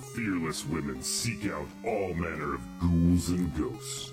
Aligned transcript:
Fearless 0.00 0.66
women 0.66 1.02
seek 1.02 1.46
out 1.46 1.66
all 1.84 2.14
manner 2.14 2.54
of 2.54 2.60
ghouls 2.80 3.28
and 3.28 3.54
ghosts. 3.56 4.12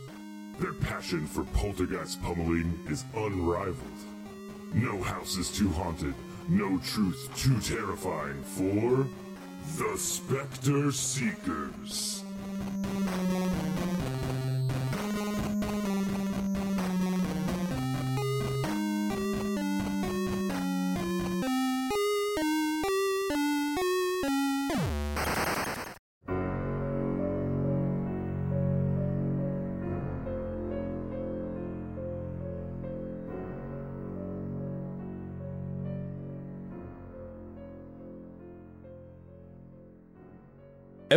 Their 0.59 0.73
passion 0.73 1.25
for 1.25 1.43
poltergeist 1.45 2.21
pummeling 2.21 2.79
is 2.87 3.05
unrivaled. 3.15 3.77
No 4.73 5.01
house 5.01 5.37
is 5.37 5.51
too 5.51 5.69
haunted, 5.69 6.13
no 6.49 6.77
truth 6.79 7.29
too 7.35 7.59
terrifying 7.59 8.43
for 8.43 9.07
the 9.77 9.97
Spectre 9.97 10.91
Seekers. 10.91 12.23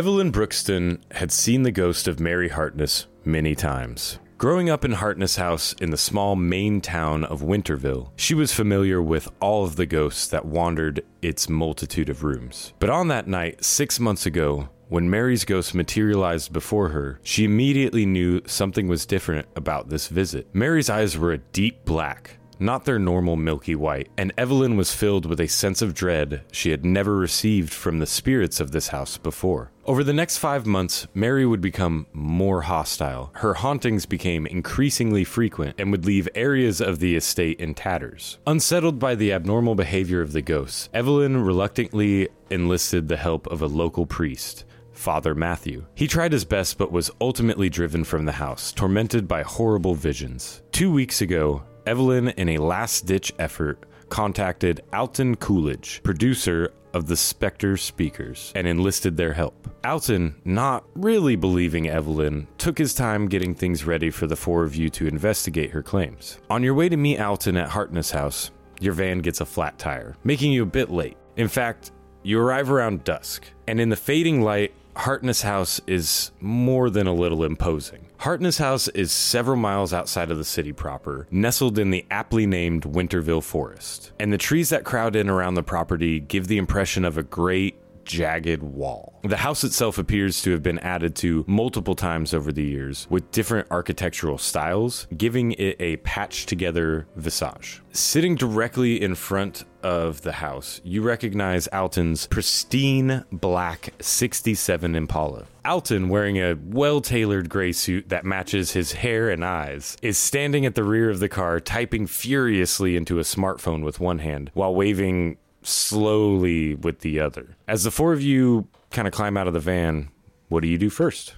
Evelyn 0.01 0.31
Brookston 0.31 0.99
had 1.11 1.31
seen 1.31 1.61
the 1.61 1.69
ghost 1.69 2.07
of 2.07 2.19
Mary 2.19 2.49
Hartness 2.49 3.05
many 3.23 3.53
times. 3.53 4.17
Growing 4.39 4.67
up 4.67 4.83
in 4.83 4.93
Hartness 4.93 5.35
House 5.35 5.73
in 5.73 5.91
the 5.91 5.95
small 5.95 6.35
Maine 6.35 6.81
town 6.81 7.23
of 7.23 7.43
Winterville, 7.43 8.09
she 8.15 8.33
was 8.33 8.51
familiar 8.51 8.99
with 8.99 9.29
all 9.39 9.63
of 9.63 9.75
the 9.75 9.85
ghosts 9.85 10.25
that 10.29 10.43
wandered 10.43 11.05
its 11.21 11.47
multitude 11.47 12.09
of 12.09 12.23
rooms. 12.23 12.73
But 12.79 12.89
on 12.89 13.09
that 13.09 13.27
night, 13.27 13.63
six 13.63 13.99
months 13.99 14.25
ago, 14.25 14.69
when 14.89 15.07
Mary's 15.07 15.45
ghost 15.45 15.75
materialized 15.75 16.51
before 16.51 16.89
her, 16.89 17.19
she 17.21 17.43
immediately 17.43 18.07
knew 18.07 18.41
something 18.47 18.87
was 18.87 19.05
different 19.05 19.47
about 19.55 19.89
this 19.89 20.07
visit. 20.07 20.47
Mary's 20.51 20.89
eyes 20.89 21.15
were 21.15 21.33
a 21.33 21.37
deep 21.37 21.85
black, 21.85 22.39
not 22.61 22.85
their 22.85 22.99
normal 22.99 23.35
milky 23.35 23.75
white, 23.75 24.09
and 24.17 24.31
Evelyn 24.37 24.77
was 24.77 24.93
filled 24.93 25.25
with 25.25 25.39
a 25.39 25.47
sense 25.47 25.81
of 25.81 25.93
dread 25.93 26.43
she 26.51 26.71
had 26.71 26.85
never 26.85 27.17
received 27.17 27.73
from 27.73 27.99
the 27.99 28.05
spirits 28.05 28.59
of 28.59 28.71
this 28.71 28.89
house 28.89 29.17
before. 29.17 29.71
Over 29.85 30.03
the 30.03 30.13
next 30.13 30.37
five 30.37 30.65
months, 30.65 31.07
Mary 31.13 31.45
would 31.45 31.61
become 31.61 32.05
more 32.13 32.61
hostile. 32.61 33.31
Her 33.33 33.55
hauntings 33.55 34.05
became 34.05 34.45
increasingly 34.45 35.23
frequent 35.23 35.75
and 35.79 35.91
would 35.91 36.05
leave 36.05 36.29
areas 36.35 36.79
of 36.79 36.99
the 36.99 37.15
estate 37.15 37.59
in 37.59 37.73
tatters. 37.73 38.37
Unsettled 38.45 38.99
by 38.99 39.15
the 39.15 39.33
abnormal 39.33 39.75
behavior 39.75 40.21
of 40.21 40.33
the 40.33 40.41
ghosts, 40.41 40.87
Evelyn 40.93 41.43
reluctantly 41.43 42.29
enlisted 42.51 43.07
the 43.07 43.17
help 43.17 43.47
of 43.47 43.61
a 43.61 43.67
local 43.67 44.05
priest. 44.05 44.65
Father 44.91 45.33
Matthew. 45.33 45.85
He 45.95 46.07
tried 46.07 46.31
his 46.31 46.45
best 46.45 46.77
but 46.77 46.91
was 46.91 47.09
ultimately 47.19 47.69
driven 47.69 48.03
from 48.03 48.25
the 48.25 48.33
house, 48.33 48.71
tormented 48.71 49.27
by 49.27 49.41
horrible 49.41 49.95
visions. 49.95 50.61
Two 50.71 50.91
weeks 50.91 51.21
ago, 51.21 51.63
Evelyn, 51.85 52.29
in 52.29 52.49
a 52.49 52.57
last 52.57 53.05
ditch 53.05 53.33
effort, 53.39 53.85
contacted 54.09 54.81
Alton 54.93 55.35
Coolidge, 55.35 56.01
producer 56.03 56.73
of 56.93 57.07
the 57.07 57.15
Spectre 57.15 57.77
Seekers, 57.77 58.51
and 58.55 58.67
enlisted 58.67 59.17
their 59.17 59.33
help. 59.33 59.67
Alton, 59.83 60.35
not 60.45 60.83
really 60.95 61.35
believing 61.35 61.87
Evelyn, 61.87 62.47
took 62.57 62.77
his 62.77 62.93
time 62.93 63.27
getting 63.27 63.55
things 63.55 63.85
ready 63.85 64.09
for 64.09 64.27
the 64.27 64.35
four 64.35 64.63
of 64.63 64.75
you 64.75 64.89
to 64.89 65.07
investigate 65.07 65.71
her 65.71 65.81
claims. 65.81 66.39
On 66.49 66.61
your 66.61 66.73
way 66.73 66.89
to 66.89 66.97
meet 66.97 67.19
Alton 67.19 67.57
at 67.57 67.69
Hartness 67.69 68.11
House, 68.11 68.51
your 68.79 68.93
van 68.93 69.19
gets 69.19 69.41
a 69.41 69.45
flat 69.45 69.79
tire, 69.79 70.15
making 70.23 70.51
you 70.51 70.63
a 70.63 70.67
bit 70.67 70.89
late. 70.91 71.17
In 71.37 71.47
fact, 71.47 71.91
you 72.23 72.39
arrive 72.39 72.69
around 72.69 73.03
dusk, 73.03 73.45
and 73.67 73.79
in 73.79 73.89
the 73.89 73.95
fading 73.95 74.41
light, 74.41 74.73
Hartness 74.95 75.41
House 75.41 75.79
is 75.87 76.31
more 76.41 76.89
than 76.89 77.07
a 77.07 77.13
little 77.13 77.43
imposing. 77.45 78.05
Hartness 78.21 78.59
House 78.59 78.87
is 78.89 79.11
several 79.11 79.57
miles 79.57 79.93
outside 79.93 80.29
of 80.29 80.37
the 80.37 80.45
city 80.45 80.71
proper, 80.71 81.25
nestled 81.31 81.79
in 81.79 81.89
the 81.89 82.05
aptly 82.11 82.45
named 82.45 82.83
Winterville 82.83 83.41
Forest. 83.41 84.11
And 84.19 84.31
the 84.31 84.37
trees 84.37 84.69
that 84.69 84.83
crowd 84.83 85.15
in 85.15 85.27
around 85.27 85.55
the 85.55 85.63
property 85.63 86.19
give 86.19 86.47
the 86.47 86.59
impression 86.59 87.03
of 87.03 87.17
a 87.17 87.23
great, 87.23 87.80
jagged 88.05 88.63
wall. 88.63 89.19
The 89.23 89.37
house 89.37 89.63
itself 89.63 89.97
appears 89.97 90.41
to 90.43 90.51
have 90.51 90.63
been 90.63 90.79
added 90.79 91.15
to 91.17 91.45
multiple 91.47 91.95
times 91.95 92.33
over 92.33 92.51
the 92.51 92.63
years 92.63 93.07
with 93.09 93.29
different 93.31 93.67
architectural 93.71 94.37
styles, 94.37 95.07
giving 95.15 95.53
it 95.53 95.75
a 95.79 95.97
patched 95.97 96.49
together 96.49 97.07
visage. 97.15 97.81
Sitting 97.91 98.35
directly 98.35 99.01
in 99.01 99.15
front 99.15 99.65
of 99.83 100.21
the 100.21 100.31
house, 100.33 100.81
you 100.83 101.01
recognize 101.01 101.67
Alton's 101.67 102.27
pristine 102.27 103.25
black 103.31 103.93
67 103.99 104.95
Impala. 104.95 105.45
Alton, 105.65 106.09
wearing 106.09 106.37
a 106.37 106.55
well 106.63 107.01
tailored 107.01 107.49
gray 107.49 107.71
suit 107.71 108.09
that 108.09 108.25
matches 108.25 108.71
his 108.71 108.93
hair 108.93 109.29
and 109.29 109.45
eyes, 109.45 109.97
is 110.01 110.17
standing 110.17 110.65
at 110.65 110.75
the 110.75 110.83
rear 110.83 111.09
of 111.09 111.19
the 111.19 111.29
car, 111.29 111.59
typing 111.59 112.07
furiously 112.07 112.95
into 112.95 113.19
a 113.19 113.23
smartphone 113.23 113.83
with 113.83 113.99
one 113.99 114.19
hand 114.19 114.49
while 114.53 114.73
waving 114.73 115.37
slowly 115.63 116.75
with 116.75 116.99
the 116.99 117.19
other. 117.19 117.55
As 117.67 117.83
the 117.83 117.91
four 117.91 118.13
of 118.13 118.21
you 118.21 118.67
kind 118.89 119.07
of 119.07 119.13
climb 119.13 119.37
out 119.37 119.47
of 119.47 119.53
the 119.53 119.59
van, 119.59 120.09
what 120.49 120.61
do 120.61 120.67
you 120.67 120.77
do 120.77 120.89
first? 120.89 121.35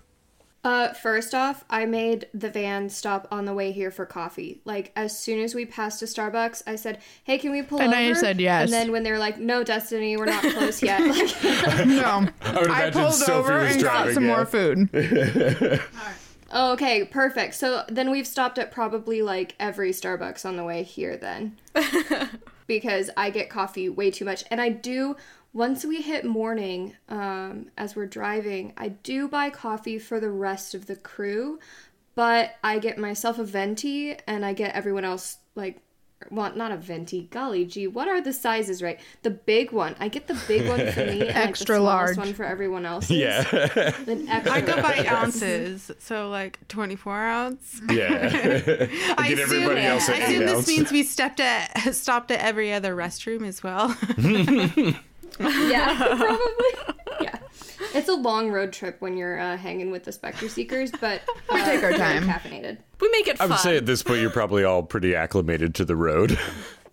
Uh, 0.63 0.93
first 0.93 1.35
off, 1.35 1.65
I 1.69 1.85
made 1.85 2.27
the 2.33 2.49
van 2.49 2.89
stop 2.89 3.27
on 3.29 3.43
the 3.43 3.53
way 3.53 3.73
here 3.73 3.91
for 3.91 4.05
coffee. 4.05 4.61
Like 4.63 4.93
as 4.95 5.17
soon 5.17 5.43
as 5.43 5.53
we 5.53 5.65
passed 5.65 6.01
a 6.01 6.05
Starbucks, 6.05 6.63
I 6.65 6.77
said, 6.77 6.99
"Hey, 7.25 7.37
can 7.37 7.51
we 7.51 7.61
pull 7.63 7.81
And 7.81 7.93
over?" 7.93 7.97
I 7.97 8.13
said 8.13 8.39
yes. 8.39 8.63
And 8.63 8.71
then 8.71 8.93
when 8.93 9.03
they 9.03 9.11
were 9.11 9.17
like, 9.17 9.37
"No, 9.37 9.65
Destiny, 9.65 10.15
we're 10.15 10.25
not 10.25 10.41
close 10.41 10.81
yet," 10.81 11.01
like, 11.05 11.43
No, 11.85 12.27
I 12.41 12.59
would 12.61 12.69
I 12.69 12.91
pulled 12.91 13.13
Sophie 13.13 13.31
over 13.33 13.59
was 13.59 13.73
and 13.73 13.83
got 13.83 14.13
some 14.13 14.23
yeah. 14.23 14.35
more 14.35 14.45
food. 14.45 14.89
oh, 16.53 16.71
okay, 16.73 17.03
perfect. 17.03 17.55
So 17.55 17.83
then 17.89 18.09
we've 18.09 18.27
stopped 18.27 18.57
at 18.57 18.71
probably 18.71 19.21
like 19.21 19.55
every 19.59 19.91
Starbucks 19.91 20.45
on 20.45 20.55
the 20.55 20.63
way 20.63 20.83
here 20.83 21.17
then, 21.17 21.59
because 22.67 23.09
I 23.17 23.29
get 23.29 23.49
coffee 23.49 23.89
way 23.89 24.11
too 24.11 24.25
much, 24.25 24.43
and 24.49 24.61
I 24.61 24.69
do. 24.69 25.15
Once 25.53 25.85
we 25.85 26.01
hit 26.01 26.25
morning, 26.25 26.95
um, 27.09 27.67
as 27.77 27.95
we're 27.95 28.07
driving, 28.07 28.73
I 28.75 28.89
do 28.89 29.27
buy 29.27 29.51
coffee 29.51 29.99
for 29.99 30.19
the 30.19 30.31
rest 30.31 30.73
of 30.73 30.87
the 30.87 30.95
crew, 30.95 31.59
but 32.15 32.55
I 32.63 32.79
get 32.79 32.97
myself 32.97 33.37
a 33.37 33.43
venti 33.43 34.15
and 34.25 34.43
I 34.43 34.53
get 34.53 34.73
everyone 34.73 35.05
else 35.05 35.37
like 35.53 35.82
well 36.31 36.55
not 36.55 36.71
a 36.71 36.77
venti 36.77 37.27
golly 37.31 37.65
gee 37.65 37.87
what 37.87 38.07
are 38.07 38.21
the 38.21 38.33
sizes 38.33 38.81
right 38.81 38.99
the 39.23 39.29
big 39.29 39.71
one 39.71 39.95
i 39.99 40.07
get 40.07 40.27
the 40.27 40.39
big 40.47 40.67
one 40.67 40.79
for 40.91 41.05
me 41.05 41.11
and 41.21 41.27
like, 41.27 41.35
Extra 41.35 41.75
the 41.75 41.81
smallest 41.81 42.17
large. 42.17 42.17
one 42.17 42.33
for 42.33 42.43
everyone 42.43 42.85
else 42.93 43.09
Yeah. 43.09 43.43
extra 43.51 44.51
I 44.51 44.61
go 44.61 44.75
by 44.81 44.95
large. 44.95 45.07
ounces, 45.07 45.91
so 45.99 46.29
like 46.29 46.59
24 46.67 47.13
ounce. 47.17 47.81
yeah. 47.89 48.29
I 49.17 49.29
Get 49.29 49.39
everybody 49.39 49.81
assume, 49.81 49.91
else 49.91 50.09
I 50.09 50.13
assume 50.17 50.39
this 50.45 50.55
ounce. 50.57 50.67
means 50.67 50.91
we 50.91 51.03
stepped 51.03 51.39
at 51.39 51.93
stopped 51.93 52.31
at 52.31 52.39
every 52.39 52.71
other 52.73 52.95
restroom 52.95 53.45
as 53.47 53.63
well. 53.63 53.95
yeah 55.39 56.15
probably 56.15 56.95
yeah 57.21 57.37
it's 57.93 58.09
a 58.09 58.13
long 58.13 58.51
road 58.51 58.71
trip 58.73 58.97
when 58.99 59.15
you're 59.17 59.39
uh, 59.39 59.57
hanging 59.57 59.91
with 59.91 60.03
the 60.03 60.11
specter 60.11 60.47
seekers 60.49 60.91
but 61.01 61.21
uh, 61.27 61.33
we 61.53 61.61
take 61.63 61.83
our 61.83 61.93
time. 61.93 62.23
caffeinated 62.23 62.77
We 63.01 63.09
make 63.09 63.27
it 63.27 63.35
I 63.35 63.43
fun. 63.45 63.49
would 63.51 63.59
say 63.59 63.77
at 63.77 63.85
this 63.85 64.03
point 64.03 64.21
you're 64.21 64.29
probably 64.29 64.63
all 64.63 64.83
pretty 64.83 65.15
acclimated 65.15 65.75
to 65.75 65.85
the 65.85 65.95
road. 65.95 66.37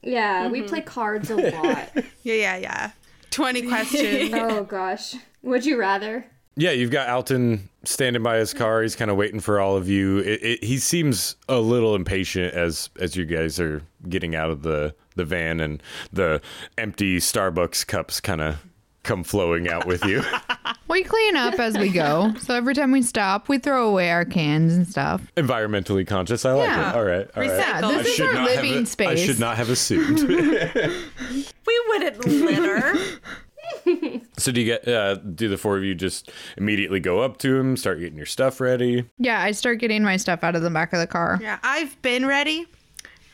yeah 0.03 0.45
Mm-hmm. 0.45 0.53
we 0.53 0.63
play 0.63 0.81
cards 0.81 1.31
a 1.31 1.37
lot 1.37 1.91
yeah, 2.23 2.35
yeah, 2.35 2.57
yeah. 2.57 2.91
20 3.31 3.63
questions. 3.69 4.31
oh 4.35 4.65
gosh 4.65 5.15
would 5.43 5.65
you 5.65 5.79
rather 5.79 6.25
Yeah, 6.57 6.73
you've 6.73 6.91
got 6.91 7.09
Alton 7.09 7.69
standing 7.85 8.23
by 8.23 8.37
his 8.39 8.53
car. 8.53 8.83
He's 8.83 8.95
kind 8.97 9.11
of 9.11 9.17
waiting 9.17 9.41
for 9.41 9.59
all 9.61 9.77
of 9.77 9.89
you. 9.89 10.19
It, 10.19 10.43
it, 10.43 10.65
he 10.65 10.77
seems 10.79 11.37
a 11.49 11.59
little 11.61 11.95
impatient 11.95 12.53
as 12.53 12.91
as 13.01 13.17
you 13.17 13.25
guys 13.25 13.59
are 13.59 13.81
getting 14.09 14.35
out 14.35 14.51
of 14.51 14.63
the 14.63 14.95
the 15.15 15.25
van 15.25 15.61
and 15.61 15.83
the 16.13 16.43
empty 16.77 17.17
Starbucks 17.19 17.87
cups 17.87 18.21
kind 18.21 18.41
of 18.43 18.57
come 19.03 19.25
flowing 19.25 19.69
out 19.69 19.87
with 19.87 20.05
you. 20.05 20.23
We 20.89 21.05
clean 21.05 21.37
up 21.37 21.55
as 21.61 21.79
we 21.79 21.89
go, 21.89 22.35
so 22.41 22.53
every 22.53 22.75
time 22.75 22.91
we 22.91 23.01
stop, 23.03 23.49
we 23.49 23.59
throw 23.59 23.89
away 23.89 24.11
our 24.11 24.25
cans 24.25 24.75
and 24.75 24.89
stuff. 24.89 25.23
Environmentally 25.37 26.05
conscious. 26.05 26.45
I 26.45 26.51
like 26.51 26.69
Yeah. 26.69 26.91
it. 26.91 26.97
All 26.97 27.05
right. 27.05 27.31
All 27.37 27.43
right. 27.45 27.47
Yeah, 27.57 27.81
Recycle. 27.81 28.03
this 28.03 28.19
is 28.19 28.21
our 28.21 28.45
living 28.45 28.75
a, 28.83 28.87
space. 28.87 29.09
I 29.09 29.15
should 29.15 29.39
not 29.39 29.57
have 29.57 29.71
assumed. 29.71 30.19
we 30.29 31.85
wouldn't 31.89 32.27
litter. 32.27 32.99
so 34.37 34.51
do 34.51 34.61
you 34.61 34.67
get? 34.67 34.89
Uh, 34.89 35.15
do 35.15 35.49
the 35.49 35.57
four 35.57 35.77
of 35.79 35.85
you 35.85 35.95
just 35.95 36.33
immediately 36.57 36.99
go 36.99 37.21
up 37.21 37.37
to 37.39 37.57
him, 37.57 37.77
start 37.77 38.01
getting 38.01 38.17
your 38.17 38.27
stuff 38.27 38.61
ready? 38.61 39.09
Yeah, 39.19 39.41
I 39.41 39.53
start 39.53 39.79
getting 39.79 40.03
my 40.03 40.17
stuff 40.17 40.43
out 40.43 40.57
of 40.57 40.63
the 40.63 40.71
back 40.71 40.93
of 40.93 40.99
the 40.99 41.07
car. 41.07 41.39
yeah, 41.41 41.61
I've 41.63 42.01
been 42.03 42.27
ready. 42.27 42.67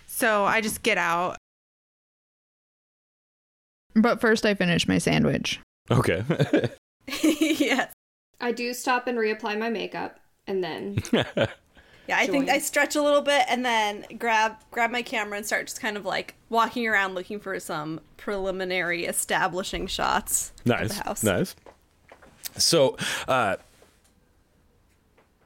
So 0.06 0.44
I 0.44 0.60
just 0.60 0.82
get 0.82 0.98
out. 0.98 1.36
But 3.96 4.20
first, 4.20 4.46
I 4.46 4.54
finish 4.54 4.86
my 4.86 4.98
sandwich. 4.98 5.60
Okay. 5.90 6.22
yes. 7.22 7.92
i 8.40 8.50
do 8.50 8.74
stop 8.74 9.06
and 9.06 9.16
reapply 9.16 9.56
my 9.56 9.70
makeup 9.70 10.18
and 10.48 10.62
then 10.62 10.98
Yeah, 12.08 12.18
I 12.18 12.26
think 12.26 12.48
I 12.48 12.58
stretch 12.58 12.94
a 12.94 13.02
little 13.02 13.22
bit 13.22 13.44
and 13.48 13.64
then 13.64 14.04
grab 14.16 14.56
grab 14.70 14.90
my 14.90 15.02
camera 15.02 15.36
and 15.36 15.46
start 15.46 15.66
just 15.66 15.80
kind 15.80 15.96
of 15.96 16.04
like 16.04 16.34
walking 16.48 16.86
around 16.86 17.14
looking 17.14 17.40
for 17.40 17.58
some 17.58 18.00
preliminary 18.16 19.06
establishing 19.06 19.88
shots 19.88 20.52
of 20.60 20.66
nice. 20.66 20.96
the 20.96 21.02
house. 21.02 21.22
Nice. 21.24 21.56
So, 22.56 22.96
uh, 23.26 23.56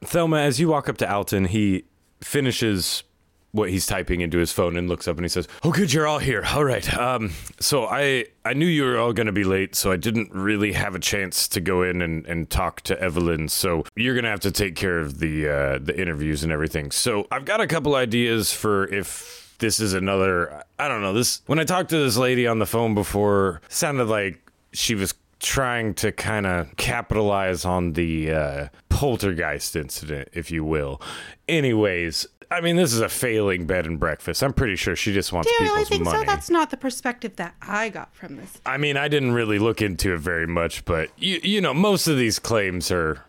Thelma, 0.02 0.40
as 0.40 0.60
you 0.60 0.68
walk 0.68 0.88
up 0.88 0.98
to 0.98 1.10
Alton, 1.10 1.46
he 1.46 1.84
finishes 2.20 3.04
what 3.52 3.70
he's 3.70 3.86
typing 3.86 4.20
into 4.20 4.38
his 4.38 4.52
phone 4.52 4.76
and 4.76 4.88
looks 4.88 5.08
up 5.08 5.16
and 5.16 5.24
he 5.24 5.28
says, 5.28 5.48
"Oh, 5.62 5.72
good, 5.72 5.92
you're 5.92 6.06
all 6.06 6.18
here. 6.18 6.44
All 6.44 6.64
right. 6.64 6.92
Um, 6.96 7.32
so 7.58 7.86
I 7.86 8.26
I 8.44 8.54
knew 8.54 8.66
you 8.66 8.84
were 8.84 8.98
all 8.98 9.12
going 9.12 9.26
to 9.26 9.32
be 9.32 9.44
late, 9.44 9.74
so 9.74 9.90
I 9.90 9.96
didn't 9.96 10.32
really 10.32 10.72
have 10.72 10.94
a 10.94 11.00
chance 11.00 11.48
to 11.48 11.60
go 11.60 11.82
in 11.82 12.00
and, 12.02 12.26
and 12.26 12.48
talk 12.48 12.80
to 12.82 13.00
Evelyn. 13.00 13.48
So 13.48 13.84
you're 13.96 14.14
going 14.14 14.24
to 14.24 14.30
have 14.30 14.40
to 14.40 14.50
take 14.50 14.76
care 14.76 14.98
of 14.98 15.18
the 15.18 15.48
uh, 15.48 15.78
the 15.78 15.98
interviews 16.00 16.42
and 16.42 16.52
everything. 16.52 16.90
So 16.90 17.26
I've 17.30 17.44
got 17.44 17.60
a 17.60 17.66
couple 17.66 17.94
ideas 17.94 18.52
for 18.52 18.86
if 18.86 19.54
this 19.58 19.80
is 19.80 19.94
another. 19.94 20.64
I 20.78 20.88
don't 20.88 21.02
know. 21.02 21.12
This 21.12 21.42
when 21.46 21.58
I 21.58 21.64
talked 21.64 21.90
to 21.90 21.98
this 21.98 22.16
lady 22.16 22.46
on 22.46 22.58
the 22.58 22.66
phone 22.66 22.94
before, 22.94 23.60
sounded 23.68 24.06
like 24.06 24.50
she 24.72 24.94
was 24.94 25.14
trying 25.40 25.94
to 25.94 26.12
kind 26.12 26.46
of 26.46 26.76
capitalize 26.76 27.64
on 27.64 27.94
the 27.94 28.30
uh, 28.30 28.68
poltergeist 28.90 29.74
incident, 29.74 30.28
if 30.32 30.50
you 30.50 30.64
will. 30.64 31.00
Anyways, 31.48 32.26
I 32.50 32.60
mean, 32.60 32.76
this 32.76 32.92
is 32.92 33.00
a 33.00 33.08
failing 33.08 33.66
bed 33.66 33.86
and 33.86 33.98
breakfast. 34.00 34.42
I'm 34.42 34.52
pretty 34.52 34.76
sure 34.76 34.96
she 34.96 35.12
just 35.12 35.32
wants 35.32 35.48
Do 35.48 35.64
you 35.64 35.70
really 35.70 35.84
people's 35.84 35.88
think 35.88 36.04
money. 36.04 36.18
so? 36.18 36.24
That's 36.24 36.50
not 36.50 36.70
the 36.70 36.76
perspective 36.76 37.36
that 37.36 37.54
I 37.62 37.88
got 37.90 38.14
from 38.14 38.36
this. 38.36 38.60
I 38.66 38.76
mean, 38.76 38.96
I 38.96 39.08
didn't 39.08 39.32
really 39.32 39.58
look 39.58 39.80
into 39.80 40.14
it 40.14 40.18
very 40.20 40.46
much, 40.46 40.84
but 40.84 41.10
you 41.16 41.40
you 41.42 41.60
know, 41.60 41.72
most 41.74 42.08
of 42.08 42.16
these 42.16 42.38
claims 42.38 42.90
are 42.90 43.24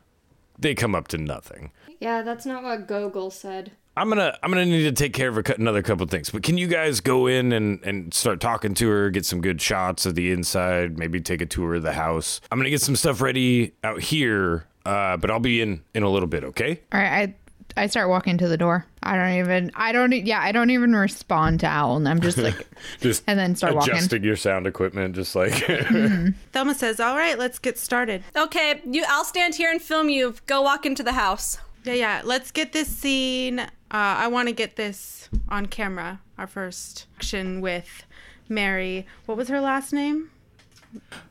they 0.58 0.74
come 0.76 0.96
up 0.96 1.08
to 1.10 1.18
nothing. 1.18 1.72
Yeah, 2.00 2.24
that's 2.24 2.46
not 2.46 2.64
what 2.64 2.88
Google 2.88 3.30
said. 3.30 3.72
I'm 3.98 4.08
gonna 4.10 4.38
I'm 4.42 4.50
gonna 4.52 4.66
need 4.66 4.84
to 4.84 4.92
take 4.94 5.14
care 5.14 5.28
of 5.30 5.38
a, 5.38 5.44
cou- 5.44 5.54
another 5.58 5.82
couple 5.84 6.06
things, 6.08 6.30
but 6.30 6.44
can 6.44 6.58
you 6.58 6.68
guys 6.68 7.00
go 7.02 7.28
in 7.28 7.52
and 7.52 7.80
and 7.84 8.14
start 8.14 8.40
talking 8.40 8.74
to 8.76 8.90
her, 8.90 9.10
get 9.10 9.26
some 9.26 9.42
good 9.42 9.62
shots 9.62 10.06
of 10.06 10.16
the 10.16 10.32
inside, 10.32 10.98
maybe 10.98 11.20
take 11.20 11.42
a 11.42 11.46
tour 11.46 11.76
of 11.76 11.84
the 11.84 11.92
house. 11.94 12.40
I'm 12.52 12.58
gonna 12.58 12.70
get 12.70 12.82
some 12.82 12.96
stuff 12.96 13.22
ready 13.22 13.74
out 13.84 14.02
here, 14.02 14.66
uh, 14.86 15.18
but 15.18 15.30
I'll 15.30 15.40
be 15.42 15.62
in 15.62 15.84
in 15.94 16.04
a 16.04 16.10
little 16.10 16.28
bit, 16.28 16.44
okay? 16.46 16.80
All 16.94 17.00
right, 17.02 17.12
I 17.30 17.36
I 17.78 17.88
start 17.88 18.10
walking 18.10 18.38
to 18.38 18.48
the 18.48 18.58
door. 18.58 18.86
I 19.04 19.16
don't 19.16 19.34
even. 19.40 19.72
I 19.76 19.92
don't. 19.92 20.12
e- 20.14 20.20
Yeah, 20.22 20.40
I 20.42 20.52
don't 20.52 20.70
even 20.70 20.94
respond 20.96 21.60
to 21.62 21.68
Owl. 21.68 22.08
I'm 22.08 22.20
just 22.22 22.38
like, 22.38 22.68
Just 23.02 23.24
And 23.28 23.40
then 23.40 23.56
start 23.56 23.76
walking. 23.76 23.94
adjusting 23.94 24.24
your 24.24 24.36
sound 24.36 24.68
equipment, 24.68 25.16
just 25.16 25.36
like 25.36 25.54
Thelma 26.52 26.76
says, 26.76 27.00
"All 27.00 27.16
right, 27.16 27.38
let's 27.40 27.60
get 27.60 27.78
started." 27.78 28.24
Okay, 28.36 28.82
you. 28.86 29.04
I'll 29.08 29.26
stand 29.26 29.56
here 29.56 29.72
and 29.72 29.82
film 29.82 30.10
you. 30.10 30.36
Go 30.48 30.62
walk 30.62 30.86
into 30.86 31.04
the 31.04 31.14
house. 31.14 31.58
Yeah, 31.84 31.94
yeah. 31.94 32.22
Let's 32.24 32.52
get 32.52 32.74
this 32.74 32.88
scene. 32.88 33.60
Uh, 33.60 33.68
I 33.92 34.28
want 34.28 34.48
to 34.50 34.54
get 34.54 34.76
this 34.76 35.30
on 35.50 35.66
camera. 35.66 36.20
Our 36.38 36.48
first 36.48 37.08
action 37.18 37.62
with 37.62 38.04
Mary. 38.50 39.06
What 39.26 39.38
was 39.38 39.48
her 39.50 39.60
last 39.62 39.94
name? 39.94 40.30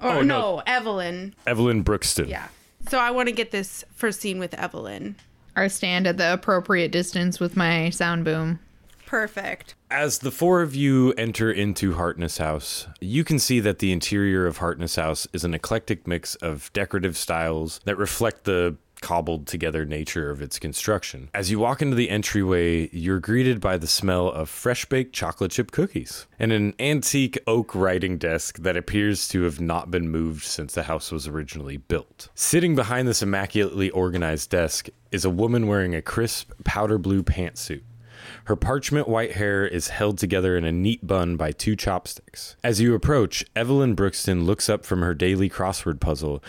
Or 0.01 0.11
Oh, 0.11 0.23
no. 0.23 0.57
no. 0.57 0.63
Evelyn. 0.67 1.35
Evelyn 1.47 1.85
Brookston. 1.85 2.29
Yeah. 2.29 2.49
So 2.89 2.99
I 2.99 3.11
want 3.11 3.29
to 3.29 3.33
get 3.33 3.51
this 3.51 3.85
first 3.95 4.21
scene 4.21 4.39
with 4.39 4.55
Evelyn. 4.55 5.17
I 5.56 5.69
stand 5.69 6.06
at 6.06 6.17
the 6.17 6.32
appropriate 6.32 6.93
distance 6.93 7.41
with 7.41 7.56
my 7.56 7.91
sound 7.91 8.25
boom. 8.25 8.61
Perfect. 9.06 9.75
As 9.91 10.19
the 10.19 10.31
four 10.31 10.62
of 10.62 10.76
you 10.76 11.12
enter 11.14 11.50
into 11.50 11.94
Hartness 11.94 12.38
House, 12.38 12.87
you 13.00 13.25
can 13.25 13.41
see 13.41 13.58
that 13.58 13.81
the 13.81 13.91
interior 13.91 14.47
of 14.47 14.58
Hartness 14.58 14.94
House 14.94 15.26
is 15.32 15.43
an 15.43 15.52
eclectic 15.52 16.06
mix 16.06 16.37
of 16.37 16.73
decorative 16.73 17.17
styles 17.17 17.81
that 17.87 17.99
reflect 17.99 18.44
the 18.44 18.76
cobbled 19.00 19.47
together 19.47 19.85
nature 19.85 20.31
of 20.31 20.43
its 20.43 20.58
construction. 20.58 21.31
As 21.35 21.50
you 21.50 21.58
walk 21.58 21.82
into 21.82 21.97
the 21.97 22.11
entryway, 22.11 22.88
you're 22.93 23.20
greeted 23.20 23.61
by 23.61 23.76
the 23.76 23.87
smell 23.87 24.29
of 24.29 24.49
fresh 24.49 24.85
baked 24.85 25.12
chocolate 25.12 25.50
chip 25.52 25.70
cookies 25.70 26.26
and 26.38 26.52
an 26.52 26.75
antique 26.79 27.38
oak 27.47 27.75
writing 27.75 28.19
desk 28.19 28.58
that 28.58 28.76
appears 28.76 29.29
to 29.29 29.43
have 29.43 29.61
not 29.61 29.91
been 29.91 30.08
moved 30.08 30.44
since 30.44 30.75
the 30.75 30.85
house 30.85 31.11
was 31.11 31.26
originally 31.26 31.76
built. 31.76 32.29
Sitting 32.35 32.75
behind 32.75 33.08
this 33.08 33.23
immaculately 33.23 33.91
organized 33.91 34.50
desk 34.50 34.88
is 35.11 35.25
a 35.25 35.31
woman 35.31 35.67
wearing 35.67 35.94
a 35.94 36.02
crisp 36.02 36.52
powder 36.64 36.99
blue 36.99 37.23
pantsuit. 37.23 37.82
Her 38.44 38.56
parchment 38.56 39.08
white 39.08 39.32
hair 39.32 39.67
is 39.67 39.88
held 39.88 40.19
together 40.19 40.56
in 40.56 40.64
a 40.64 40.73
neat 40.73 41.06
bun 41.06 41.37
by 41.37 41.52
two 41.52 41.76
chopsticks. 41.76 42.56
As 42.62 42.81
you 42.81 42.94
approach, 42.94 43.44
Evelyn 43.56 43.97
Brookston 43.97 44.44
looks 44.44 44.69
up 44.69 44.85
from 44.85 45.00
her 45.00 45.14
daily 45.14 45.49
crossword 45.49 46.00
puzzle 46.00 46.43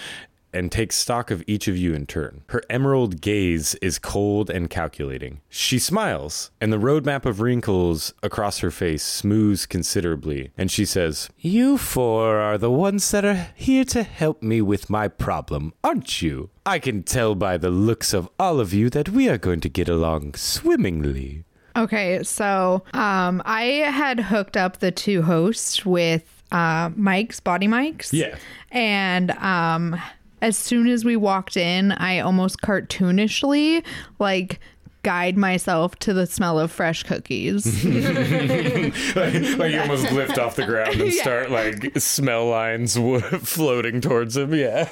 and 0.53 0.71
takes 0.71 0.95
stock 0.95 1.31
of 1.31 1.44
each 1.48 1.68
of 1.68 1.77
you 1.77 1.94
in 1.94 2.06
turn. 2.06 2.44
Her 2.48 2.62
emerald 2.69 3.21
gaze 3.21 3.75
is 3.75 4.00
cold 4.00 4.50
and 4.50 4.69
calculating. 4.69 5.42
She 5.50 5.80
smiles, 5.80 6.51
and 6.59 6.71
the 6.71 6.77
roadmap 6.77 7.25
of 7.25 7.39
wrinkles 7.39 8.13
across 8.21 8.59
her 8.59 8.71
face 8.71 9.03
smooths 9.03 9.65
considerably, 9.65 10.51
and 10.57 10.71
she 10.71 10.86
says, 10.86 11.30
You 11.38 11.77
four 11.77 12.38
are 12.38 12.57
the 12.57 12.71
ones 12.71 13.09
that 13.12 13.25
are 13.25 13.48
here 13.56 13.86
to 13.86 14.03
help 14.03 14.42
me 14.42 14.62
with 14.62 14.89
my 14.89 15.07
problem, 15.07 15.74
aren't 15.83 16.21
you? 16.21 16.50
I 16.65 16.80
can 16.80 17.03
tell 17.03 17.36
by 17.36 17.57
the 17.57 17.69
looks 17.69 18.13
of 18.13 18.30
all 18.39 18.59
of 18.59 18.74
you 18.74 18.89
that 18.92 19.09
we 19.09 19.30
are 19.30 19.38
going 19.38 19.62
to 19.62 19.69
get 19.69 19.89
along 19.89 20.36
swimmingly. 20.36 21.44
Okay, 21.75 22.21
so 22.24 22.83
um, 22.94 23.42
I 23.45 23.63
had 23.92 24.19
hooked 24.19 24.57
up 24.57 24.80
the 24.80 24.92
two 24.92 25.21
hosts 25.21 25.86
with 25.86 26.44
uh, 26.51 26.89
mics, 26.89 27.42
body 27.42 27.68
mics. 27.68 28.12
Yeah. 28.12 28.36
And 28.71 29.31
um, 29.31 30.00
as 30.42 30.58
soon 30.58 30.88
as 30.88 31.06
we 31.06 31.16
walked 31.16 31.56
in, 31.58 31.92
I 31.94 32.20
almost 32.20 32.62
cartoonishly 32.62 33.84
like 34.20 34.60
guide 35.04 35.38
myself 35.38 35.96
to 35.98 36.14
the 36.14 36.28
smell 36.28 36.60
of 36.60 36.72
fresh 36.72 37.04
cookies. 37.04 37.66
like, 37.86 39.16
like 39.58 39.72
you 39.72 39.82
almost 39.82 40.12
lift 40.12 40.38
off 40.38 40.56
the 40.56 40.66
ground 40.66 41.00
and 41.02 41.14
start 41.22 41.50
like 41.50 41.98
smell 41.98 42.48
lines 42.48 42.96
w- 42.96 43.20
floating 43.20 44.02
towards 44.02 44.38
him. 44.38 44.54
Yeah. 44.54 44.88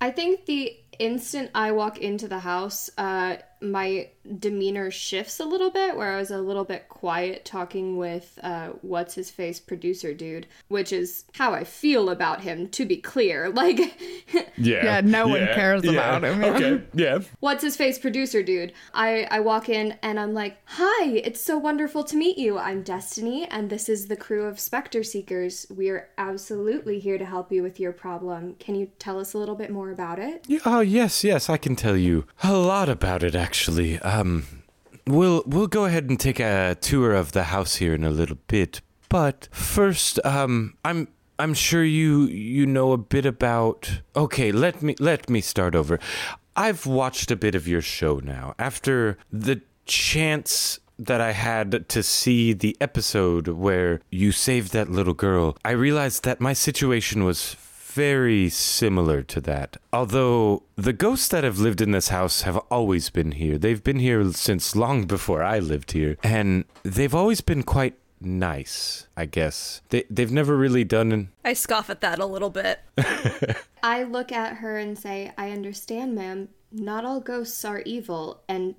I 0.00 0.10
think 0.10 0.46
the 0.46 0.76
instant 0.98 1.50
I 1.54 1.72
walk 1.72 1.98
into 1.98 2.28
the 2.28 2.40
house, 2.40 2.90
uh, 2.98 3.36
my 3.60 4.08
demeanor 4.38 4.90
shifts 4.90 5.40
a 5.40 5.44
little 5.44 5.70
bit, 5.70 5.96
where 5.96 6.12
I 6.12 6.16
was 6.16 6.30
a 6.30 6.38
little 6.38 6.64
bit 6.64 6.88
quiet 6.88 7.44
talking 7.44 7.96
with 7.96 8.38
uh, 8.42 8.68
what's 8.82 9.14
his 9.14 9.30
face 9.30 9.60
producer 9.60 10.14
dude, 10.14 10.46
which 10.68 10.92
is 10.92 11.24
how 11.34 11.52
I 11.52 11.64
feel 11.64 12.10
about 12.10 12.40
him. 12.42 12.68
To 12.70 12.84
be 12.86 12.96
clear, 12.96 13.48
like 13.62 13.78
Yeah. 14.56 14.84
Yeah, 14.84 15.00
no 15.02 15.26
one 15.28 15.46
cares 15.46 15.84
about 15.86 16.24
him. 16.24 16.42
Okay. 16.42 16.82
Yeah. 16.94 17.20
what's 17.40 17.62
his 17.62 17.76
face 17.76 17.98
producer 17.98 18.42
dude. 18.42 18.72
I 18.94 19.26
I 19.30 19.40
walk 19.40 19.68
in 19.68 19.98
and 20.02 20.18
I'm 20.18 20.34
like, 20.34 20.58
hi, 20.64 21.08
it's 21.08 21.40
so 21.40 21.58
wonderful 21.58 22.04
to 22.04 22.16
meet 22.16 22.38
you. 22.38 22.58
I'm 22.58 22.82
Destiny, 22.82 23.46
and 23.46 23.70
this 23.70 23.88
is 23.88 24.06
the 24.08 24.16
crew 24.16 24.44
of 24.44 24.58
Spectre 24.58 25.02
Seekers. 25.02 25.66
We 25.74 25.90
are 25.90 26.08
absolutely 26.18 26.98
here 27.00 27.18
to 27.18 27.24
help 27.24 27.52
you 27.52 27.62
with 27.62 27.78
your 27.78 27.92
problem. 27.92 28.54
Can 28.58 28.74
you 28.74 28.90
tell 28.98 29.18
us 29.18 29.34
a 29.34 29.38
little 29.38 29.54
bit 29.54 29.70
more 29.70 29.90
about 29.90 30.18
it? 30.18 30.44
Yeah, 30.46 30.60
Oh 30.64 30.80
yes, 30.80 31.24
yes, 31.24 31.48
I 31.50 31.56
can 31.56 31.76
tell 31.76 31.96
you 31.96 32.26
a 32.42 32.52
lot 32.52 32.88
about 32.88 33.22
it 33.22 33.34
actually. 33.34 33.49
Um 34.02 34.46
we'll 35.06 35.42
we'll 35.46 35.66
go 35.66 35.84
ahead 35.84 36.08
and 36.08 36.18
take 36.18 36.40
a 36.40 36.76
tour 36.80 37.12
of 37.12 37.32
the 37.32 37.44
house 37.44 37.76
here 37.76 37.94
in 37.94 38.04
a 38.04 38.10
little 38.10 38.38
bit. 38.46 38.80
But 39.08 39.48
first, 39.52 40.24
um 40.24 40.74
I'm 40.84 41.08
I'm 41.38 41.54
sure 41.54 41.84
you 41.84 42.24
you 42.24 42.66
know 42.66 42.92
a 42.92 42.98
bit 42.98 43.26
about 43.26 44.02
Okay, 44.14 44.52
let 44.52 44.82
me 44.82 44.94
let 44.98 45.28
me 45.30 45.40
start 45.40 45.74
over. 45.74 45.98
I've 46.56 46.84
watched 46.86 47.30
a 47.30 47.36
bit 47.36 47.54
of 47.54 47.66
your 47.66 47.80
show 47.80 48.18
now. 48.18 48.54
After 48.58 49.16
the 49.32 49.62
chance 49.86 50.78
that 50.98 51.20
I 51.20 51.32
had 51.32 51.88
to 51.88 52.02
see 52.02 52.52
the 52.52 52.76
episode 52.80 53.48
where 53.48 54.00
you 54.10 54.32
saved 54.32 54.72
that 54.72 54.90
little 54.90 55.14
girl, 55.14 55.56
I 55.64 55.70
realized 55.70 56.24
that 56.24 56.40
my 56.40 56.52
situation 56.52 57.24
was 57.24 57.56
very 57.90 58.48
similar 58.48 59.22
to 59.22 59.40
that. 59.42 59.76
Although 59.92 60.62
the 60.76 60.92
ghosts 60.92 61.28
that 61.28 61.44
have 61.44 61.58
lived 61.58 61.80
in 61.80 61.90
this 61.90 62.08
house 62.08 62.42
have 62.42 62.56
always 62.70 63.10
been 63.10 63.32
here. 63.32 63.58
They've 63.58 63.82
been 63.82 63.98
here 63.98 64.32
since 64.32 64.76
long 64.76 65.06
before 65.06 65.42
I 65.42 65.58
lived 65.58 65.92
here. 65.92 66.16
And 66.22 66.64
they've 66.82 67.14
always 67.14 67.40
been 67.40 67.62
quite 67.62 67.94
nice, 68.20 69.06
I 69.16 69.26
guess. 69.26 69.82
They 69.88 70.04
they've 70.10 70.30
never 70.30 70.56
really 70.56 70.84
done 70.84 71.12
an 71.12 71.30
I 71.44 71.54
scoff 71.54 71.90
at 71.90 72.00
that 72.02 72.18
a 72.18 72.26
little 72.26 72.50
bit. 72.50 72.80
I 73.82 74.04
look 74.04 74.30
at 74.30 74.58
her 74.58 74.76
and 74.76 74.98
say, 74.98 75.32
I 75.36 75.50
understand, 75.50 76.14
ma'am. 76.14 76.48
Not 76.70 77.04
all 77.04 77.20
ghosts 77.20 77.64
are 77.64 77.80
evil. 77.80 78.42
And 78.48 78.76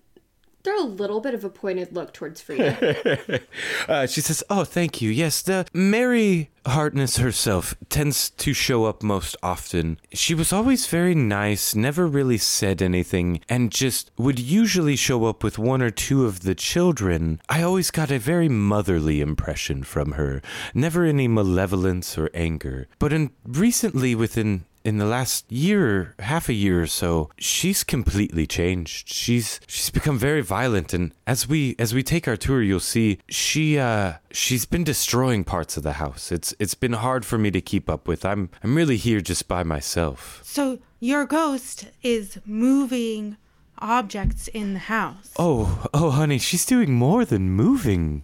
throw 0.63 0.79
a 0.79 0.85
little 0.85 1.19
bit 1.21 1.33
of 1.33 1.43
a 1.43 1.49
pointed 1.49 1.93
look 1.93 2.13
towards 2.13 2.41
Frida. 2.41 3.41
Uh, 3.87 4.05
she 4.05 4.21
says, 4.21 4.43
"Oh, 4.49 4.63
thank 4.63 5.01
you. 5.01 5.09
Yes, 5.09 5.41
the 5.41 5.65
Mary 5.73 6.51
Hartness 6.65 7.17
herself 7.17 7.75
tends 7.89 8.29
to 8.29 8.53
show 8.53 8.85
up 8.85 9.01
most 9.01 9.35
often. 9.41 9.99
She 10.13 10.35
was 10.35 10.53
always 10.53 10.85
very 10.85 11.15
nice, 11.15 11.73
never 11.73 12.05
really 12.05 12.37
said 12.37 12.83
anything, 12.83 13.41
and 13.49 13.71
just 13.71 14.11
would 14.15 14.39
usually 14.39 14.95
show 14.95 15.25
up 15.25 15.43
with 15.43 15.57
one 15.57 15.81
or 15.81 15.89
two 15.89 16.25
of 16.25 16.41
the 16.41 16.53
children. 16.53 17.41
I 17.49 17.63
always 17.63 17.89
got 17.89 18.11
a 18.11 18.19
very 18.19 18.47
motherly 18.47 19.21
impression 19.21 19.83
from 19.83 20.11
her, 20.13 20.43
never 20.75 21.03
any 21.03 21.27
malevolence 21.27 22.15
or 22.15 22.29
anger. 22.35 22.87
But 22.99 23.11
in 23.11 23.31
recently, 23.43 24.13
within 24.13 24.65
in 24.83 24.97
the 24.97 25.05
last 25.05 25.51
year, 25.51 26.15
half 26.19 26.49
a 26.49 26.53
year 26.53 26.81
or 26.81 26.87
so, 26.87 27.29
she's 27.37 27.83
completely 27.83 28.47
changed. 28.47 29.07
She's 29.09 29.59
she's 29.67 29.89
become 29.89 30.17
very 30.17 30.41
violent 30.41 30.93
and 30.93 31.13
as 31.27 31.47
we 31.47 31.75
as 31.77 31.93
we 31.93 32.03
take 32.03 32.27
our 32.27 32.37
tour, 32.37 32.61
you'll 32.61 32.79
see 32.79 33.19
she 33.29 33.77
uh 33.77 34.13
she's 34.31 34.65
been 34.65 34.83
destroying 34.83 35.43
parts 35.43 35.77
of 35.77 35.83
the 35.83 35.93
house. 35.93 36.31
It's 36.31 36.53
it's 36.59 36.75
been 36.75 36.93
hard 36.93 37.25
for 37.25 37.37
me 37.37 37.51
to 37.51 37.61
keep 37.61 37.89
up 37.89 38.07
with. 38.07 38.25
I'm 38.25 38.49
I'm 38.63 38.75
really 38.75 38.97
here 38.97 39.21
just 39.21 39.47
by 39.47 39.63
myself. 39.63 40.41
So 40.43 40.79
your 40.99 41.25
ghost 41.25 41.87
is 42.03 42.39
moving 42.45 43.37
objects 43.79 44.47
in 44.49 44.73
the 44.73 44.79
house. 44.79 45.31
Oh, 45.37 45.85
oh 45.93 46.11
honey, 46.11 46.37
she's 46.37 46.65
doing 46.65 46.93
more 46.93 47.25
than 47.25 47.49
moving 47.49 48.23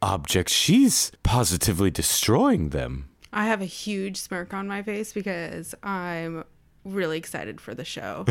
objects. 0.00 0.52
She's 0.52 1.12
positively 1.22 1.90
destroying 1.90 2.70
them. 2.70 3.08
I 3.32 3.46
have 3.46 3.62
a 3.62 3.66
huge 3.66 4.16
smirk 4.16 4.52
on 4.52 4.68
my 4.68 4.82
face 4.82 5.12
because 5.12 5.74
I'm 5.82 6.44
really 6.84 7.18
excited 7.18 7.60
for 7.60 7.74
the 7.74 7.84
show. 7.84 8.26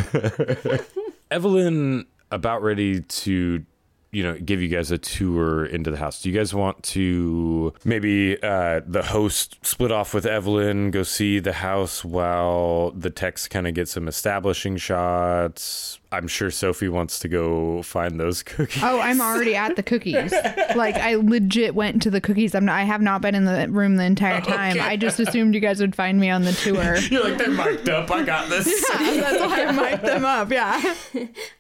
Evelyn 1.32 2.06
about 2.32 2.62
ready 2.62 3.02
to 3.02 3.66
you 4.12 4.24
know 4.24 4.38
give 4.40 4.62
you 4.62 4.68
guys 4.68 4.92
a 4.92 4.98
tour 4.98 5.66
into 5.66 5.90
the 5.90 5.98
house 5.98 6.22
do 6.22 6.30
you 6.30 6.38
guys 6.38 6.54
want 6.54 6.82
to 6.84 7.74
maybe 7.86 8.42
uh, 8.44 8.82
the 8.86 9.04
host 9.04 9.58
split 9.66 9.92
off 9.92 10.14
with 10.14 10.26
evelyn 10.26 10.92
go 10.92 11.02
see 11.04 11.40
the 11.40 11.54
house 11.54 12.04
while 12.04 12.92
the 12.92 13.10
text 13.10 13.50
kind 13.50 13.68
of 13.68 13.74
get 13.74 13.88
some 13.88 14.08
establishing 14.08 14.76
shots 14.76 16.01
i'm 16.12 16.28
sure 16.28 16.52
sophie 16.52 16.90
wants 16.90 17.20
to 17.20 17.28
go 17.28 17.82
find 17.84 18.20
those 18.20 18.44
cookies 18.44 18.82
Oh, 18.84 19.00
I'm 19.00 19.22
already 19.22 19.56
at 19.56 19.76
the 19.76 19.84
cookies. 19.84 20.32
like 20.76 20.96
I 20.96 21.16
legit 21.16 21.76
went 21.76 22.02
to 22.04 22.10
the 22.12 22.20
cookies. 22.22 22.54
I'm 22.56 22.66
not, 22.66 22.76
I 22.76 22.84
have 22.84 23.02
not 23.02 23.22
been 23.22 23.36
in 23.36 23.46
the 23.46 23.68
room 23.70 23.96
the 23.98 24.04
entire 24.04 24.42
time. 24.42 24.78
I 24.82 24.98
just 24.98 25.20
assumed 25.20 25.54
you 25.54 25.60
guys 25.62 25.80
would 25.80 25.96
find 25.96 26.20
me 26.20 26.30
on 26.30 26.44
the 26.44 26.52
tour. 26.54 26.98
you're 27.10 27.24
like 27.24 27.38
they're 27.38 27.52
mic'd 27.52 27.90
up 27.90 28.10
i 28.12 28.24
got 28.24 28.50
this 28.50 28.66
That's 28.92 29.40
why 29.40 29.66
I 29.66 29.72
mic'd 29.72 30.04
them 30.06 30.26
up. 30.26 30.52
Yeah. 30.52 30.96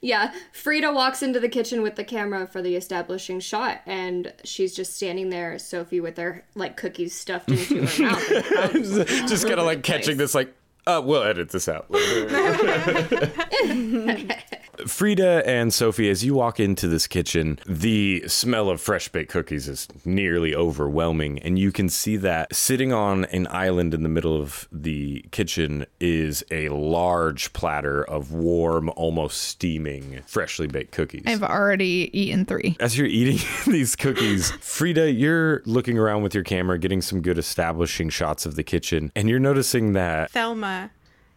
Yeah, 0.01 0.33
Frida 0.53 0.91
walks 0.93 1.21
into 1.21 1.39
the 1.39 1.49
kitchen 1.49 1.81
with 1.81 1.95
the 1.95 2.03
camera 2.03 2.47
for 2.47 2.61
the 2.61 2.75
establishing 2.75 3.39
shot, 3.39 3.81
and 3.85 4.33
she's 4.43 4.73
just 4.75 4.95
standing 4.95 5.29
there, 5.29 5.57
Sophie, 5.59 5.99
with 6.01 6.17
her 6.17 6.43
like 6.55 6.75
cookies 6.77 7.13
stuffed 7.13 7.49
into 7.49 7.85
her 7.85 8.03
mouth. 8.03 8.31
and 8.31 8.43
crumbs 8.45 8.89
just 9.29 9.45
kind 9.47 9.59
of 9.59 9.65
like 9.65 9.83
catching 9.83 10.17
this 10.17 10.33
like 10.35 10.53
uh, 10.87 11.01
we'll 11.03 11.23
edit 11.23 11.49
this 11.49 11.67
out. 11.67 11.87
Frida 14.87 15.47
and 15.47 15.73
Sophie, 15.73 16.09
as 16.09 16.25
you 16.25 16.33
walk 16.33 16.59
into 16.59 16.87
this 16.87 17.07
kitchen, 17.07 17.59
the 17.67 18.23
smell 18.27 18.69
of 18.69 18.81
fresh 18.81 19.09
baked 19.09 19.31
cookies 19.31 19.67
is 19.67 19.87
nearly 20.05 20.55
overwhelming. 20.55 21.39
And 21.39 21.59
you 21.59 21.71
can 21.71 21.89
see 21.89 22.17
that 22.17 22.55
sitting 22.55 22.91
on 22.91 23.25
an 23.25 23.47
island 23.49 23.93
in 23.93 24.03
the 24.03 24.09
middle 24.09 24.39
of 24.39 24.67
the 24.71 25.25
kitchen 25.31 25.85
is 25.99 26.43
a 26.51 26.69
large 26.69 27.53
platter 27.53 28.03
of 28.03 28.31
warm, 28.31 28.89
almost 28.95 29.41
steaming, 29.41 30.21
freshly 30.25 30.67
baked 30.67 30.91
cookies. 30.91 31.23
I've 31.25 31.43
already 31.43 32.09
eaten 32.13 32.45
three. 32.45 32.75
As 32.79 32.97
you're 32.97 33.07
eating 33.07 33.39
these 33.71 33.95
cookies, 33.95 34.51
Frida, 34.51 35.11
you're 35.11 35.61
looking 35.65 35.97
around 35.97 36.23
with 36.23 36.33
your 36.33 36.43
camera, 36.43 36.79
getting 36.79 37.01
some 37.01 37.21
good 37.21 37.37
establishing 37.37 38.09
shots 38.09 38.45
of 38.45 38.55
the 38.55 38.63
kitchen, 38.63 39.11
and 39.15 39.29
you're 39.29 39.39
noticing 39.39 39.93
that 39.93 40.31
Thelma 40.31 40.80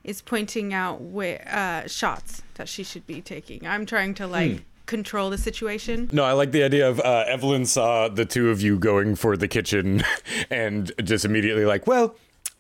is 0.05 0.21
pointing 0.23 0.73
out 0.73 1.01
where 1.01 1.47
uh, 1.51 1.89
shots 1.89 2.43
that 2.55 2.69
she 2.69 2.85
should 2.85 3.07
be 3.07 3.21
taking. 3.21 3.67
I'm 3.67 3.87
trying 3.87 4.15
to 4.15 4.27
like 4.27 4.63
control 4.87 5.31
the 5.31 5.39
situation. 5.39 6.11
No, 6.13 6.25
I 6.25 6.33
like 6.33 6.53
the 6.53 6.63
idea 6.63 6.89
of 6.89 7.01
uh, 7.01 7.25
Evelyn 7.27 7.67
saw 7.67 8.09
the 8.09 8.25
two 8.25 8.51
of 8.51 8.61
you 8.61 8.79
going 8.79 9.17
for 9.17 9.37
the 9.37 9.49
kitchen 9.49 10.05
and 10.51 10.93
just 11.03 11.25
immediately 11.25 11.65
like, 11.65 11.87
well, 11.87 12.15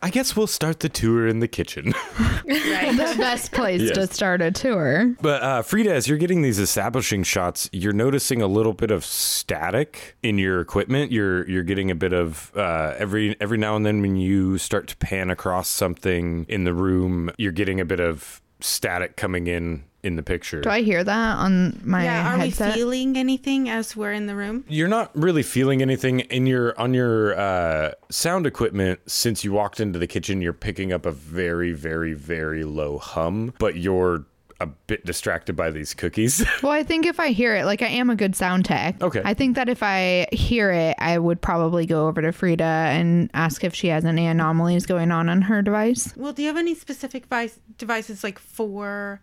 I 0.04 0.10
guess 0.10 0.36
we'll 0.36 0.46
start 0.46 0.80
the 0.80 0.90
tour 0.90 1.26
in 1.26 1.40
the 1.40 1.48
kitchen. 1.48 1.94
The 2.44 3.14
best 3.16 3.52
place 3.52 3.90
to 3.92 4.06
start 4.06 4.42
a 4.42 4.50
tour. 4.50 5.14
but 5.22 5.42
uh, 5.42 5.62
Frida, 5.62 5.92
as 5.92 6.06
you're 6.06 6.18
getting 6.18 6.42
these 6.42 6.58
establishing 6.58 7.22
shots, 7.22 7.70
you're 7.72 7.94
noticing 7.94 8.42
a 8.42 8.46
little 8.46 8.74
bit 8.74 8.90
of 8.90 9.02
static 9.02 10.16
in 10.22 10.36
your 10.36 10.60
equipment. 10.60 11.10
You're 11.10 11.48
you're 11.48 11.62
getting 11.62 11.90
a 11.90 11.94
bit 11.94 12.12
of 12.12 12.52
uh, 12.54 12.94
every 12.98 13.34
every 13.40 13.56
now 13.56 13.76
and 13.76 13.86
then 13.86 14.02
when 14.02 14.16
you 14.16 14.58
start 14.58 14.88
to 14.88 14.96
pan 14.98 15.30
across 15.30 15.68
something 15.68 16.44
in 16.50 16.64
the 16.64 16.74
room, 16.74 17.30
you're 17.38 17.52
getting 17.52 17.80
a 17.80 17.84
bit 17.86 18.00
of 18.00 18.42
static 18.60 19.16
coming 19.16 19.46
in 19.46 19.84
in 20.04 20.16
the 20.16 20.22
picture. 20.22 20.60
Do 20.60 20.70
I 20.70 20.82
hear 20.82 21.02
that 21.02 21.36
on 21.38 21.80
my 21.84 22.04
Yeah, 22.04 22.34
are 22.34 22.38
headset? 22.38 22.68
we 22.74 22.80
feeling 22.80 23.16
anything 23.16 23.68
as 23.68 23.96
we're 23.96 24.12
in 24.12 24.26
the 24.26 24.34
room? 24.34 24.64
you're 24.68 24.88
not 24.88 25.10
really 25.16 25.42
feeling 25.42 25.80
anything 25.82 26.20
in 26.20 26.46
your 26.46 26.78
on 26.80 26.92
your 26.94 27.38
uh, 27.38 27.92
sound 28.10 28.46
equipment 28.46 29.00
since 29.06 29.44
you 29.44 29.52
walked 29.52 29.80
into 29.80 29.98
the 29.98 30.06
kitchen 30.06 30.40
you're 30.42 30.52
picking 30.52 30.92
up 30.92 31.06
a 31.06 31.10
very 31.10 31.72
very 31.72 32.12
very 32.14 32.64
low 32.64 32.98
hum 32.98 33.52
but 33.58 33.76
you're 33.76 34.24
a 34.60 34.66
bit 34.66 35.04
distracted 35.04 35.54
by 35.56 35.68
these 35.70 35.94
cookies 35.94 36.44
Well, 36.62 36.70
I 36.72 36.84
think 36.84 37.06
if 37.06 37.18
I 37.18 37.30
hear 37.30 37.56
it, 37.56 37.64
like 37.64 37.82
I 37.82 37.88
am 37.88 38.08
a 38.08 38.14
good 38.16 38.36
sound 38.36 38.64
tech. 38.64 39.02
Okay. 39.02 39.20
I 39.24 39.34
think 39.34 39.56
that 39.56 39.68
if 39.68 39.82
I 39.82 40.28
hear 40.32 40.70
it, 40.70 40.94
I 41.00 41.18
would 41.18 41.40
probably 41.42 41.86
go 41.86 42.06
over 42.06 42.22
to 42.22 42.30
Frida 42.30 42.62
and 42.64 43.28
ask 43.34 43.64
if 43.64 43.74
she 43.74 43.88
has 43.88 44.04
any 44.04 44.26
anomalies 44.26 44.86
going 44.86 45.10
on 45.10 45.28
on 45.28 45.42
her 45.42 45.60
device. 45.60 46.14
Well, 46.16 46.32
do 46.32 46.42
you 46.42 46.48
have 46.48 46.56
any 46.56 46.74
specific 46.76 47.26
vice- 47.26 47.58
devices 47.78 48.22
like 48.22 48.38
for 48.38 49.20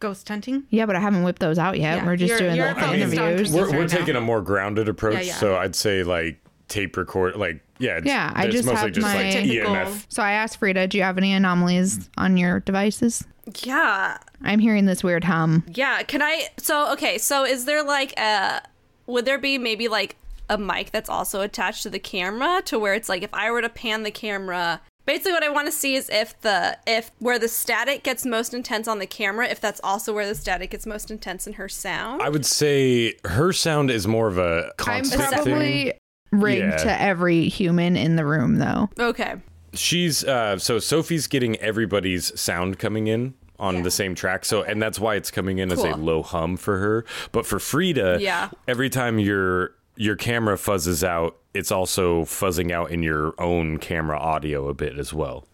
ghost 0.00 0.28
hunting? 0.28 0.64
Yeah, 0.70 0.86
but 0.86 0.96
I 0.96 1.00
haven't 1.00 1.22
whipped 1.22 1.40
those 1.40 1.58
out 1.58 1.78
yet. 1.78 1.98
Yeah, 1.98 2.06
We're 2.06 2.16
just 2.16 2.28
you're- 2.30 2.40
doing 2.40 2.56
you're 2.56 2.68
the 2.68 2.74
focused 2.80 3.18
on 3.18 3.28
interviews. 3.28 3.52
we're, 3.52 3.70
we're 3.70 3.80
now. 3.82 3.86
taking 3.86 4.16
a 4.16 4.20
more 4.20 4.40
grounded 4.42 4.88
approach 4.88 5.14
Yeah, 5.14 5.20
yeah. 5.20 5.34
so 5.34 5.56
i'd 5.56 5.74
say 5.76 6.02
like 6.02 6.40
tape 6.68 6.96
record 6.96 7.36
like 7.36 7.60
yeah 7.78 7.96
it's, 7.98 8.06
Yeah, 8.06 8.32
I 8.34 8.48
just 8.48 8.64
mostly 8.66 8.80
have 8.82 8.92
just 8.92 9.06
my- 9.06 9.14
like 9.22 9.32
Typical. 9.32 9.74
emf 9.74 10.06
So 10.08 10.22
I 10.22 10.32
asked 10.32 10.58
Frida, 10.58 10.86
"Do 10.88 10.98
you 10.98 11.04
have 11.04 11.16
any 11.18 11.32
anomalies 11.32 12.08
on 12.18 12.36
your 12.36 12.60
devices?" 12.60 13.24
Yeah. 13.62 14.18
I'm 14.42 14.58
hearing 14.60 14.86
this 14.86 15.02
weird 15.02 15.24
hum. 15.24 15.64
Yeah. 15.72 16.02
Can 16.04 16.22
I? 16.22 16.48
So, 16.58 16.92
okay. 16.92 17.18
So, 17.18 17.44
is 17.44 17.64
there 17.64 17.82
like 17.82 18.12
a. 18.18 18.62
Would 19.06 19.24
there 19.24 19.38
be 19.38 19.58
maybe 19.58 19.88
like 19.88 20.16
a 20.48 20.56
mic 20.58 20.90
that's 20.92 21.08
also 21.08 21.40
attached 21.40 21.82
to 21.84 21.90
the 21.90 21.98
camera 21.98 22.62
to 22.66 22.78
where 22.78 22.94
it's 22.94 23.08
like 23.08 23.22
if 23.22 23.32
I 23.32 23.50
were 23.50 23.62
to 23.62 23.68
pan 23.68 24.02
the 24.04 24.10
camera. 24.12 24.80
Basically, 25.10 25.32
what 25.32 25.42
I 25.42 25.48
want 25.48 25.66
to 25.66 25.72
see 25.72 25.96
is 25.96 26.08
if 26.08 26.40
the 26.42 26.78
if 26.86 27.10
where 27.18 27.36
the 27.36 27.48
static 27.48 28.04
gets 28.04 28.24
most 28.24 28.54
intense 28.54 28.86
on 28.86 29.00
the 29.00 29.06
camera, 29.06 29.48
if 29.48 29.60
that's 29.60 29.80
also 29.82 30.14
where 30.14 30.24
the 30.24 30.36
static 30.36 30.70
gets 30.70 30.86
most 30.86 31.10
intense 31.10 31.48
in 31.48 31.54
her 31.54 31.68
sound. 31.68 32.22
i 32.22 32.28
would 32.28 32.46
say 32.46 33.14
her 33.24 33.52
sound 33.52 33.90
is 33.90 34.06
more 34.06 34.28
of 34.28 34.38
a 34.38 34.66
I'm 34.66 34.72
constant 34.76 35.20
thing 35.22 35.32
probably 35.32 35.92
rigged 36.30 36.62
Yeah. 36.62 36.76
to 36.76 37.02
every 37.02 37.48
human 37.48 37.96
in 37.96 38.14
the 38.14 38.24
room, 38.24 38.58
though. 38.58 38.88
okay. 39.00 39.34
She's 39.74 40.22
uh 40.24 40.58
so 40.58 40.78
Sophie's 40.78 41.26
getting 41.26 41.56
everybody's 41.56 42.38
sound 42.40 42.78
coming 42.78 43.08
in 43.08 43.34
on 43.58 43.82
the 43.82 43.90
same 43.90 44.14
track. 44.14 44.44
So 44.44 44.62
and 44.62 44.80
that's 44.80 45.00
why 45.00 45.16
it's 45.16 45.32
coming 45.32 45.58
in 45.58 45.72
as 45.72 45.82
a 45.82 45.96
low 45.96 46.22
hum 46.22 46.56
for 46.56 46.78
her. 46.78 47.04
But 47.32 47.46
for 47.46 47.58
Frida, 47.58 48.18
Yeah. 48.20 48.50
every 48.68 48.88
time 48.88 49.18
your 49.18 49.74
your 50.00 50.16
camera 50.16 50.56
fuzzes 50.56 51.04
out, 51.06 51.36
it's 51.52 51.70
also 51.70 52.22
fuzzing 52.22 52.70
out 52.72 52.90
in 52.90 53.02
your 53.02 53.34
own 53.38 53.76
camera 53.76 54.18
audio 54.18 54.66
a 54.68 54.72
bit 54.74 54.98
as 54.98 55.12
well. 55.12 55.46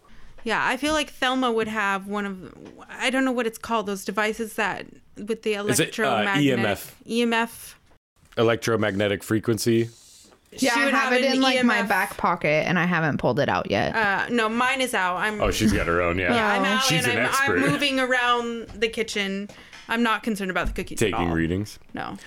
Yeah, 0.45 0.65
I 0.65 0.77
feel 0.77 0.93
like 0.93 1.09
Thelma 1.11 1.51
would 1.51 1.67
have 1.67 2.07
one 2.07 2.25
of 2.25 2.53
I 2.89 3.09
don't 3.09 3.25
know 3.25 3.33
what 3.33 3.45
it's 3.45 3.57
called 3.57 3.87
those 3.87 4.05
devices 4.05 4.53
that 4.53 4.85
with 5.17 5.41
the 5.43 5.55
Is 5.55 5.79
it, 5.81 5.99
uh, 5.99 6.03
electromagnetic 6.03 6.43
EMF? 6.43 6.91
EMF. 7.05 7.73
Electromagnetic 8.37 9.21
frequency. 9.23 9.89
Yeah, 10.53 10.73
She 10.75 10.79
I 10.79 10.85
would 10.85 10.93
have 10.93 11.11
it 11.11 11.25
in 11.25 11.41
like 11.41 11.61
my 11.65 11.81
back 11.81 12.15
pocket, 12.15 12.65
and 12.67 12.79
I 12.79 12.85
haven't 12.85 13.17
pulled 13.17 13.39
it 13.41 13.49
out 13.49 13.69
yet. 13.69 13.93
Uh, 13.93 14.29
no, 14.29 14.47
mine 14.47 14.79
is 14.79 14.93
out. 14.93 15.17
I'm 15.17 15.41
Oh, 15.41 15.51
she's 15.51 15.73
got 15.73 15.87
her 15.87 16.01
own, 16.01 16.17
yeah. 16.17 16.33
I'm 16.53 16.63
out 16.63 16.83
She's 16.85 17.05
and 17.05 17.19
an 17.19 17.29
I'm, 17.33 17.51
I'm 17.51 17.59
moving 17.69 17.99
around 17.99 18.69
the 18.69 18.87
kitchen. 18.87 19.49
I'm 19.89 20.03
not 20.03 20.23
concerned 20.23 20.51
about 20.51 20.67
the 20.67 20.73
cookies 20.73 21.01
at 21.01 21.11
Taking 21.11 21.29
all. 21.29 21.35
readings. 21.35 21.79
No. 21.93 22.17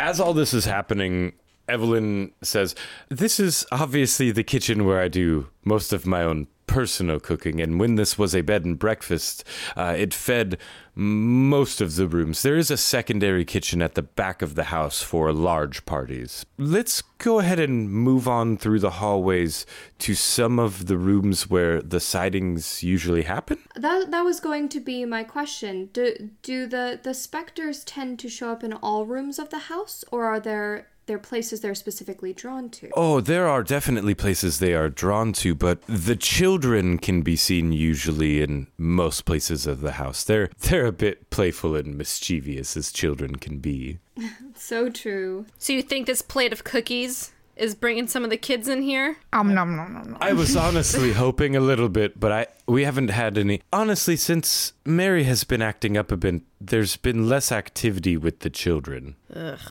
As 0.00 0.18
all 0.18 0.32
this 0.34 0.52
is 0.52 0.64
happening, 0.64 1.32
Evelyn 1.70 2.32
says, 2.42 2.74
This 3.08 3.40
is 3.40 3.66
obviously 3.72 4.30
the 4.30 4.44
kitchen 4.44 4.84
where 4.84 5.00
I 5.00 5.08
do 5.08 5.48
most 5.64 5.92
of 5.92 6.06
my 6.06 6.22
own 6.22 6.46
personal 6.66 7.18
cooking. 7.18 7.60
And 7.60 7.80
when 7.80 7.96
this 7.96 8.16
was 8.16 8.34
a 8.34 8.42
bed 8.42 8.64
and 8.64 8.78
breakfast, 8.78 9.42
uh, 9.76 9.94
it 9.98 10.14
fed 10.14 10.56
most 11.00 11.80
of 11.80 11.96
the 11.96 12.06
rooms. 12.06 12.42
There 12.42 12.58
is 12.58 12.70
a 12.70 12.76
secondary 12.76 13.46
kitchen 13.46 13.80
at 13.80 13.94
the 13.94 14.02
back 14.02 14.42
of 14.42 14.54
the 14.54 14.64
house 14.64 15.00
for 15.00 15.32
large 15.32 15.86
parties. 15.86 16.44
Let's 16.58 17.00
go 17.16 17.38
ahead 17.38 17.58
and 17.58 17.90
move 17.90 18.28
on 18.28 18.58
through 18.58 18.80
the 18.80 18.90
hallways 18.90 19.64
to 20.00 20.14
some 20.14 20.58
of 20.58 20.88
the 20.88 20.98
rooms 20.98 21.48
where 21.48 21.80
the 21.80 22.00
sightings 22.00 22.82
usually 22.82 23.22
happen. 23.22 23.58
That 23.74 24.10
that 24.10 24.22
was 24.22 24.40
going 24.40 24.68
to 24.70 24.80
be 24.80 25.06
my 25.06 25.24
question. 25.24 25.88
Do 25.94 26.30
do 26.42 26.66
the 26.66 27.00
the 27.02 27.14
specters 27.14 27.82
tend 27.84 28.18
to 28.18 28.28
show 28.28 28.50
up 28.50 28.62
in 28.62 28.74
all 28.74 29.06
rooms 29.06 29.38
of 29.38 29.48
the 29.48 29.70
house, 29.70 30.04
or 30.12 30.26
are 30.26 30.40
there 30.40 30.90
there 31.10 31.18
places 31.18 31.60
they're 31.60 31.74
specifically 31.74 32.32
drawn 32.32 32.70
to? 32.70 32.88
Oh, 32.94 33.20
there 33.20 33.48
are 33.48 33.64
definitely 33.64 34.14
places 34.14 34.60
they 34.60 34.74
are 34.74 34.88
drawn 34.88 35.32
to, 35.34 35.56
but 35.56 35.82
the 35.88 36.14
children 36.14 36.98
can 36.98 37.22
be 37.22 37.34
seen 37.34 37.72
usually 37.72 38.40
in 38.40 38.68
most 38.78 39.24
places 39.24 39.66
of 39.66 39.80
the 39.80 39.92
house. 39.92 40.22
They're 40.22 40.50
they're 40.60 40.89
a 40.90 40.92
bit 40.92 41.30
playful 41.30 41.76
and 41.76 41.96
mischievous 41.96 42.76
as 42.76 42.90
children 42.92 43.36
can 43.36 43.58
be. 43.58 43.98
So 44.56 44.90
true. 44.90 45.46
So 45.58 45.72
you 45.72 45.80
think 45.80 46.06
this 46.06 46.20
plate 46.20 46.52
of 46.52 46.64
cookies 46.64 47.32
is 47.60 47.74
bringing 47.74 48.08
some 48.08 48.24
of 48.24 48.30
the 48.30 48.36
kids 48.36 48.68
in 48.68 48.82
here. 48.82 49.18
Um, 49.32 49.54
nom, 49.54 49.76
nom, 49.76 49.92
nom, 49.92 50.10
nom. 50.12 50.18
I 50.20 50.32
was 50.32 50.56
honestly 50.66 51.12
hoping 51.12 51.54
a 51.54 51.60
little 51.60 51.88
bit, 51.88 52.18
but 52.18 52.32
I 52.32 52.46
we 52.66 52.84
haven't 52.84 53.10
had 53.10 53.36
any. 53.36 53.62
Honestly, 53.72 54.16
since 54.16 54.72
Mary 54.84 55.24
has 55.24 55.44
been 55.44 55.60
acting 55.62 55.96
up 55.96 56.10
a 56.12 56.16
bit, 56.16 56.42
there's 56.60 56.96
been 56.96 57.28
less 57.28 57.50
activity 57.50 58.16
with 58.16 58.40
the 58.40 58.50
children. 58.50 59.16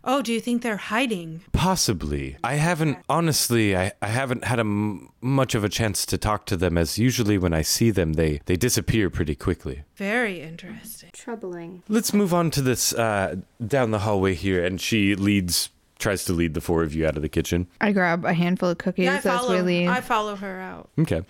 Oh, 0.03 0.21
do 0.21 0.33
you 0.33 0.41
think 0.41 0.61
they're 0.61 0.77
hiding? 0.77 1.41
Possibly. 1.53 2.37
I 2.43 2.55
haven't, 2.55 2.97
honestly, 3.07 3.75
I, 3.75 3.91
I 4.01 4.07
haven't 4.07 4.43
had 4.45 4.59
a 4.59 4.61
m- 4.61 5.09
much 5.21 5.53
of 5.55 5.63
a 5.63 5.69
chance 5.69 6.05
to 6.07 6.17
talk 6.17 6.45
to 6.47 6.57
them 6.57 6.77
as 6.77 6.97
usually 6.97 7.37
when 7.37 7.53
I 7.53 7.61
see 7.61 7.91
them, 7.91 8.13
they, 8.13 8.41
they 8.45 8.55
disappear 8.55 9.09
pretty 9.09 9.35
quickly. 9.35 9.83
Very 9.95 10.41
interesting. 10.41 11.09
Troubling. 11.13 11.83
Let's 11.87 12.13
move 12.13 12.33
on 12.33 12.51
to 12.51 12.61
this 12.61 12.93
uh, 12.93 13.35
down 13.65 13.91
the 13.91 13.99
hallway 13.99 14.33
here. 14.33 14.63
And 14.63 14.79
she 14.81 15.13
leads, 15.15 15.69
tries 15.99 16.23
to 16.25 16.33
lead 16.33 16.53
the 16.53 16.61
four 16.61 16.81
of 16.81 16.95
you 16.95 17.05
out 17.05 17.15
of 17.17 17.21
the 17.21 17.29
kitchen. 17.29 17.67
I 17.81 17.91
grab 17.91 18.23
a 18.25 18.33
handful 18.33 18.69
of 18.69 18.77
cookies 18.77 19.03
Yeah, 19.05 19.13
I 19.13 19.17
as 19.17 19.23
we 19.25 19.29
follow. 19.29 19.61
leave. 19.61 19.89
I 19.89 20.01
follow 20.01 20.35
her 20.37 20.59
out. 20.59 20.89
Okay. 20.97 21.21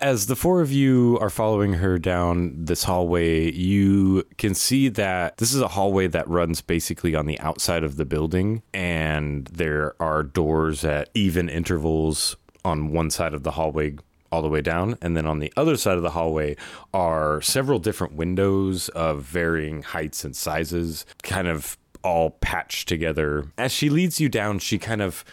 As 0.00 0.26
the 0.26 0.36
four 0.36 0.60
of 0.60 0.70
you 0.70 1.18
are 1.20 1.30
following 1.30 1.72
her 1.74 1.98
down 1.98 2.52
this 2.64 2.84
hallway, 2.84 3.50
you 3.50 4.24
can 4.38 4.54
see 4.54 4.88
that 4.90 5.38
this 5.38 5.52
is 5.54 5.60
a 5.62 5.68
hallway 5.68 6.06
that 6.08 6.28
runs 6.28 6.60
basically 6.60 7.14
on 7.14 7.26
the 7.26 7.40
outside 7.40 7.82
of 7.82 7.96
the 7.96 8.04
building, 8.04 8.62
and 8.74 9.46
there 9.46 9.94
are 10.00 10.22
doors 10.22 10.84
at 10.84 11.08
even 11.14 11.48
intervals 11.48 12.36
on 12.64 12.92
one 12.92 13.10
side 13.10 13.32
of 13.32 13.42
the 13.42 13.52
hallway 13.52 13.96
all 14.30 14.42
the 14.42 14.48
way 14.48 14.60
down. 14.60 14.96
And 15.02 15.16
then 15.16 15.26
on 15.26 15.38
the 15.40 15.52
other 15.56 15.76
side 15.76 15.96
of 15.96 16.02
the 16.02 16.10
hallway 16.10 16.56
are 16.94 17.40
several 17.40 17.78
different 17.78 18.12
windows 18.14 18.88
of 18.90 19.22
varying 19.22 19.82
heights 19.82 20.24
and 20.24 20.36
sizes, 20.36 21.04
kind 21.22 21.48
of 21.48 21.76
all 22.02 22.30
patched 22.30 22.88
together. 22.88 23.46
As 23.58 23.72
she 23.72 23.90
leads 23.90 24.20
you 24.20 24.28
down, 24.28 24.58
she 24.58 24.78
kind 24.78 25.02
of 25.02 25.24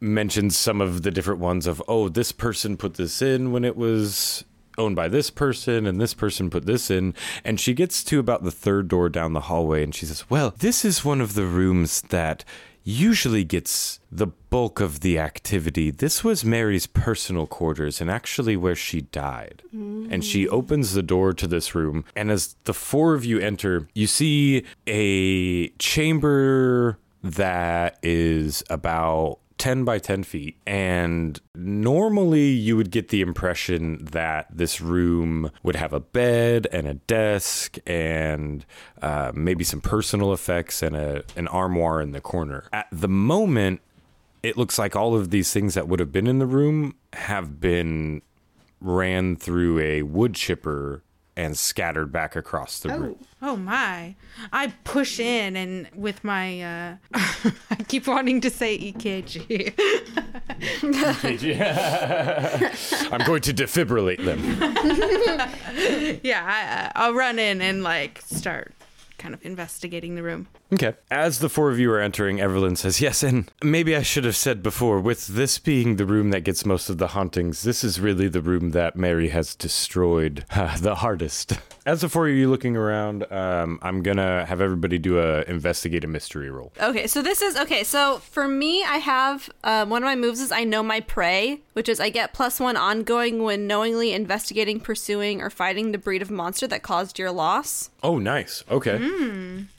mentions 0.00 0.58
some 0.58 0.80
of 0.80 1.02
the 1.02 1.12
different 1.12 1.38
ones 1.38 1.64
of 1.64 1.80
oh 1.86 2.08
this 2.08 2.32
person 2.32 2.76
put 2.76 2.94
this 2.94 3.22
in 3.22 3.52
when 3.52 3.64
it 3.64 3.76
was 3.76 4.44
owned 4.78 4.96
by 4.96 5.08
this 5.08 5.30
person 5.30 5.86
and 5.86 6.00
this 6.00 6.14
person 6.14 6.50
put 6.50 6.66
this 6.66 6.90
in. 6.90 7.14
And 7.44 7.58
she 7.58 7.74
gets 7.74 8.02
to 8.04 8.18
about 8.18 8.44
the 8.44 8.50
third 8.50 8.88
door 8.88 9.08
down 9.08 9.32
the 9.32 9.40
hallway 9.40 9.82
and 9.82 9.94
she 9.94 10.06
says 10.06 10.28
well 10.30 10.54
this 10.58 10.84
is 10.84 11.04
one 11.04 11.20
of 11.20 11.34
the 11.34 11.46
rooms 11.46 12.02
that 12.02 12.44
usually 12.84 13.44
gets 13.44 14.00
the 14.10 14.26
bulk 14.26 14.80
of 14.80 15.00
the 15.00 15.16
activity. 15.18 15.90
This 15.90 16.24
was 16.24 16.44
mary's 16.44 16.86
personal 16.86 17.46
quarters 17.46 18.00
and 18.00 18.10
actually 18.10 18.56
where 18.56 18.74
she 18.74 19.02
died. 19.02 19.62
And 19.72 20.24
she 20.24 20.46
mm. 20.46 20.52
opens 20.52 20.92
the 20.92 21.02
door 21.02 21.32
to 21.32 21.46
this 21.46 21.74
room 21.74 22.04
and 22.16 22.30
as 22.30 22.56
the 22.64 22.74
four 22.74 23.14
of 23.14 23.24
you 23.24 23.38
enter 23.38 23.88
you 23.94 24.06
see 24.06 24.64
a 24.86 25.68
chamber 25.78 26.98
that 27.22 27.98
is 28.02 28.64
about 28.68 29.38
10 29.62 29.84
by 29.84 30.00
10 30.00 30.24
feet. 30.24 30.56
And 30.66 31.40
normally 31.54 32.48
you 32.48 32.76
would 32.76 32.90
get 32.90 33.10
the 33.10 33.20
impression 33.20 34.04
that 34.06 34.48
this 34.50 34.80
room 34.80 35.52
would 35.62 35.76
have 35.76 35.92
a 35.92 36.00
bed 36.00 36.66
and 36.72 36.88
a 36.88 36.94
desk 36.94 37.78
and 37.86 38.66
uh, 39.00 39.30
maybe 39.32 39.62
some 39.62 39.80
personal 39.80 40.32
effects 40.32 40.82
and 40.82 40.96
a, 40.96 41.22
an 41.36 41.46
armoire 41.46 42.00
in 42.00 42.10
the 42.10 42.20
corner. 42.20 42.64
At 42.72 42.88
the 42.90 43.06
moment, 43.06 43.82
it 44.42 44.56
looks 44.56 44.80
like 44.80 44.96
all 44.96 45.14
of 45.14 45.30
these 45.30 45.52
things 45.52 45.74
that 45.74 45.86
would 45.86 46.00
have 46.00 46.10
been 46.10 46.26
in 46.26 46.40
the 46.40 46.46
room 46.46 46.96
have 47.12 47.60
been 47.60 48.20
ran 48.80 49.36
through 49.36 49.78
a 49.78 50.02
wood 50.02 50.34
chipper 50.34 51.04
and 51.36 51.56
scattered 51.56 52.12
back 52.12 52.36
across 52.36 52.78
the 52.80 52.90
room. 52.90 53.24
Oh 53.40 53.56
my. 53.56 54.14
I 54.52 54.74
push 54.84 55.18
in 55.18 55.56
and 55.56 55.88
with 55.94 56.22
my 56.22 56.62
uh 56.62 56.96
I 57.70 57.76
keep 57.88 58.06
wanting 58.06 58.40
to 58.42 58.50
say 58.50 58.74
E 58.74 58.92
EKG. 58.92 59.72
I'm 63.12 63.26
going 63.26 63.42
to 63.42 63.54
defibrillate 63.54 64.24
them. 64.24 64.40
yeah, 66.22 66.92
I, 66.94 67.00
I'll 67.00 67.14
run 67.14 67.38
in 67.38 67.62
and 67.62 67.82
like 67.82 68.22
start 68.22 68.74
kind 69.22 69.34
of 69.34 69.44
investigating 69.46 70.16
the 70.16 70.22
room. 70.22 70.48
Okay. 70.72 70.94
As 71.10 71.38
the 71.38 71.48
four 71.48 71.70
of 71.70 71.78
you 71.78 71.92
are 71.92 72.00
entering, 72.00 72.40
Evelyn 72.40 72.74
says, 72.74 73.00
Yes, 73.00 73.22
and 73.22 73.48
maybe 73.62 73.94
I 73.94 74.02
should 74.02 74.24
have 74.24 74.36
said 74.36 74.62
before, 74.62 75.00
with 75.00 75.28
this 75.28 75.58
being 75.58 75.96
the 75.96 76.04
room 76.04 76.30
that 76.30 76.40
gets 76.40 76.66
most 76.66 76.90
of 76.90 76.98
the 76.98 77.08
hauntings, 77.08 77.62
this 77.62 77.84
is 77.84 78.00
really 78.00 78.26
the 78.26 78.40
room 78.40 78.72
that 78.72 78.96
Mary 78.96 79.28
has 79.28 79.54
destroyed 79.54 80.44
uh, 80.50 80.76
the 80.78 80.96
hardest. 80.96 81.52
As 81.86 82.00
the 82.00 82.08
four 82.08 82.28
of 82.28 82.34
you 82.34 82.48
looking 82.50 82.76
around, 82.76 83.30
um, 83.32 83.78
I'm 83.82 84.02
gonna 84.02 84.44
have 84.46 84.60
everybody 84.60 84.98
do 84.98 85.18
a 85.18 85.42
investigate 85.42 86.04
a 86.04 86.06
mystery 86.06 86.48
roll. 86.48 86.72
Okay, 86.80 87.06
so 87.08 87.22
this 87.22 87.42
is 87.42 87.56
okay. 87.56 87.82
So 87.82 88.18
for 88.18 88.46
me, 88.46 88.84
I 88.84 88.98
have 88.98 89.50
um, 89.64 89.90
one 89.90 90.02
of 90.02 90.06
my 90.06 90.14
moves 90.14 90.40
is 90.40 90.52
I 90.52 90.62
know 90.62 90.82
my 90.82 91.00
prey, 91.00 91.60
which 91.72 91.88
is 91.88 91.98
I 91.98 92.08
get 92.08 92.32
plus 92.34 92.60
one 92.60 92.76
ongoing 92.76 93.42
when 93.42 93.66
knowingly 93.66 94.12
investigating, 94.12 94.78
pursuing, 94.78 95.42
or 95.42 95.50
fighting 95.50 95.90
the 95.90 95.98
breed 95.98 96.22
of 96.22 96.30
monster 96.30 96.68
that 96.68 96.82
caused 96.84 97.18
your 97.18 97.32
loss. 97.32 97.90
Oh, 98.02 98.18
nice. 98.18 98.62
Okay. 98.70 98.98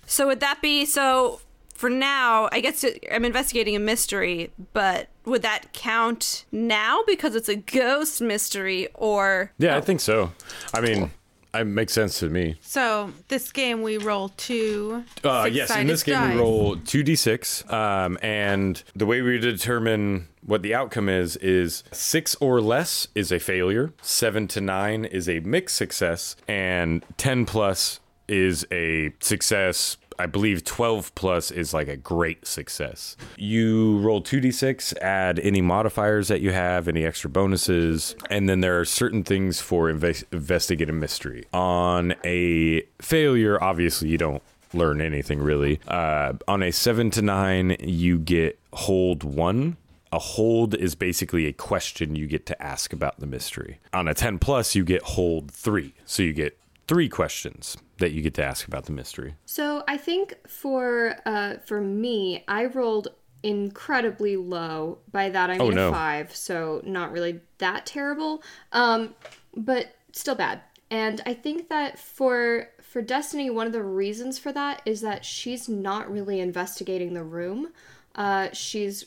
So 0.05 0.27
would 0.27 0.39
that 0.41 0.61
be 0.61 0.85
so? 0.85 1.39
For 1.73 1.89
now, 1.89 2.47
I 2.51 2.61
guess 2.61 2.85
I'm 3.11 3.25
investigating 3.25 3.75
a 3.75 3.79
mystery, 3.79 4.51
but 4.73 5.09
would 5.25 5.41
that 5.41 5.73
count 5.73 6.45
now 6.51 7.01
because 7.05 7.35
it's 7.35 7.49
a 7.49 7.55
ghost 7.57 8.21
mystery, 8.21 8.87
or 8.93 9.51
Yeah, 9.57 9.75
I 9.75 9.81
think 9.81 9.99
so. 9.99 10.31
I 10.73 10.79
mean, 10.79 11.11
it 11.53 11.65
makes 11.65 11.93
sense 11.93 12.19
to 12.19 12.29
me. 12.29 12.55
So 12.61 13.11
this 13.27 13.51
game 13.51 13.81
we 13.81 13.97
roll 13.97 14.29
two. 14.29 15.03
Uh, 15.23 15.49
yes, 15.51 15.75
in 15.75 15.87
this 15.87 16.03
game 16.03 16.15
dice. 16.15 16.33
we 16.35 16.39
roll 16.39 16.77
two 16.77 17.03
d6, 17.03 17.71
um, 17.73 18.17
and 18.21 18.81
the 18.95 19.05
way 19.05 19.21
we 19.21 19.37
determine 19.39 20.27
what 20.45 20.61
the 20.61 20.73
outcome 20.73 21.09
is 21.09 21.35
is 21.37 21.83
six 21.91 22.35
or 22.35 22.61
less 22.61 23.07
is 23.13 23.31
a 23.31 23.39
failure, 23.39 23.93
seven 24.01 24.47
to 24.49 24.61
nine 24.61 25.05
is 25.05 25.27
a 25.29 25.39
mixed 25.41 25.75
success, 25.75 26.35
and 26.47 27.03
ten 27.17 27.45
plus 27.45 27.99
is 28.27 28.65
a 28.71 29.13
success. 29.19 29.97
I 30.19 30.27
believe 30.27 30.63
12 30.63 31.15
plus 31.15 31.49
is 31.49 31.73
like 31.73 31.87
a 31.87 31.97
great 31.97 32.45
success. 32.45 33.17
You 33.35 33.97
roll 33.99 34.21
2d6, 34.21 34.95
add 34.99 35.39
any 35.39 35.61
modifiers 35.61 36.27
that 36.27 36.39
you 36.41 36.51
have, 36.51 36.87
any 36.87 37.03
extra 37.03 37.29
bonuses, 37.29 38.15
and 38.29 38.47
then 38.47 38.61
there 38.61 38.79
are 38.79 38.85
certain 38.85 39.23
things 39.23 39.59
for 39.59 39.91
inves- 39.91 40.23
investigative 40.31 40.95
mystery. 40.95 41.45
On 41.51 42.13
a 42.23 42.83
failure, 43.01 43.61
obviously, 43.61 44.09
you 44.09 44.17
don't 44.17 44.43
learn 44.73 45.01
anything 45.01 45.39
really. 45.39 45.79
Uh, 45.87 46.33
on 46.47 46.63
a 46.63 46.71
7 46.71 47.09
to 47.11 47.21
9, 47.21 47.77
you 47.79 48.19
get 48.19 48.59
hold 48.73 49.23
1. 49.23 49.77
A 50.11 50.19
hold 50.19 50.75
is 50.75 50.93
basically 50.93 51.47
a 51.47 51.53
question 51.53 52.15
you 52.15 52.27
get 52.27 52.45
to 52.45 52.61
ask 52.61 52.93
about 52.93 53.19
the 53.19 53.25
mystery. 53.25 53.79
On 53.93 54.07
a 54.07 54.13
10 54.13 54.37
plus, 54.37 54.75
you 54.75 54.83
get 54.83 55.01
hold 55.01 55.49
3. 55.49 55.93
So 56.05 56.21
you 56.21 56.33
get 56.33 56.57
three 56.87 57.09
questions 57.09 57.77
that 57.97 58.11
you 58.11 58.21
get 58.21 58.33
to 58.35 58.43
ask 58.43 58.67
about 58.67 58.85
the 58.85 58.91
mystery. 58.91 59.35
So 59.45 59.83
I 59.87 59.97
think 59.97 60.35
for 60.47 61.15
uh 61.25 61.57
for 61.65 61.79
me, 61.81 62.43
I 62.47 62.65
rolled 62.65 63.09
incredibly 63.41 64.35
low. 64.37 64.99
By 65.11 65.29
that 65.29 65.49
I 65.49 65.57
Oh, 65.57 65.67
mean 65.67 65.75
no. 65.75 65.89
a 65.89 65.91
five, 65.91 66.35
so 66.35 66.81
not 66.85 67.11
really 67.11 67.41
that 67.59 67.85
terrible. 67.85 68.41
Um, 68.71 69.15
but 69.55 69.95
still 70.11 70.35
bad. 70.35 70.61
And 70.89 71.21
I 71.25 71.33
think 71.33 71.69
that 71.69 71.97
for 71.99 72.69
for 72.81 73.01
Destiny, 73.01 73.49
one 73.49 73.65
of 73.67 73.73
the 73.73 73.83
reasons 73.83 74.37
for 74.37 74.51
that 74.51 74.81
is 74.85 75.01
that 75.01 75.25
she's 75.25 75.67
not 75.67 76.11
really 76.11 76.39
investigating 76.39 77.13
the 77.13 77.23
room. 77.23 77.69
Uh, 78.15 78.49
she's 78.53 79.05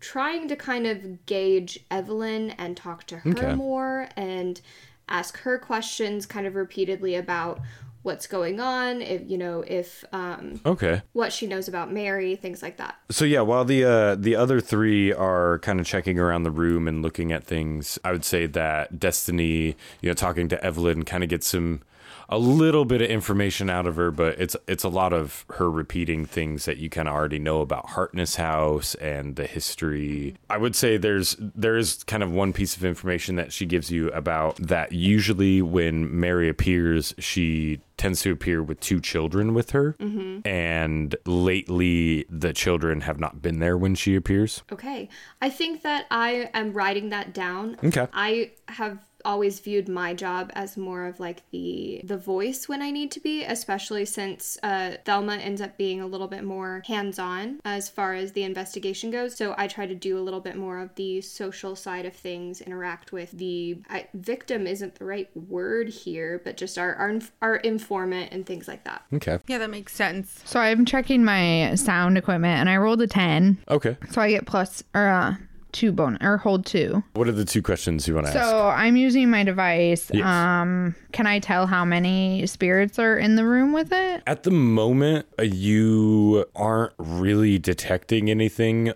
trying 0.00 0.48
to 0.48 0.56
kind 0.56 0.86
of 0.86 1.26
gauge 1.26 1.78
Evelyn 1.90 2.50
and 2.52 2.76
talk 2.76 3.04
to 3.04 3.18
her 3.18 3.30
Okay. 3.30 3.54
more 3.54 4.08
and 4.16 4.60
ask 5.10 5.38
her 5.40 5.58
questions 5.58 6.24
kind 6.26 6.46
of 6.46 6.54
repeatedly 6.54 7.16
about 7.16 7.60
what's 8.02 8.26
going 8.26 8.60
on, 8.60 9.02
if 9.02 9.20
you 9.28 9.36
know, 9.36 9.62
if 9.66 10.04
um 10.12 10.58
Okay. 10.64 11.02
what 11.12 11.32
she 11.32 11.46
knows 11.46 11.68
about 11.68 11.92
Mary, 11.92 12.34
things 12.34 12.62
like 12.62 12.78
that. 12.78 12.96
So 13.10 13.26
yeah, 13.26 13.42
while 13.42 13.64
the 13.66 13.84
uh, 13.84 14.14
the 14.14 14.36
other 14.36 14.58
three 14.60 15.12
are 15.12 15.58
kind 15.58 15.78
of 15.80 15.86
checking 15.86 16.18
around 16.18 16.44
the 16.44 16.50
room 16.50 16.88
and 16.88 17.02
looking 17.02 17.30
at 17.30 17.44
things, 17.44 17.98
I 18.02 18.12
would 18.12 18.24
say 18.24 18.46
that 18.46 18.98
Destiny, 18.98 19.76
you 20.00 20.08
know, 20.08 20.14
talking 20.14 20.48
to 20.48 20.64
Evelyn, 20.64 21.04
kind 21.04 21.22
of 21.22 21.28
gets 21.28 21.46
some 21.48 21.82
a 22.30 22.38
little 22.38 22.84
bit 22.84 23.02
of 23.02 23.10
information 23.10 23.68
out 23.68 23.86
of 23.86 23.96
her, 23.96 24.12
but 24.12 24.38
it's 24.40 24.56
it's 24.68 24.84
a 24.84 24.88
lot 24.88 25.12
of 25.12 25.44
her 25.50 25.68
repeating 25.68 26.24
things 26.24 26.64
that 26.64 26.76
you 26.76 26.88
kind 26.88 27.08
of 27.08 27.14
already 27.14 27.40
know 27.40 27.60
about 27.60 27.90
Hartness 27.90 28.36
House 28.36 28.94
and 28.94 29.34
the 29.34 29.46
history. 29.46 30.34
Mm-hmm. 30.34 30.52
I 30.52 30.56
would 30.56 30.76
say 30.76 30.96
there's 30.96 31.36
there 31.40 31.76
is 31.76 32.04
kind 32.04 32.22
of 32.22 32.30
one 32.32 32.52
piece 32.52 32.76
of 32.76 32.84
information 32.84 33.34
that 33.36 33.52
she 33.52 33.66
gives 33.66 33.90
you 33.90 34.10
about 34.12 34.56
that. 34.56 34.92
Usually, 34.92 35.60
when 35.60 36.20
Mary 36.20 36.48
appears, 36.48 37.14
she 37.18 37.80
tends 37.96 38.22
to 38.22 38.32
appear 38.32 38.62
with 38.62 38.80
two 38.80 39.00
children 39.00 39.52
with 39.52 39.72
her, 39.72 39.96
mm-hmm. 39.98 40.46
and 40.48 41.16
lately 41.26 42.24
the 42.30 42.52
children 42.52 43.02
have 43.02 43.18
not 43.18 43.42
been 43.42 43.58
there 43.58 43.76
when 43.76 43.96
she 43.96 44.14
appears. 44.14 44.62
Okay. 44.70 45.08
I 45.42 45.50
think 45.50 45.82
that 45.82 46.06
I 46.10 46.48
am 46.54 46.72
writing 46.72 47.10
that 47.10 47.34
down. 47.34 47.76
Okay. 47.82 48.06
I 48.12 48.52
have 48.68 48.98
always 49.24 49.60
viewed 49.60 49.88
my 49.88 50.14
job 50.14 50.50
as 50.54 50.76
more 50.76 51.06
of 51.06 51.20
like 51.20 51.42
the 51.50 52.00
the 52.04 52.16
voice 52.16 52.68
when 52.68 52.82
I 52.82 52.90
need 52.90 53.10
to 53.12 53.20
be, 53.20 53.44
especially 53.44 54.04
since 54.04 54.58
uh, 54.62 54.96
Thelma 55.04 55.36
ends 55.36 55.60
up 55.60 55.76
being 55.76 56.00
a 56.00 56.06
little 56.06 56.28
bit 56.28 56.44
more 56.44 56.82
hands-on 56.86 57.60
as 57.64 57.88
far 57.88 58.14
as 58.14 58.32
the 58.32 58.42
investigation 58.42 59.10
goes. 59.10 59.36
So 59.36 59.54
I 59.56 59.66
try 59.66 59.86
to 59.86 59.94
do 59.94 60.18
a 60.18 60.22
little 60.22 60.40
bit 60.40 60.56
more 60.56 60.78
of 60.78 60.94
the 60.94 61.20
social 61.20 61.76
side 61.76 62.06
of 62.06 62.14
things, 62.14 62.60
interact 62.60 63.12
with 63.12 63.30
the 63.32 63.78
I, 63.88 64.08
victim 64.14 64.66
isn't 64.66 64.96
the 64.96 65.04
right 65.04 65.28
word 65.36 65.88
here, 65.88 66.40
but 66.44 66.56
just 66.56 66.78
our 66.78 66.94
our, 66.94 67.18
our 67.42 67.56
informant 67.56 68.32
and 68.32 68.46
things 68.46 68.68
like 68.68 68.84
that. 68.84 69.02
Okay. 69.14 69.38
Yeah, 69.46 69.58
that 69.58 69.70
makes 69.70 69.94
sense. 69.94 70.40
So 70.44 70.60
I'm 70.60 70.84
checking 70.84 71.24
my 71.24 71.74
sound 71.74 72.18
equipment 72.18 72.60
and 72.60 72.68
I 72.68 72.76
rolled 72.76 73.00
a 73.02 73.06
10. 73.06 73.58
Okay. 73.68 73.96
So 74.10 74.20
I 74.20 74.30
get 74.30 74.46
plus 74.46 74.82
or 74.94 75.08
uh, 75.08 75.34
two 75.72 75.92
bonus 75.92 76.18
or 76.22 76.36
hold 76.36 76.66
two. 76.66 77.02
What 77.14 77.28
are 77.28 77.32
the 77.32 77.44
two 77.44 77.62
questions 77.62 78.06
you 78.08 78.14
want 78.14 78.26
to 78.26 78.36
ask? 78.36 78.48
So 78.50 78.68
I'm 78.68 78.96
using 78.96 79.30
my 79.30 79.44
device. 79.44 80.10
Yes. 80.12 80.24
Um, 80.26 80.94
can 81.12 81.26
I 81.26 81.38
tell 81.38 81.66
how 81.66 81.84
many 81.84 82.46
spirits 82.46 82.98
are 82.98 83.16
in 83.16 83.36
the 83.36 83.44
room 83.44 83.72
with 83.72 83.92
it? 83.92 84.22
At 84.26 84.42
the 84.42 84.50
moment, 84.50 85.26
uh, 85.38 85.42
you 85.42 86.46
aren't 86.54 86.92
really 86.98 87.58
detecting 87.58 88.30
anything, 88.30 88.92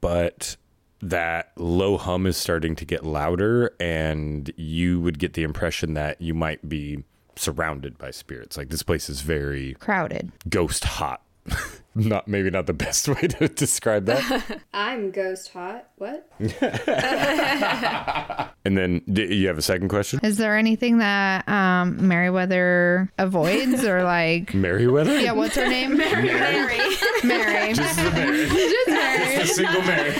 but 0.00 0.56
that 1.00 1.52
low 1.56 1.96
hum 1.98 2.26
is 2.26 2.36
starting 2.36 2.74
to 2.76 2.84
get 2.84 3.04
louder, 3.04 3.74
and 3.78 4.52
you 4.56 5.00
would 5.00 5.18
get 5.18 5.34
the 5.34 5.42
impression 5.42 5.94
that 5.94 6.20
you 6.20 6.32
might 6.34 6.66
be 6.68 7.04
surrounded 7.36 7.98
by 7.98 8.10
spirits. 8.10 8.56
Like 8.56 8.68
this 8.70 8.82
place 8.82 9.08
is 9.10 9.20
very 9.20 9.74
Crowded. 9.74 10.32
ghost 10.48 10.84
hot. 10.84 11.22
not 11.94 12.26
maybe 12.28 12.50
not 12.50 12.66
the 12.66 12.72
best 12.72 13.08
way 13.14 13.20
to 13.28 13.48
describe 13.48 14.06
that. 14.06 14.60
I'm 14.74 15.10
ghost 15.10 15.52
hot. 15.52 15.88
What? 15.96 16.28
and 18.64 18.76
then 18.76 19.00
d- 19.10 19.32
you 19.34 19.46
have 19.48 19.58
a 19.58 19.62
second 19.62 19.88
question, 19.88 20.20
Is 20.22 20.36
there 20.36 20.56
anything 20.56 20.98
that 20.98 21.48
um 21.48 22.06
Meriwether 22.08 23.10
avoids 23.18 23.84
or 23.84 24.02
like? 24.04 24.52
Merriweather. 24.54 25.18
Yeah, 25.20 25.32
what's 25.32 25.54
her 25.56 25.68
name? 25.68 25.96
Mary. 25.96 26.24
Mary. 26.26 26.78
Mary. 27.22 27.72
Just 27.74 27.96
the 27.96 28.10
Mary. 28.10 28.46
Just 28.48 28.88
Mary. 28.88 29.38
The 29.38 29.46
single 29.46 29.82
Mary. 29.82 30.12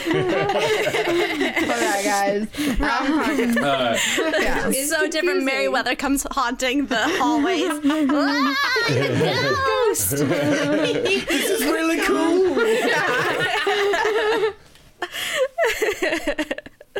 Alright, 1.64 2.04
guys. 2.04 2.46
Uh, 2.80 3.98
Yeah. 4.40 4.68
It's 4.68 4.88
so 4.90 4.96
different. 5.08 5.12
confusing. 5.12 5.44
Meriwether 5.44 5.94
comes 5.96 6.24
haunting 6.30 6.86
the 6.86 6.96
hallways. 7.18 7.64
ah, 8.10 8.54
ghost. 9.88 10.14
This 11.64 11.70
is 11.70 11.72
really 11.72 12.00
cool. 12.04 12.54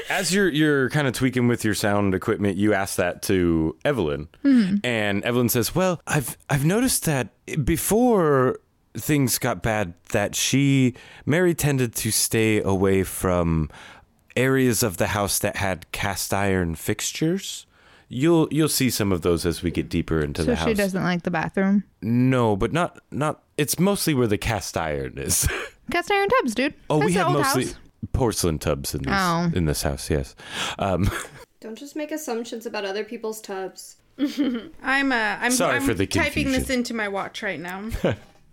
As 0.11 0.35
you're 0.35 0.49
you're 0.49 0.91
kind 0.91 1.07
of 1.07 1.15
tweaking 1.15 1.49
with 1.49 1.65
your 1.65 1.75
sound 1.75 2.15
equipment, 2.15 2.57
you 2.57 2.75
ask 2.75 2.97
that 2.97 3.23
to 3.23 3.77
Evelyn, 3.85 4.29
mm-hmm. 4.45 4.77
and 4.85 5.25
Evelyn 5.25 5.49
says, 5.49 5.75
"Well, 5.75 6.01
I've 6.07 6.37
I've 6.51 6.65
noticed 6.65 7.05
that 7.07 7.29
before 7.65 8.59
things 8.97 9.39
got 9.39 9.63
bad, 9.63 9.95
that 10.11 10.35
she 10.35 10.95
Mary 11.25 11.55
tended 11.55 11.95
to 11.97 12.11
stay 12.11 12.61
away 12.61 13.03
from 13.03 13.71
areas 14.37 14.83
of 14.83 14.97
the 14.99 15.09
house 15.09 15.39
that 15.39 15.57
had 15.57 15.91
cast 15.93 16.35
iron 16.35 16.75
fixtures." 16.75 17.67
You'll 18.09 18.49
you'll 18.51 18.69
see 18.69 18.91
some 18.91 19.13
of 19.13 19.23
those 19.23 19.45
as 19.47 19.63
we 19.63 19.71
get 19.71 19.89
deeper 19.89 20.21
into 20.21 20.43
So 20.43 20.47
the 20.47 20.57
house. 20.57 20.65
So 20.65 20.71
she 20.71 20.75
doesn't 20.75 21.03
like 21.03 21.23
the 21.23 21.31
bathroom. 21.31 21.85
No, 22.03 22.57
but 22.57 22.73
not 22.73 22.99
not. 23.11 23.43
It's 23.57 23.79
mostly 23.79 24.15
where 24.15 24.27
the 24.27 24.39
cast 24.39 24.77
iron 24.77 25.15
is. 25.19 25.49
Cast 25.91 26.11
iron 26.11 26.29
tubs, 26.31 26.55
dude. 26.55 26.73
oh, 26.89 26.99
That's 27.01 27.07
we 27.07 27.13
have 27.15 27.31
mostly 27.33 27.65
house. 27.67 27.75
porcelain 28.15 28.59
tubs 28.59 28.95
in 28.95 29.03
this 29.03 29.13
Oh. 29.15 29.51
in 29.55 29.67
this 29.67 29.83
house. 29.83 30.09
Yes. 30.09 30.35
Um, 30.79 31.11
Don't 31.61 31.77
just 31.79 31.95
make 31.97 32.11
assumptions 32.11 32.65
about 32.67 32.85
other 32.87 33.05
people's 33.05 33.41
tubs. 33.41 33.97
I'm 34.83 35.13
uh, 35.13 35.37
I'm, 35.41 35.51
Sorry 35.51 35.77
I'm 35.77 35.83
for 35.83 35.93
the 35.93 36.07
typing 36.07 36.53
this 36.53 36.71
into 36.71 36.95
my 36.95 37.09
watch 37.09 37.43
right 37.43 37.61
now. 37.61 37.89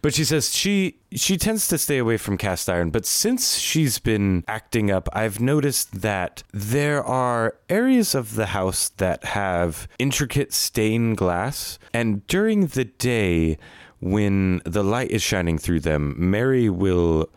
But 0.02 0.14
she 0.14 0.24
says 0.24 0.54
she 0.54 0.98
she 1.14 1.38
tends 1.38 1.68
to 1.68 1.78
stay 1.78 1.98
away 1.98 2.18
from 2.18 2.38
cast 2.38 2.70
iron. 2.70 2.90
But 2.90 3.06
since 3.06 3.58
she's 3.58 4.00
been 4.00 4.44
acting 4.48 4.90
up, 4.92 5.08
I've 5.14 5.40
noticed 5.40 6.02
that 6.02 6.44
there 6.54 7.04
are 7.04 7.56
areas 7.70 8.16
of 8.16 8.36
the 8.36 8.48
house 8.48 8.90
that 8.98 9.24
have 9.24 9.88
intricate 10.00 10.54
stained 10.54 11.18
glass, 11.18 11.80
and 11.94 12.26
during 12.28 12.68
the 12.68 12.86
day. 12.86 13.58
When 14.04 14.64
the 14.66 14.84
light 14.84 15.12
is 15.12 15.22
shining 15.22 15.60
through 15.60 15.82
them, 15.82 16.16
Mary 16.18 16.72
will 16.72 17.30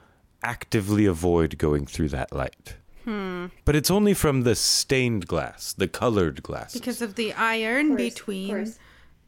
actively 0.42 1.04
avoid 1.04 1.58
going 1.58 1.84
through 1.84 2.08
that 2.08 2.32
light. 2.32 2.76
Hmm. 3.04 3.46
But 3.66 3.76
it's 3.76 3.90
only 3.90 4.14
from 4.14 4.44
the 4.44 4.54
stained 4.54 5.26
glass, 5.26 5.74
the 5.74 5.88
colored 5.88 6.42
glass. 6.42 6.72
because 6.72 7.02
of 7.02 7.16
the 7.16 7.34
iron 7.34 7.88
course, 7.88 7.98
between 7.98 8.48
course. 8.48 8.78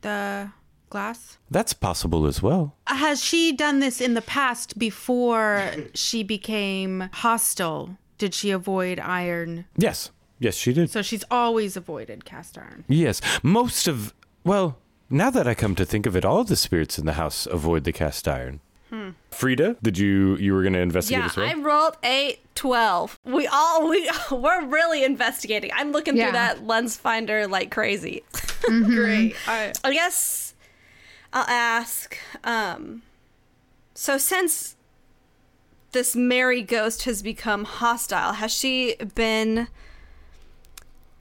the 0.00 0.50
glass. 0.90 1.38
That's 1.50 1.72
possible 1.72 2.26
as 2.26 2.42
well. 2.42 2.74
Has 2.86 3.22
she 3.22 3.52
done 3.52 3.80
this 3.80 4.00
in 4.00 4.14
the 4.14 4.22
past 4.22 4.78
before 4.78 5.70
she 5.94 6.22
became 6.22 7.08
hostile? 7.12 7.96
Did 8.18 8.34
she 8.34 8.50
avoid 8.50 8.98
iron? 8.98 9.66
Yes. 9.76 10.10
Yes, 10.38 10.54
she 10.56 10.72
did. 10.72 10.90
So 10.90 11.02
she's 11.02 11.24
always 11.30 11.76
avoided 11.76 12.24
cast 12.24 12.58
iron. 12.58 12.84
Yes. 12.88 13.20
Most 13.42 13.88
of, 13.88 14.14
well, 14.44 14.78
now 15.08 15.30
that 15.30 15.46
I 15.46 15.54
come 15.54 15.74
to 15.76 15.84
think 15.84 16.06
of 16.06 16.14
it, 16.16 16.24
all 16.24 16.44
the 16.44 16.56
spirits 16.56 16.98
in 16.98 17.06
the 17.06 17.14
house 17.14 17.46
avoid 17.46 17.84
the 17.84 17.92
cast 17.92 18.28
iron. 18.28 18.60
Hmm. 18.90 19.10
Frida, 19.30 19.76
did 19.82 19.98
you, 19.98 20.36
you 20.36 20.52
were 20.54 20.62
going 20.62 20.74
to 20.74 20.78
investigate 20.80 21.20
Yeah, 21.20 21.26
as 21.26 21.36
well? 21.36 21.48
I 21.48 21.54
rolled 21.54 21.96
a 22.04 22.38
12. 22.54 23.18
We 23.24 23.46
all, 23.48 23.88
we, 23.88 24.08
we're 24.30 24.64
really 24.66 25.04
investigating. 25.04 25.70
I'm 25.74 25.90
looking 25.92 26.16
Yeah. 26.16 26.26
through 26.26 26.32
that 26.32 26.66
lens 26.66 26.96
finder 26.96 27.46
like 27.48 27.70
crazy. 27.70 28.22
Mm-hmm. 28.32 28.84
Great. 28.94 29.36
I, 29.48 29.72
I 29.82 29.92
guess 29.92 30.45
I'll 31.32 31.48
ask. 31.48 32.18
Um, 32.44 33.02
so 33.94 34.18
since 34.18 34.76
this 35.92 36.14
Mary 36.14 36.62
ghost 36.62 37.04
has 37.04 37.22
become 37.22 37.64
hostile, 37.64 38.34
has 38.34 38.52
she 38.52 38.96
been 39.14 39.68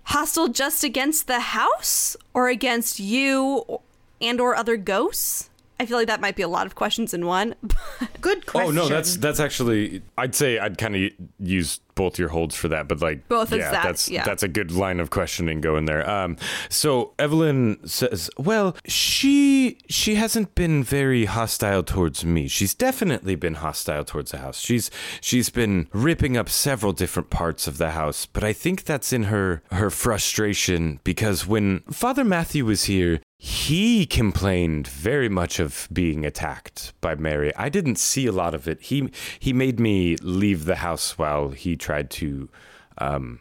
hostile 0.04 0.48
just 0.48 0.84
against 0.84 1.28
the 1.28 1.40
house 1.40 2.16
or 2.34 2.50
against 2.50 3.00
you 3.00 3.80
and 4.22 4.40
or 4.40 4.56
other 4.56 4.78
ghosts? 4.78 5.50
I 5.80 5.86
feel 5.86 5.98
like 5.98 6.08
that 6.08 6.22
might 6.22 6.36
be 6.36 6.44
a 6.44 6.48
lot 6.48 6.66
of 6.66 6.76
questions 6.76 7.14
in 7.14 7.26
one. 7.26 7.56
good 8.22 8.46
question. 8.46 8.78
Oh 8.78 8.84
no, 8.84 8.88
that's 8.88 9.18
that's 9.18 9.40
actually. 9.40 10.02
I'd 10.18 10.34
say 10.34 10.58
I'd 10.58 10.78
kind 10.78 10.96
of 10.96 11.12
use 11.40 11.80
both 11.96 12.20
your 12.20 12.30
holds 12.30 12.56
for 12.56 12.68
that, 12.68 12.88
but 12.88 13.02
like 13.02 13.28
Both 13.28 13.52
yeah, 13.52 13.72
that, 13.72 13.84
that's 13.84 14.10
yeah. 14.10 14.24
that's 14.24 14.44
a 14.44 14.48
good 14.48 14.72
line 14.72 15.00
of 15.00 15.10
questioning 15.10 15.62
going 15.62 15.86
there. 15.86 16.08
Um, 16.08 16.38
so 16.70 17.14
Evelyn 17.18 17.86
says, 17.88 18.30
"Well, 18.38 18.76
she 18.86 19.78
she 19.90 20.16
hasn't 20.16 20.56
been 20.56 20.84
very 20.84 21.26
hostile 21.26 21.84
towards 21.84 22.24
me. 22.26 22.48
She's 22.48 22.74
definitely 22.74 23.36
been 23.36 23.56
hostile 23.56 24.04
towards 24.04 24.32
the 24.32 24.40
house. 24.40 24.60
She's 24.60 24.92
she's 25.22 25.50
been 25.50 25.88
ripping 25.94 26.38
up 26.38 26.50
several 26.50 26.92
different 26.92 27.30
parts 27.30 27.68
of 27.68 27.78
the 27.78 27.92
house, 27.92 28.26
but 28.26 28.44
I 28.44 28.54
think 28.54 28.84
that's 28.84 29.14
in 29.14 29.24
her 29.24 29.64
her 29.72 29.90
frustration 29.90 31.00
because 31.04 31.48
when 31.48 31.80
Father 31.92 32.24
Matthew 32.24 32.66
was 32.66 32.86
here." 32.86 33.22
He 33.38 34.06
complained 34.08 34.88
very 34.88 35.30
much 35.30 35.60
of 35.60 35.88
being 35.94 36.26
attacked 36.26 36.94
by 37.00 37.14
Mary. 37.16 37.54
I 37.56 37.70
didn't 37.70 37.98
see 37.98 38.26
a 38.26 38.32
lot 38.32 38.56
of 38.56 38.68
it. 38.68 38.82
He 38.82 39.12
he 39.40 39.54
made 39.54 39.80
me 39.80 40.16
leave 40.18 40.66
the 40.66 40.78
house 40.78 41.18
while 41.18 41.50
he 41.50 41.76
tried 41.86 42.10
to 42.10 42.50
um, 42.98 43.40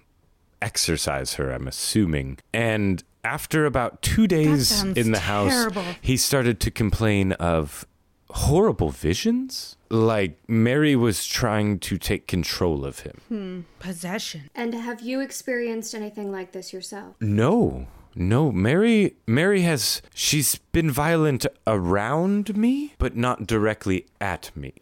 exercise 0.60 1.34
her. 1.34 1.50
I'm 1.50 1.66
assuming. 1.66 2.38
And 2.52 3.02
after 3.24 3.64
about 3.64 4.02
two 4.02 4.26
days 4.26 4.82
in 4.82 5.12
the 5.12 5.20
house, 5.20 5.50
terrible. 5.50 5.84
he 6.02 6.16
started 6.18 6.60
to 6.60 6.70
complain 6.70 7.32
of 7.32 7.86
horrible 8.30 8.90
visions. 8.90 9.76
Like 9.88 10.38
Mary 10.48 10.94
was 10.94 11.26
trying 11.26 11.78
to 11.80 11.96
take 11.96 12.26
control 12.26 12.84
of 12.84 13.00
him. 13.00 13.66
possession. 13.78 14.50
And 14.54 14.74
have 14.74 15.00
you 15.00 15.20
experienced 15.20 15.94
anything 15.94 16.30
like 16.30 16.52
this 16.52 16.72
yourself? 16.72 17.16
No. 17.20 17.86
No, 18.16 18.52
Mary 18.52 19.16
Mary 19.26 19.62
has 19.62 20.00
she's 20.14 20.56
been 20.72 20.90
violent 20.90 21.46
around 21.66 22.56
me, 22.56 22.94
but 22.98 23.16
not 23.16 23.46
directly 23.46 24.06
at 24.20 24.50
me. 24.54 24.74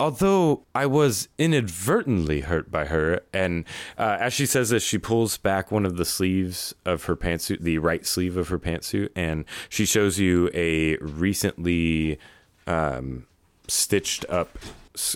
Although 0.00 0.62
I 0.74 0.86
was 0.86 1.28
inadvertently 1.38 2.40
hurt 2.40 2.70
by 2.70 2.86
her, 2.86 3.20
and 3.32 3.64
uh, 3.96 4.16
as 4.20 4.32
she 4.32 4.46
says 4.46 4.70
this, 4.70 4.82
she 4.82 4.98
pulls 4.98 5.38
back 5.38 5.70
one 5.70 5.86
of 5.86 5.96
the 5.96 6.04
sleeves 6.04 6.74
of 6.84 7.04
her 7.04 7.16
pantsuit, 7.16 7.60
the 7.60 7.78
right 7.78 8.04
sleeve 8.04 8.36
of 8.36 8.48
her 8.48 8.58
pantsuit, 8.58 9.10
and 9.14 9.44
she 9.68 9.86
shows 9.86 10.18
you 10.18 10.50
a 10.52 10.96
recently 10.96 12.18
um, 12.66 13.26
stitched 13.68 14.24
up 14.28 14.58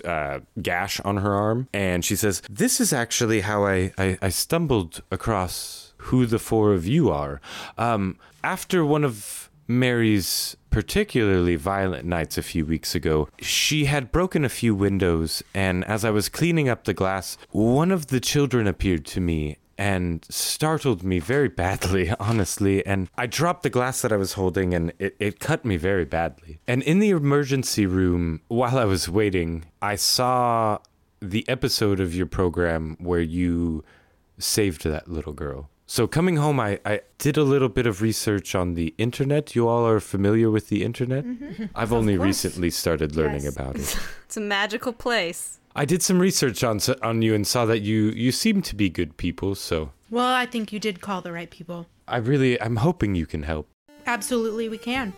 uh, 0.05 0.41
gash 0.61 1.01
on 1.01 1.19
her 1.19 1.35
arm, 1.35 1.69
and 1.73 2.05
she 2.05 2.17
says, 2.17 2.43
"This 2.49 2.81
is 2.81 2.93
actually 2.93 3.41
how 3.43 3.65
I, 3.65 3.93
I, 3.99 4.19
I 4.23 4.29
stumbled 4.29 5.03
across 5.11 5.88
who 5.99 6.27
the 6.27 6.39
four 6.39 6.73
of 6.73 6.87
you 6.87 7.11
are. 7.11 7.41
Um, 7.77 8.17
after 8.43 8.85
one 8.85 9.05
of 9.05 9.51
Mary's 9.67 10.57
particularly 10.71 11.57
violent 11.57 12.05
nights 12.07 12.39
a 12.39 12.43
few 12.43 12.65
weeks 12.65 12.95
ago, 12.95 13.29
she 13.41 13.85
had 13.85 14.13
broken 14.13 14.45
a 14.45 14.49
few 14.49 14.75
windows, 14.75 15.43
and 15.55 15.85
as 15.85 16.05
I 16.05 16.11
was 16.11 16.29
cleaning 16.29 16.69
up 16.69 16.85
the 16.85 16.95
glass, 16.95 17.37
one 17.51 17.91
of 17.91 18.09
the 18.09 18.21
children 18.21 18.67
appeared 18.67 19.05
to 19.07 19.21
me." 19.21 19.59
and 19.81 20.27
startled 20.29 21.05
me 21.05 21.21
very 21.21 21.49
badly, 21.49 22.13
honestly. 22.21 22.85
And 22.85 23.09
I 23.17 23.27
dropped 23.27 23.63
the 23.63 23.71
glass 23.71 24.03
that 24.03 24.13
I 24.13 24.17
was 24.17 24.33
holding 24.33 24.75
and 24.75 24.93
it, 24.99 25.15
it 25.21 25.39
cut 25.39 25.65
me 25.65 25.77
very 25.77 26.05
badly. 26.05 26.59
And 26.67 26.83
in 26.83 26.99
the 26.99 27.11
emergency 27.11 27.87
room, 27.87 28.41
while 28.49 28.77
I 28.77 28.85
was 28.85 29.09
waiting, 29.09 29.67
I 29.81 29.95
saw 29.95 30.79
the 31.21 31.49
episode 31.49 32.01
of 32.01 32.15
your 32.15 32.27
program 32.27 32.97
where 32.99 33.21
you 33.21 33.85
saved 34.39 34.85
that 34.85 35.09
little 35.09 35.33
girl. 35.33 35.71
So 35.91 36.07
coming 36.07 36.37
home, 36.37 36.61
I, 36.61 36.79
I 36.85 37.01
did 37.17 37.39
a 37.39 37.43
little 37.43 37.71
bit 37.71 37.87
of 37.87 38.03
research 38.03 38.55
on 38.55 38.75
the 38.75 38.95
internet. 38.99 39.57
You 39.57 39.67
all 39.69 39.87
are 39.89 40.01
familiar 40.01 40.51
with 40.51 40.69
the 40.69 40.85
internet? 40.85 41.25
Mm-hmm. 41.25 41.65
I've 41.75 41.95
only 41.95 42.19
recently 42.19 42.69
started 42.69 43.17
learning 43.17 43.45
Yes. 43.45 43.57
about 43.57 43.77
it. 43.77 43.97
It's 44.27 44.37
a 44.37 44.41
magical 44.43 44.93
place. 44.93 45.59
I 45.75 45.87
did 45.87 46.03
some 46.03 46.19
research 46.21 46.63
on 46.63 46.79
on 47.03 47.23
you 47.23 47.35
and 47.35 47.47
saw 47.47 47.65
that 47.65 47.81
you 47.81 48.11
you 48.25 48.33
seem 48.33 48.61
to 48.63 48.77
be 48.77 48.91
good 48.91 49.17
people. 49.17 49.55
So 49.55 49.91
Well, 50.11 50.35
I 50.43 50.45
think 50.47 50.73
you 50.75 50.79
did 50.79 51.01
call 51.01 51.23
the 51.23 51.33
right 51.33 51.51
people. 51.51 51.87
I 52.07 52.19
really 52.19 52.61
I'm 52.61 52.77
hoping 52.77 53.15
you 53.15 53.27
can 53.27 53.43
help. 53.45 53.67
Absolutely, 54.07 54.69
we 54.69 54.77
can. 54.79 55.13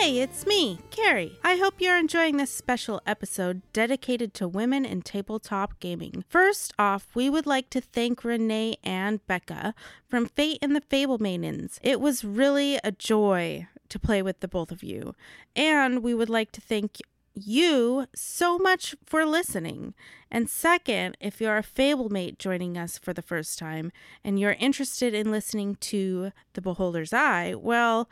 Hey, 0.00 0.20
it's 0.20 0.46
me, 0.46 0.78
Kari. 0.90 1.38
I 1.44 1.56
hope 1.56 1.74
you're 1.78 1.98
enjoying 1.98 2.38
this 2.38 2.50
special 2.50 3.02
episode 3.06 3.60
dedicated 3.74 4.32
to 4.32 4.48
women 4.48 4.86
in 4.86 5.02
tabletop 5.02 5.78
gaming. 5.78 6.24
First 6.26 6.72
off, 6.78 7.08
we 7.14 7.28
would 7.28 7.44
like 7.44 7.68
to 7.68 7.82
thank 7.82 8.24
Renee 8.24 8.78
and 8.82 9.24
Becca 9.26 9.74
from 10.08 10.24
Fate 10.24 10.58
and 10.62 10.74
the 10.74 10.80
Fable 10.80 11.18
Maidens. 11.18 11.78
It 11.82 12.00
was 12.00 12.24
really 12.24 12.80
a 12.82 12.92
joy 12.92 13.68
to 13.90 13.98
play 13.98 14.22
with 14.22 14.40
the 14.40 14.48
both 14.48 14.72
of 14.72 14.82
you. 14.82 15.14
And 15.54 16.02
we 16.02 16.14
would 16.14 16.30
like 16.30 16.50
to 16.52 16.62
thank 16.62 16.96
you 17.34 18.06
so 18.14 18.56
much 18.56 18.94
for 19.04 19.26
listening. 19.26 19.92
And 20.30 20.48
second, 20.48 21.18
if 21.20 21.42
you're 21.42 21.58
a 21.58 21.62
Fablemate 21.62 22.38
joining 22.38 22.78
us 22.78 22.96
for 22.96 23.12
the 23.12 23.20
first 23.20 23.58
time 23.58 23.92
and 24.24 24.40
you're 24.40 24.52
interested 24.52 25.12
in 25.12 25.30
listening 25.30 25.74
to 25.82 26.32
The 26.54 26.62
Beholder's 26.62 27.12
Eye, 27.12 27.54
well, 27.54 28.08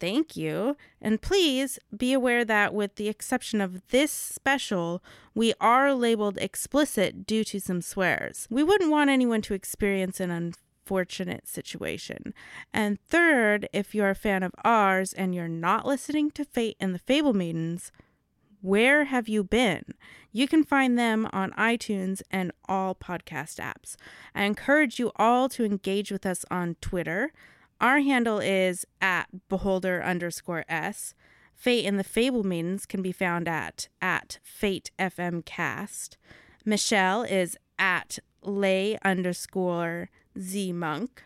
Thank 0.00 0.34
you. 0.34 0.76
And 1.00 1.20
please 1.20 1.78
be 1.94 2.14
aware 2.14 2.44
that, 2.44 2.72
with 2.72 2.96
the 2.96 3.08
exception 3.08 3.60
of 3.60 3.86
this 3.88 4.10
special, 4.10 5.02
we 5.34 5.52
are 5.60 5.94
labeled 5.94 6.38
explicit 6.38 7.26
due 7.26 7.44
to 7.44 7.60
some 7.60 7.82
swears. 7.82 8.48
We 8.50 8.62
wouldn't 8.62 8.90
want 8.90 9.10
anyone 9.10 9.42
to 9.42 9.54
experience 9.54 10.18
an 10.18 10.30
unfortunate 10.30 11.46
situation. 11.46 12.32
And 12.72 12.98
third, 13.10 13.68
if 13.74 13.94
you're 13.94 14.10
a 14.10 14.14
fan 14.14 14.42
of 14.42 14.54
ours 14.64 15.12
and 15.12 15.34
you're 15.34 15.48
not 15.48 15.86
listening 15.86 16.30
to 16.32 16.44
Fate 16.46 16.78
and 16.80 16.94
the 16.94 16.98
Fable 16.98 17.34
Maidens, 17.34 17.92
where 18.62 19.04
have 19.04 19.28
you 19.28 19.44
been? 19.44 19.84
You 20.32 20.48
can 20.48 20.64
find 20.64 20.98
them 20.98 21.28
on 21.32 21.52
iTunes 21.52 22.22
and 22.30 22.52
all 22.68 22.94
podcast 22.94 23.58
apps. 23.58 23.96
I 24.34 24.44
encourage 24.44 24.98
you 24.98 25.12
all 25.16 25.48
to 25.50 25.64
engage 25.64 26.10
with 26.10 26.24
us 26.24 26.44
on 26.50 26.76
Twitter. 26.80 27.32
Our 27.80 28.00
handle 28.00 28.38
is 28.40 28.84
at 29.00 29.48
beholder 29.48 30.02
underscore 30.02 30.64
s. 30.68 31.14
Fate 31.54 31.86
and 31.86 31.98
the 31.98 32.04
Fable 32.04 32.44
Maidens 32.44 32.84
can 32.86 33.00
be 33.00 33.12
found 33.12 33.48
at 33.48 33.88
at 34.02 34.38
Fate 34.42 34.90
FM 34.98 35.44
Cast. 35.44 36.18
Michelle 36.64 37.22
is 37.22 37.56
at 37.78 38.18
lay 38.42 38.98
underscore 39.02 40.10
z 40.38 40.72
monk. 40.72 41.24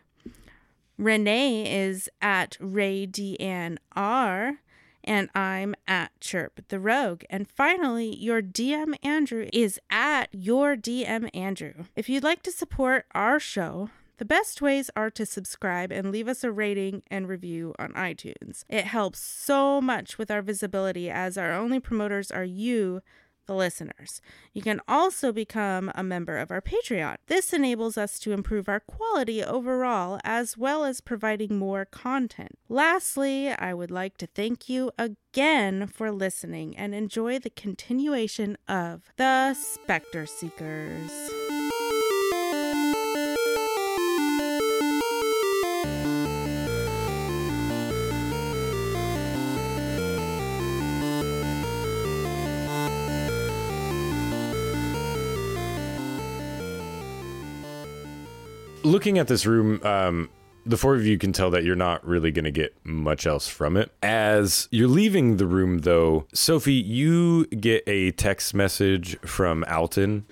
Renee 0.96 1.86
is 1.86 2.08
at 2.22 2.56
Rae 2.60 3.06
DeAnne 3.06 3.78
R. 3.96 4.58
And 5.06 5.28
I'm 5.34 5.74
at 5.86 6.18
Chirp 6.20 6.60
the 6.68 6.80
Rogue. 6.80 7.24
And 7.28 7.46
finally, 7.46 8.16
your 8.16 8.40
DM 8.40 8.94
Andrew 9.02 9.48
is 9.52 9.78
at 9.90 10.28
your 10.32 10.76
DM 10.76 11.28
Andrew. 11.34 11.84
If 11.94 12.08
you'd 12.08 12.24
like 12.24 12.42
to 12.44 12.50
support 12.50 13.04
our 13.14 13.38
show, 13.38 13.90
the 14.18 14.24
best 14.24 14.62
ways 14.62 14.90
are 14.96 15.11
to 15.11 15.27
subscribe 15.27 15.90
and 15.90 16.11
leave 16.11 16.29
us 16.29 16.44
a 16.44 16.53
rating 16.53 17.03
and 17.11 17.29
review 17.29 17.74
on 17.79 17.92
iTunes. 17.92 18.64
It 18.68 18.85
helps 18.85 19.18
so 19.18 19.81
much 19.81 20.18
with 20.18 20.31
our 20.31 20.42
visibility 20.42 21.11
as 21.11 21.37
our 21.37 21.53
only 21.53 21.81
promoters 21.81 22.31
are 22.31 22.44
you, 22.44 23.00
the 23.46 23.55
listeners. 23.55 24.20
You 24.53 24.62
can 24.62 24.81
also 24.88 25.33
become 25.33 25.90
a 25.94 26.03
member 26.03 26.38
of 26.38 26.50
our 26.50 26.61
Patreon. 26.61 27.16
This 27.27 27.53
enables 27.53 27.98
us 27.98 28.18
to 28.20 28.33
improve 28.33 28.68
our 28.68 28.81
quality 28.81 29.42
overall 29.44 30.18
as 30.24 30.57
well 30.57 30.85
as 30.85 31.00
providing 31.00 31.59
more 31.59 31.85
content. 31.85 32.59
Lastly, 32.68 33.50
I 33.50 33.74
would 33.74 33.90
like 33.90 34.16
to 34.18 34.27
thank 34.27 34.68
you 34.68 34.92
again 34.98 35.87
for 35.87 36.11
listening 36.11 36.77
and 36.77 36.94
enjoy 36.94 37.38
the 37.38 37.50
continuation 37.50 38.57
of 38.68 39.12
The 39.16 39.55
Spectre 39.55 40.27
Seekers. 40.27 41.43
Looking 58.84 59.18
at 59.18 59.28
this 59.28 59.46
room, 59.46 59.82
um, 59.82 60.28
the 60.66 60.76
four 60.76 60.94
of 60.94 61.06
you 61.06 61.16
can 61.18 61.32
tell 61.32 61.50
that 61.50 61.64
you're 61.64 61.74
not 61.74 62.06
really 62.06 62.30
going 62.30 62.44
to 62.44 62.50
get 62.50 62.74
much 62.84 63.26
else 63.26 63.48
from 63.48 63.76
it. 63.76 63.90
As 64.02 64.68
you're 64.70 64.88
leaving 64.88 65.38
the 65.38 65.46
room, 65.46 65.78
though, 65.78 66.26
Sophie, 66.34 66.72
you 66.74 67.46
get 67.46 67.82
a 67.86 68.10
text 68.12 68.54
message 68.54 69.18
from 69.20 69.64
Alton 69.68 70.26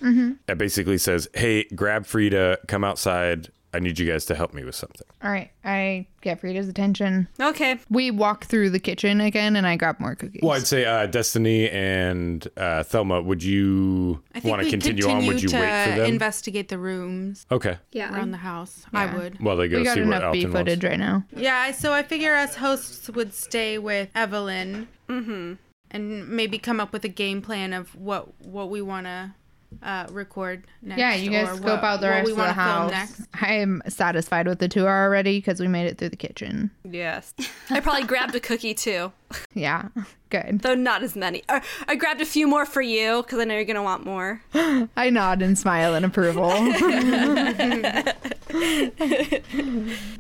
that 0.47 0.59
basically 0.59 0.99
says, 0.99 1.29
Hey, 1.35 1.65
grab 1.75 2.05
Frida, 2.07 2.59
come 2.69 2.85
outside. 2.85 3.51
I 3.75 3.79
need 3.79 3.99
you 3.99 4.07
guys 4.11 4.27
to 4.27 4.35
help 4.35 4.53
me 4.53 4.65
with 4.65 4.75
something. 4.75 5.07
All 5.23 5.31
right. 5.31 5.51
I 5.65 6.07
get 6.21 6.41
Frida's 6.41 6.69
attention. 6.69 7.27
Okay. 7.41 7.79
We 7.89 8.11
walk 8.11 8.45
through 8.45 8.71
the 8.71 8.79
kitchen 8.79 9.21
again 9.21 9.57
and 9.57 9.67
I 9.67 9.77
grab 9.77 9.99
more 9.99 10.15
cookies. 10.15 10.41
Well, 10.43 10.53
I'd 10.53 10.67
say 10.67 10.85
uh, 10.85 11.07
Destiny 11.07 11.71
and 11.71 12.47
uh, 12.57 12.83
Thelma, 12.83 13.23
would 13.23 13.43
you 13.43 14.23
I 14.35 14.41
think 14.41 14.51
want 14.51 14.61
to 14.61 14.67
we 14.67 14.71
continue, 14.71 15.09
on? 15.09 15.27
Would 15.27 15.43
you 15.43 15.49
to 15.49 15.57
wait 15.61 15.85
for 15.85 15.97
them? 16.01 16.07
investigate 16.07 16.69
the 16.69 16.79
rooms 16.79 17.47
okay. 17.51 17.79
Yeah. 17.93 18.13
around 18.15 18.33
the 18.33 18.37
house. 18.39 18.85
I 18.93 19.05
Yeah. 19.07 19.17
would. 19.17 19.41
Well, 19.43 19.57
they 19.57 19.69
go 19.69 19.79
we 19.79 19.85
got 19.85 19.95
see 19.95 20.01
what 20.03 20.07
enough 20.17 20.33
B 20.33 20.39
Alton 20.41 20.53
wants. 20.53 20.71
footage 20.71 20.85
right 20.85 20.99
now. 20.99 21.25
Yeah, 21.35 21.71
so 21.73 21.93
I 21.93 22.03
figure 22.03 22.35
us 22.35 22.57
hosts 22.57 23.09
would 23.11 23.33
stay 23.33 23.79
with 23.79 24.11
Evelyn 24.15 24.89
and 25.09 26.29
maybe 26.29 26.59
come 26.59 26.81
up 26.81 26.93
with 26.93 27.05
a 27.05 27.09
game 27.09 27.43
plan 27.43 27.73
of 27.73 27.95
what 27.95 28.29
what 28.45 28.71
we 28.71 28.81
want 28.81 29.07
to 29.07 29.35
uh, 29.83 30.07
record 30.11 30.65
next. 30.83 30.99
Yeah, 30.99 31.15
you 31.15 31.31
guys 31.31 31.49
scope 31.57 31.65
what- 31.65 31.85
out 31.85 32.01
the 32.01 32.09
rest 32.09 32.27
we 32.27 32.33
of 32.33 32.37
the 32.37 32.43
wanna 32.43 32.55
film 32.55 32.67
house. 32.67 32.91
next. 32.91 33.23
I'm 33.35 33.83
satisfied 33.89 34.47
with 34.49 34.59
the 34.59 34.69
tour 34.69 34.89
already 34.89 35.39
because 35.39 35.61
we 35.61 35.69
made 35.69 35.87
it 35.87 35.99
through 35.99 36.11
the 36.11 36.17
kitchen. 36.17 36.71
Yes. 36.89 37.35
I 37.71 37.81
probably 37.81 38.05
grabbed 38.05 38.35
a 38.35 38.41
cookie 38.41 38.75
too, 38.75 39.13
Yeah, 39.55 39.89
good. 40.31 40.61
though 40.63 40.75
not 40.75 41.03
as 41.03 41.15
many. 41.17 41.43
Uh, 41.49 41.61
I 41.89 41.95
grabbed 41.95 42.21
a 42.21 42.27
few 42.27 42.47
more 42.47 42.67
for 42.67 42.83
you 42.83 43.23
because 43.23 43.39
I 43.39 43.45
know 43.45 43.55
you're 43.55 43.65
gonna 43.65 43.83
want 43.83 44.05
more. 44.05 44.43
I 44.55 45.11
nod 45.11 45.43
and 45.43 45.59
smile 45.59 45.95
in 45.95 46.05
approval. 46.05 46.51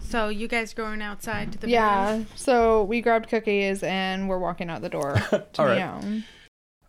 So 0.00 0.28
you 0.28 0.46
guys 0.48 0.74
going 0.74 1.00
outside 1.00 1.52
to 1.52 1.58
the 1.58 1.68
yeah, 1.70 2.22
so 2.34 2.84
we 2.84 3.00
grabbed 3.00 3.28
cookies 3.30 3.82
and 3.82 4.28
we're 4.28 4.38
walking 4.38 4.68
out 4.68 4.82
the 4.82 4.88
door. 4.90 5.14
To 5.30 5.46
All 5.58 5.66
right. 5.66 5.76
Meow. 5.78 6.22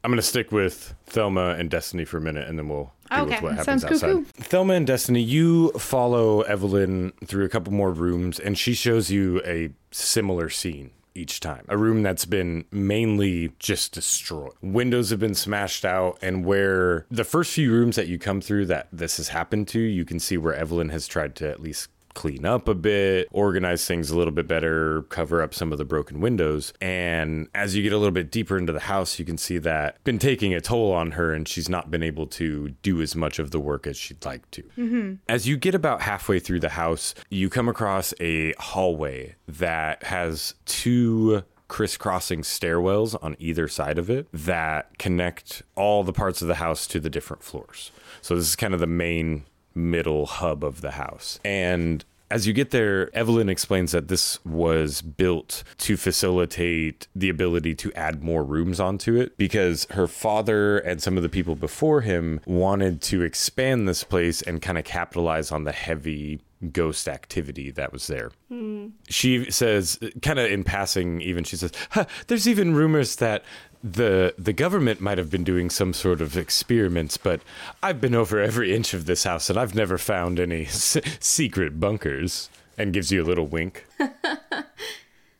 I'm 0.04 0.12
going 0.12 0.18
to 0.18 0.22
stick 0.22 0.52
with 0.52 0.96
Thelma 1.06 1.56
and 1.58 1.70
Destiny 1.70 2.04
for 2.06 2.18
a 2.18 2.22
minute 2.22 2.48
and 2.50 2.58
then 2.60 2.68
we'll 2.68 2.92
deal 3.10 3.22
Okay, 3.22 3.36
with 3.36 3.42
what 3.44 3.52
happens 3.54 3.82
sounds 3.84 3.84
outside. 3.86 4.08
cuckoo. 4.08 4.24
Thelma 4.44 4.74
and 4.74 4.86
Destiny, 4.88 5.22
you 5.22 5.70
follow 5.72 6.42
Evelyn 6.42 7.13
through 7.26 7.46
a 7.46 7.50
couple 7.50 7.72
more 7.72 7.92
rooms 7.92 8.39
and 8.39 8.58
she 8.58 8.74
shows 8.74 9.10
you 9.10 9.42
a 9.46 9.70
similar 9.92 10.50
scene 10.50 10.92
each 11.16 11.39
time. 11.39 11.63
A 11.70 11.78
room 11.78 12.02
that's 12.02 12.26
been 12.26 12.66
mainly 12.72 13.54
just 13.60 13.94
destroyed. 13.94 14.52
Windows 14.62 15.12
have 15.12 15.20
been 15.20 15.36
smashed 15.36 15.86
out 15.86 16.18
and 16.22 16.44
where 16.44 17.06
the 17.12 17.24
first 17.24 17.54
few 17.54 17.72
rooms 17.72 17.96
that 17.96 18.08
you 18.08 18.18
come 18.20 18.42
through 18.42 18.66
that 18.66 18.88
this 18.92 19.18
has 19.18 19.30
happened 19.30 19.68
to, 19.70 19.80
you 19.80 20.04
can 20.06 20.20
see 20.20 20.38
where 20.38 20.54
Evelyn 20.56 20.89
has 20.89 21.08
tried 21.08 21.36
to 21.36 21.50
at 21.50 21.62
least 21.62 21.89
clean 22.13 22.45
up 22.45 22.67
a 22.67 22.76
bit, 22.76 23.28
organize 23.32 23.86
things 23.86 24.10
a 24.10 24.17
little 24.17 24.34
bit 24.34 24.47
better, 24.47 25.04
cover 25.04 25.41
up 25.41 25.54
some 25.54 25.71
of 25.71 25.78
the 25.78 25.86
broken 25.86 26.19
windows. 26.19 26.73
And 26.82 27.47
as 27.54 27.76
you 27.76 27.84
get 27.84 27.93
a 27.93 27.97
little 27.97 28.12
bit 28.12 28.32
deeper 28.32 28.58
into 28.58 28.73
the 28.73 28.82
house, 28.82 29.19
you 29.19 29.26
can 29.26 29.38
see 29.38 29.58
that 29.60 30.04
been 30.04 30.19
taking 30.19 30.54
a 30.54 30.62
toll 30.62 30.91
on 30.91 31.12
her 31.12 31.34
and 31.34 31.47
she's 31.47 31.69
not 31.69 31.91
been 31.91 32.04
able 32.04 32.28
to 32.28 32.69
do 32.82 33.02
as 33.02 33.15
much 33.15 33.39
of 33.39 33.52
the 33.52 33.60
work 33.60 33.88
as 33.88 33.97
she'd 33.97 34.23
like 34.26 34.49
to. 34.52 34.63
Mm-hmm. 34.78 35.13
As 35.28 35.47
you 35.47 35.58
get 35.58 35.76
about 35.76 36.02
halfway 36.02 36.39
through 36.39 36.60
the 36.60 36.69
house, 36.69 37.15
you 37.30 37.49
come 37.49 37.67
across 37.67 38.13
a 38.19 38.54
hallway 38.54 39.36
that 39.47 40.04
has 40.04 40.56
two 40.65 41.43
crisscrossing 41.67 42.41
stairwells 42.41 43.17
on 43.23 43.36
either 43.39 43.67
side 43.67 43.97
of 43.97 44.10
it 44.10 44.28
that 44.32 44.95
connect 44.99 45.63
all 45.76 46.04
the 46.04 46.13
parts 46.13 46.41
of 46.41 46.47
the 46.47 46.56
house 46.56 46.86
to 46.86 46.99
the 46.99 47.10
different 47.10 47.41
floors. 47.41 47.91
So 48.21 48.36
this 48.36 48.47
is 48.47 48.56
kind 48.56 48.76
of 48.76 48.80
the 48.80 48.86
main 48.86 49.45
middle 49.76 50.26
hub 50.26 50.64
of 50.64 50.82
the 50.82 50.92
house. 50.92 51.40
And 51.44 52.04
as 52.34 52.48
you 52.48 52.54
get 52.54 52.72
there, 52.72 53.16
Evelyn 53.16 53.48
explains 53.48 53.92
that 53.92 54.08
this 54.08 54.44
was 54.44 55.04
built 55.04 55.64
to 55.78 55.96
facilitate 55.96 57.08
the 57.16 57.30
ability 57.30 57.76
to 57.76 57.94
add 57.94 58.24
more 58.24 58.44
rooms 58.44 58.80
onto 58.80 59.16
it 59.16 59.38
because 59.38 59.86
her 59.92 60.08
father 60.08 60.80
and 60.80 61.00
some 61.00 61.16
of 61.16 61.22
the 61.22 61.30
people 61.30 61.56
before 61.56 62.02
him 62.02 62.42
wanted 62.48 63.04
to 63.04 63.22
expand 63.22 63.88
this 63.88 64.04
place 64.04 64.42
and 64.42 64.64
kind 64.64 64.80
of 64.80 64.84
capitalize 64.84 65.52
on 65.52 65.64
the 65.64 65.72
heavy 65.72 66.42
ghost 66.72 67.08
activity 67.08 67.70
that 67.70 67.94
was 67.94 68.08
there. 68.08 68.32
Hmm. 68.50 68.88
She 69.10 69.52
says, 69.52 70.00
kind 70.24 70.40
of 70.40 70.50
in 70.50 70.64
passing, 70.64 71.22
even 71.22 71.44
she 71.44 71.58
says, 71.58 71.72
huh, 71.92 72.06
"There's 72.28 72.48
even 72.48 72.74
rumors 72.74 73.18
that 73.18 73.44
the 73.84 74.34
the 74.38 74.54
government 74.54 75.02
might 75.02 75.17
have 75.17 75.30
been 75.30 75.43
doing 75.43 75.69
some 75.69 75.93
sort 75.93 76.22
of 76.22 76.38
experiments, 76.38 77.17
but 77.17 77.41
I've 77.82 78.00
been 78.00 78.15
over 78.15 78.39
every 78.39 78.74
inch 78.74 78.93
of 78.93 79.06
this 79.06 79.26
house 79.26 79.50
and 79.50 79.60
I've 79.60 79.76
never 79.76 79.98
found 79.98 80.39
any 80.39 80.65
s- 80.67 80.98
secret 81.19 81.80
bunkers." 81.80 82.50
And 82.76 82.91
gives 82.91 83.12
you 83.12 83.22
a 83.22 83.28
little 83.28 83.46
wink. 83.46 83.86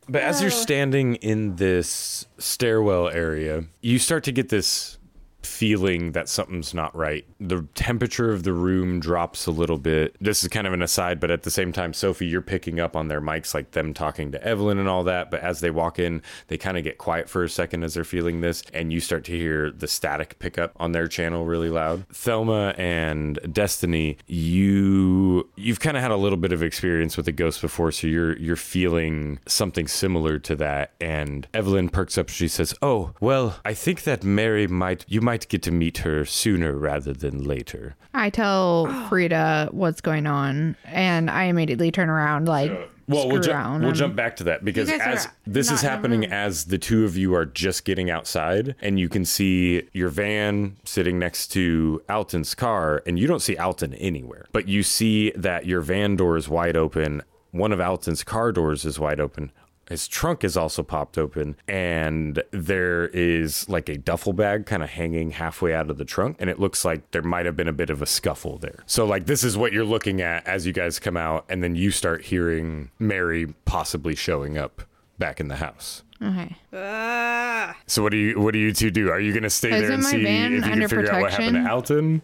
But 0.10 0.21
as 0.21 0.41
you're 0.41 0.51
standing 0.51 1.15
in 1.15 1.56
this 1.56 2.25
stairwell 2.38 3.08
area, 3.08 3.63
you 3.82 3.99
start 3.99 4.25
to 4.25 4.32
get 4.34 4.49
this 4.49 4.97
feeling 5.45 6.12
that 6.13 6.29
something's 6.29 6.73
not 6.73 6.95
right. 6.95 7.25
The 7.39 7.67
temperature 7.75 8.32
of 8.32 8.43
the 8.43 8.53
room 8.53 8.99
drops 8.99 9.45
a 9.45 9.51
little 9.51 9.77
bit. 9.77 10.15
This 10.19 10.43
is 10.43 10.49
kind 10.49 10.67
of 10.67 10.73
an 10.73 10.82
aside, 10.82 11.19
but 11.19 11.32
at 11.32 11.43
the 11.43 11.51
same 11.51 11.71
time, 11.71 11.93
Sophie, 11.93 12.27
you're 12.27 12.41
picking 12.41 12.79
up 12.79 12.95
on 12.95 13.08
their 13.08 13.21
mics, 13.21 13.53
like 13.53 13.71
them 13.71 13.93
talking 13.93 14.32
to 14.32 14.43
Evelyn 14.43 14.77
and 14.77 14.88
all 14.88 15.03
that. 15.03 15.32
But 15.32 15.41
as 15.41 15.60
they 15.60 15.71
walk 15.71 15.99
in, 15.99 16.21
they 16.47 16.58
kind 16.58 16.77
of 16.77 16.84
get 16.84 16.97
quiet 16.97 17.29
for 17.29 17.43
a 17.43 17.49
second 17.49 17.84
as 17.84 17.93
they're 17.93 18.03
feeling 18.03 18.41
this, 18.41 18.63
and 18.73 18.91
you 18.91 18.99
start 18.99 19.23
to 19.25 19.32
hear 19.32 19.71
the 19.71 19.88
static 19.88 20.39
pick 20.39 20.58
up 20.58 20.73
on 20.77 20.91
their 20.91 21.08
channel 21.08 21.45
really 21.45 21.69
loud. 21.69 22.08
Thelma 22.10 22.73
and 22.77 23.39
Destiny, 23.51 24.17
you 24.27 25.49
you've 25.56 25.79
kind 25.79 25.97
of 25.97 26.03
had 26.03 26.12
a 26.12 26.17
little 26.17 26.38
bit 26.38 26.53
of 26.53 26.63
experience 26.63 27.17
with 27.17 27.27
a 27.27 27.32
ghost 27.32 27.62
before, 27.62 27.91
so 27.91 28.08
you're 28.08 28.38
you're 28.38 28.56
feeling 28.56 29.39
something 29.47 29.88
similar 29.88 30.39
to 30.39 30.56
that. 30.56 30.93
And 31.01 31.47
Evelyn 31.53 31.89
perks 31.89 32.17
up. 32.17 32.29
She 32.29 32.47
says, 32.47 32.73
"Oh, 32.82 33.13
well, 33.19 33.60
I 33.65 33.73
think 33.73 34.03
that 34.03 34.23
Mary 34.23 34.67
might 34.67 35.06
you 35.08 35.21
might 35.21 35.33
get 35.38 35.62
to 35.63 35.72
meet 35.72 36.00
her 36.00 36.26
sooner 36.26 36.74
rather 36.78 37.13
than 37.13 37.43
later." 37.43 37.96
I 38.13 38.30
tell 38.30 38.88
Frida 39.10 39.69
what's 39.72 40.02
going 40.02 40.28
on, 40.28 40.76
and 40.86 41.30
I 41.30 41.43
immediately 41.46 41.91
turn 41.91 42.10
around 42.10 42.48
like, 42.48 42.72
Well, 43.08 43.28
we'll, 43.28 43.41
ju- 43.41 43.52
around. 43.52 43.82
we'll 43.84 43.91
jump 43.91 44.15
back 44.15 44.36
to 44.38 44.43
that 44.46 44.63
because 44.63 44.89
as 44.89 45.28
this 45.46 45.69
is 45.72 45.82
happening 45.82 46.22
room. 46.22 46.32
as 46.32 46.65
the 46.65 46.78
two 46.78 47.04
of 47.06 47.17
you 47.17 47.36
are 47.36 47.46
just 47.46 47.84
getting 47.86 48.10
outside 48.10 48.76
and 48.82 48.98
you 49.00 49.10
can 49.10 49.26
see 49.26 49.84
your 49.91 50.08
van 50.10 50.78
sitting 50.86 51.19
next 51.19 51.48
to 51.50 52.02
Alton's 52.08 52.56
car 52.56 53.04
and 53.06 53.19
you 53.19 53.28
don't 53.28 53.41
see 53.41 53.58
Alton 53.58 53.93
anywhere. 53.96 54.46
But 54.54 54.67
you 54.69 54.84
see 54.84 55.32
that 55.32 55.65
your 55.65 55.82
van 55.82 56.15
door 56.15 56.38
is 56.38 56.48
wide 56.48 56.78
open, 56.78 57.24
one 57.52 57.72
of 57.74 57.82
Alton's 57.82 58.24
car 58.24 58.52
doors 58.54 58.86
is 58.86 59.00
wide 59.00 59.19
open. 59.19 59.52
His 59.89 60.08
trunk 60.08 60.43
is 60.43 60.56
also 60.56 60.82
popped 60.82 61.17
open, 61.17 61.56
and 61.67 62.41
there 62.52 63.08
is 63.08 63.67
like 63.67 63.89
a 63.89 63.98
duffel 63.98 64.34
bag 64.34 64.65
kind 64.65 64.82
of 64.82 64.89
hanging 64.89 65.32
halfway 65.32 65.74
out 65.74 65.89
of 65.89 65.98
the 65.98 66.06
trunk, 66.06 66.38
and 66.39 66.50
it 66.50 66.60
looks 66.60 66.86
like 66.86 67.12
there 67.12 67.22
might 67.22 67.46
have 67.46 67.58
been 67.58 67.67
a 67.67 67.74
bit 67.74 67.89
of 67.89 68.02
a 68.02 68.06
scuffle 68.06 68.58
there. 68.58 68.84
So, 68.86 69.06
like, 69.06 69.26
this 69.26 69.43
is 69.43 69.58
what 69.58 69.74
you're 69.74 69.84
looking 69.84 70.22
at 70.22 70.48
as 70.48 70.65
you 70.65 70.74
guys 70.74 71.00
come 71.00 71.17
out, 71.17 71.46
and 71.50 71.63
then 71.63 71.76
you 71.76 71.91
start 71.91 72.24
hearing 72.24 72.91
Mary 72.98 73.54
possibly 73.65 74.15
showing 74.15 74.58
up 74.58 74.84
back 75.19 75.39
in 75.39 75.50
the 75.50 75.58
house. 75.58 76.04
Okay. 76.22 76.56
Ah. 76.72 77.76
So, 77.86 78.02
what 78.02 78.12
do 78.12 78.17
you 78.17 78.39
what 78.39 78.54
do 78.54 78.60
you 78.60 78.72
two 78.72 78.89
do? 78.89 79.10
Are 79.10 79.19
you 79.19 79.34
gonna 79.34 79.50
stay 79.50 79.72
there 79.72 79.84
Isn't 79.84 79.93
and 79.96 80.04
my 80.04 80.10
see 80.12 80.24
van 80.24 80.54
if 80.54 80.65
you 80.65 80.72
under 80.72 80.88
can 80.88 80.89
figure 80.89 81.12
out 81.13 81.22
what 81.22 81.32
happened 81.32 81.56
to 81.56 81.62
protection? 81.62 81.67
Alton? 81.67 82.22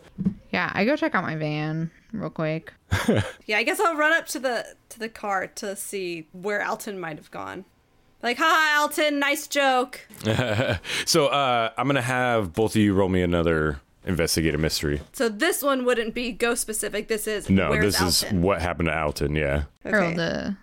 Yeah, 0.52 0.72
I 0.74 0.86
go 0.86 0.96
check 0.96 1.14
out 1.14 1.24
my 1.24 1.36
van 1.36 1.92
real 2.12 2.30
quick. 2.30 2.74
Yeah, 3.46 3.58
I 3.58 3.64
guess 3.64 3.80
I'll 3.80 3.96
run 3.96 4.14
up 4.14 4.28
to 4.28 4.40
the 4.40 4.76
to 4.90 5.00
the 5.00 5.10
car 5.10 5.48
to 5.48 5.76
see 5.76 6.28
where 6.34 6.64
Alton 6.66 7.00
might 7.00 7.18
have 7.18 7.32
gone. 7.32 7.66
Like, 8.22 8.38
hi, 8.40 8.78
Alton, 8.80 9.18
nice 9.20 9.48
joke. 9.48 10.02
So, 11.06 11.28
uh, 11.28 11.72
I'm 11.78 11.88
gonna 11.88 12.02
have 12.02 12.54
both 12.54 12.72
of 12.76 12.82
you 12.82 12.94
roll 12.94 13.10
me 13.10 13.22
another 13.22 13.80
investigate 14.06 14.54
a 14.56 14.58
mystery. 14.58 15.02
So 15.14 15.30
this 15.30 15.62
one 15.64 15.84
wouldn't 15.86 16.14
be 16.14 16.32
ghost 16.32 16.62
specific. 16.62 17.08
This 17.08 17.28
is 17.28 17.50
No, 17.50 17.70
where's 17.70 17.98
this 18.00 18.24
is 18.24 18.32
what 18.32 18.62
happened 18.62 18.88
to 18.90 18.98
Alton. 19.00 19.36
Yeah. 19.36 19.64
I 19.86 19.90
rolled 19.92 20.20
a 20.20 20.58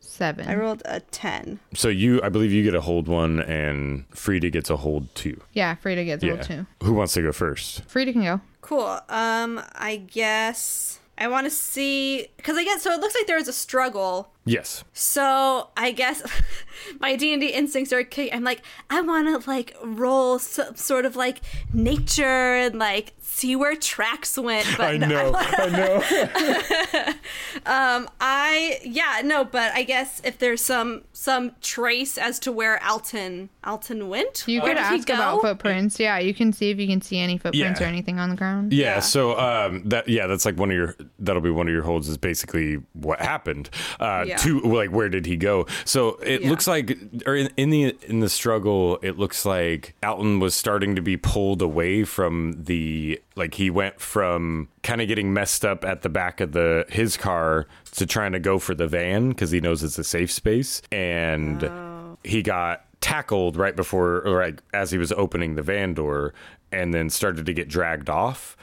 seven. 0.00 0.48
I 0.48 0.54
rolled 0.54 0.82
a 0.84 1.00
ten. 1.00 1.58
So 1.74 1.88
you, 1.88 2.20
I 2.22 2.28
believe 2.28 2.52
you 2.52 2.62
get 2.62 2.74
a 2.74 2.80
hold 2.80 3.08
one, 3.08 3.40
and 3.40 4.04
Frida 4.10 4.50
gets 4.50 4.70
a 4.70 4.76
hold 4.76 5.14
two. 5.14 5.40
yeah, 5.52 5.74
Frida 5.74 6.04
gets 6.04 6.22
a 6.22 6.26
Yeah. 6.26 6.32
roll 6.34 6.42
two. 6.42 6.66
Who 6.82 6.92
wants 6.94 7.14
to 7.14 7.22
go 7.22 7.32
first? 7.32 7.84
Frida 7.84 8.12
can 8.12 8.22
go. 8.22 8.40
Cool. 8.66 8.98
Um, 9.08 9.62
I 9.76 10.02
guess 10.10 10.98
I 11.16 11.28
want 11.28 11.46
to 11.46 11.50
see 11.50 12.26
because 12.36 12.56
I 12.56 12.64
guess 12.64 12.82
so. 12.82 12.90
It 12.90 13.00
looks 13.00 13.14
like 13.14 13.28
there 13.28 13.36
was 13.36 13.46
a 13.46 13.52
struggle. 13.52 14.32
Yes. 14.44 14.82
So 14.92 15.70
I 15.76 15.92
guess 15.92 16.20
my 17.00 17.14
D 17.14 17.32
and 17.32 17.40
D 17.40 17.50
instincts 17.50 17.92
are. 17.92 18.04
I'm 18.32 18.42
like 18.42 18.62
I 18.90 19.02
want 19.02 19.40
to 19.40 19.48
like 19.48 19.76
roll 19.84 20.40
some 20.40 20.74
sort 20.74 21.04
of 21.04 21.14
like 21.14 21.42
nature 21.72 22.24
and 22.24 22.76
like 22.76 23.12
see 23.36 23.54
where 23.54 23.76
tracks 23.76 24.38
went. 24.38 24.66
But 24.76 24.86
I 24.86 24.96
no, 24.96 25.06
know. 25.08 25.32
I 25.36 25.68
know. 25.68 27.12
Um, 27.66 28.08
I 28.20 28.78
yeah 28.84 29.22
no, 29.24 29.44
but 29.44 29.72
I 29.72 29.82
guess 29.82 30.20
if 30.24 30.38
there's 30.38 30.60
some 30.60 31.02
some 31.12 31.52
trace 31.60 32.16
as 32.18 32.38
to 32.40 32.52
where 32.52 32.82
Alton 32.84 33.48
Alton 33.64 34.08
went, 34.08 34.44
You 34.46 34.60
could 34.60 34.68
did 34.76 34.78
he 34.78 34.82
ask 34.84 35.08
about 35.10 35.40
footprints. 35.40 35.98
Yeah, 35.98 36.18
you 36.18 36.32
can 36.32 36.52
see 36.52 36.70
if 36.70 36.78
you 36.78 36.86
can 36.86 37.00
see 37.00 37.18
any 37.18 37.38
footprints 37.38 37.80
Yeah. 37.80 37.86
or 37.86 37.88
anything 37.88 38.18
on 38.20 38.30
the 38.30 38.36
ground. 38.36 38.72
Yeah, 38.72 39.00
so 39.00 39.36
um 39.38 39.82
that 39.88 40.08
yeah, 40.08 40.26
that's 40.26 40.44
like 40.44 40.56
one 40.56 40.70
of 40.70 40.76
your 40.76 40.94
that'll 41.18 41.42
be 41.42 41.50
one 41.50 41.66
of 41.66 41.72
your 41.72 41.82
holds 41.82 42.08
is 42.08 42.18
basically 42.18 42.74
what 42.92 43.20
happened. 43.20 43.68
Uh 43.98 44.24
Yeah. 44.28 44.36
to 44.38 44.60
like 44.60 44.90
where 44.90 45.08
did 45.08 45.26
he 45.26 45.36
go? 45.36 45.66
So 45.84 46.16
it 46.22 46.42
Yeah. 46.42 46.50
looks 46.50 46.66
like 46.68 46.96
or 47.26 47.34
in, 47.34 47.50
in 47.56 47.70
the 47.70 47.96
in 48.02 48.20
the 48.20 48.28
struggle, 48.28 48.98
it 49.02 49.18
looks 49.18 49.44
like 49.44 49.94
Alton 50.04 50.38
was 50.38 50.54
starting 50.54 50.94
to 50.94 51.02
be 51.02 51.16
pulled 51.16 51.62
away 51.62 52.04
from 52.04 52.62
the 52.64 53.20
like 53.36 53.54
he 53.54 53.70
went 53.70 54.00
from 54.00 54.68
kind 54.82 55.00
of 55.00 55.08
getting 55.08 55.32
messed 55.32 55.64
up 55.64 55.84
at 55.84 56.02
the 56.02 56.08
back 56.08 56.40
of 56.40 56.52
the 56.52 56.84
his 56.88 57.16
car 57.16 57.66
to 57.92 58.06
trying 58.06 58.32
to 58.32 58.38
go 58.40 58.58
for 58.58 58.74
the 58.74 58.88
van 58.88 59.34
cuz 59.34 59.50
he 59.50 59.60
knows 59.60 59.82
it's 59.84 59.98
a 59.98 60.04
safe 60.04 60.30
space 60.32 60.82
and 60.90 61.62
Oh. 61.64 62.18
he 62.24 62.42
got 62.42 62.84
tackled 63.00 63.56
right 63.56 63.76
before 63.76 64.22
or 64.26 64.42
like 64.42 64.62
as 64.74 64.90
he 64.90 64.98
was 64.98 65.12
opening 65.12 65.54
the 65.54 65.62
van 65.62 65.94
door 65.94 66.32
and 66.72 66.92
then 66.94 67.10
started 67.10 67.46
to 67.46 67.52
get 67.52 67.68
dragged 67.68 68.08
off 68.10 68.56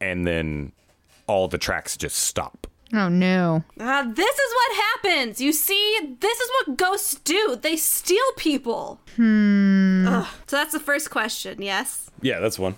and 0.00 0.26
then 0.26 0.72
all 1.26 1.46
the 1.48 1.58
tracks 1.58 1.96
just 1.96 2.16
stop. 2.18 2.66
Oh 2.92 3.08
no. 3.08 3.64
Uh, 3.80 4.02
this 4.12 4.34
is 4.38 4.54
what 4.54 4.76
happens. 4.76 5.40
You 5.40 5.52
see, 5.52 6.16
this 6.20 6.38
is 6.38 6.50
what 6.66 6.76
ghosts 6.76 7.14
do. 7.16 7.56
They 7.60 7.76
steal 7.76 8.32
people. 8.36 9.00
Hmm. 9.16 10.06
So 10.46 10.56
that's 10.56 10.72
the 10.72 10.80
first 10.80 11.10
question. 11.10 11.60
Yes. 11.62 12.10
Yeah, 12.22 12.40
that's 12.40 12.58
one. 12.58 12.74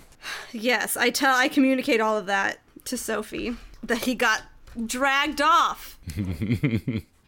Yes, 0.51 0.97
I 0.97 1.09
tell. 1.09 1.35
I 1.35 1.47
communicate 1.47 2.01
all 2.01 2.17
of 2.17 2.25
that 2.25 2.59
to 2.85 2.97
Sophie 2.97 3.55
that 3.83 3.99
he 3.99 4.15
got 4.15 4.43
dragged 4.85 5.41
off. 5.41 5.97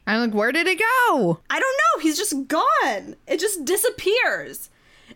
I'm 0.07 0.21
like, 0.21 0.33
where 0.33 0.51
did 0.51 0.67
it 0.67 0.79
go? 0.79 1.39
I 1.49 1.59
don't 1.59 1.77
know. 1.77 2.01
He's 2.01 2.17
just 2.17 2.47
gone. 2.47 3.15
It 3.27 3.39
just 3.39 3.65
disappears. 3.65 4.69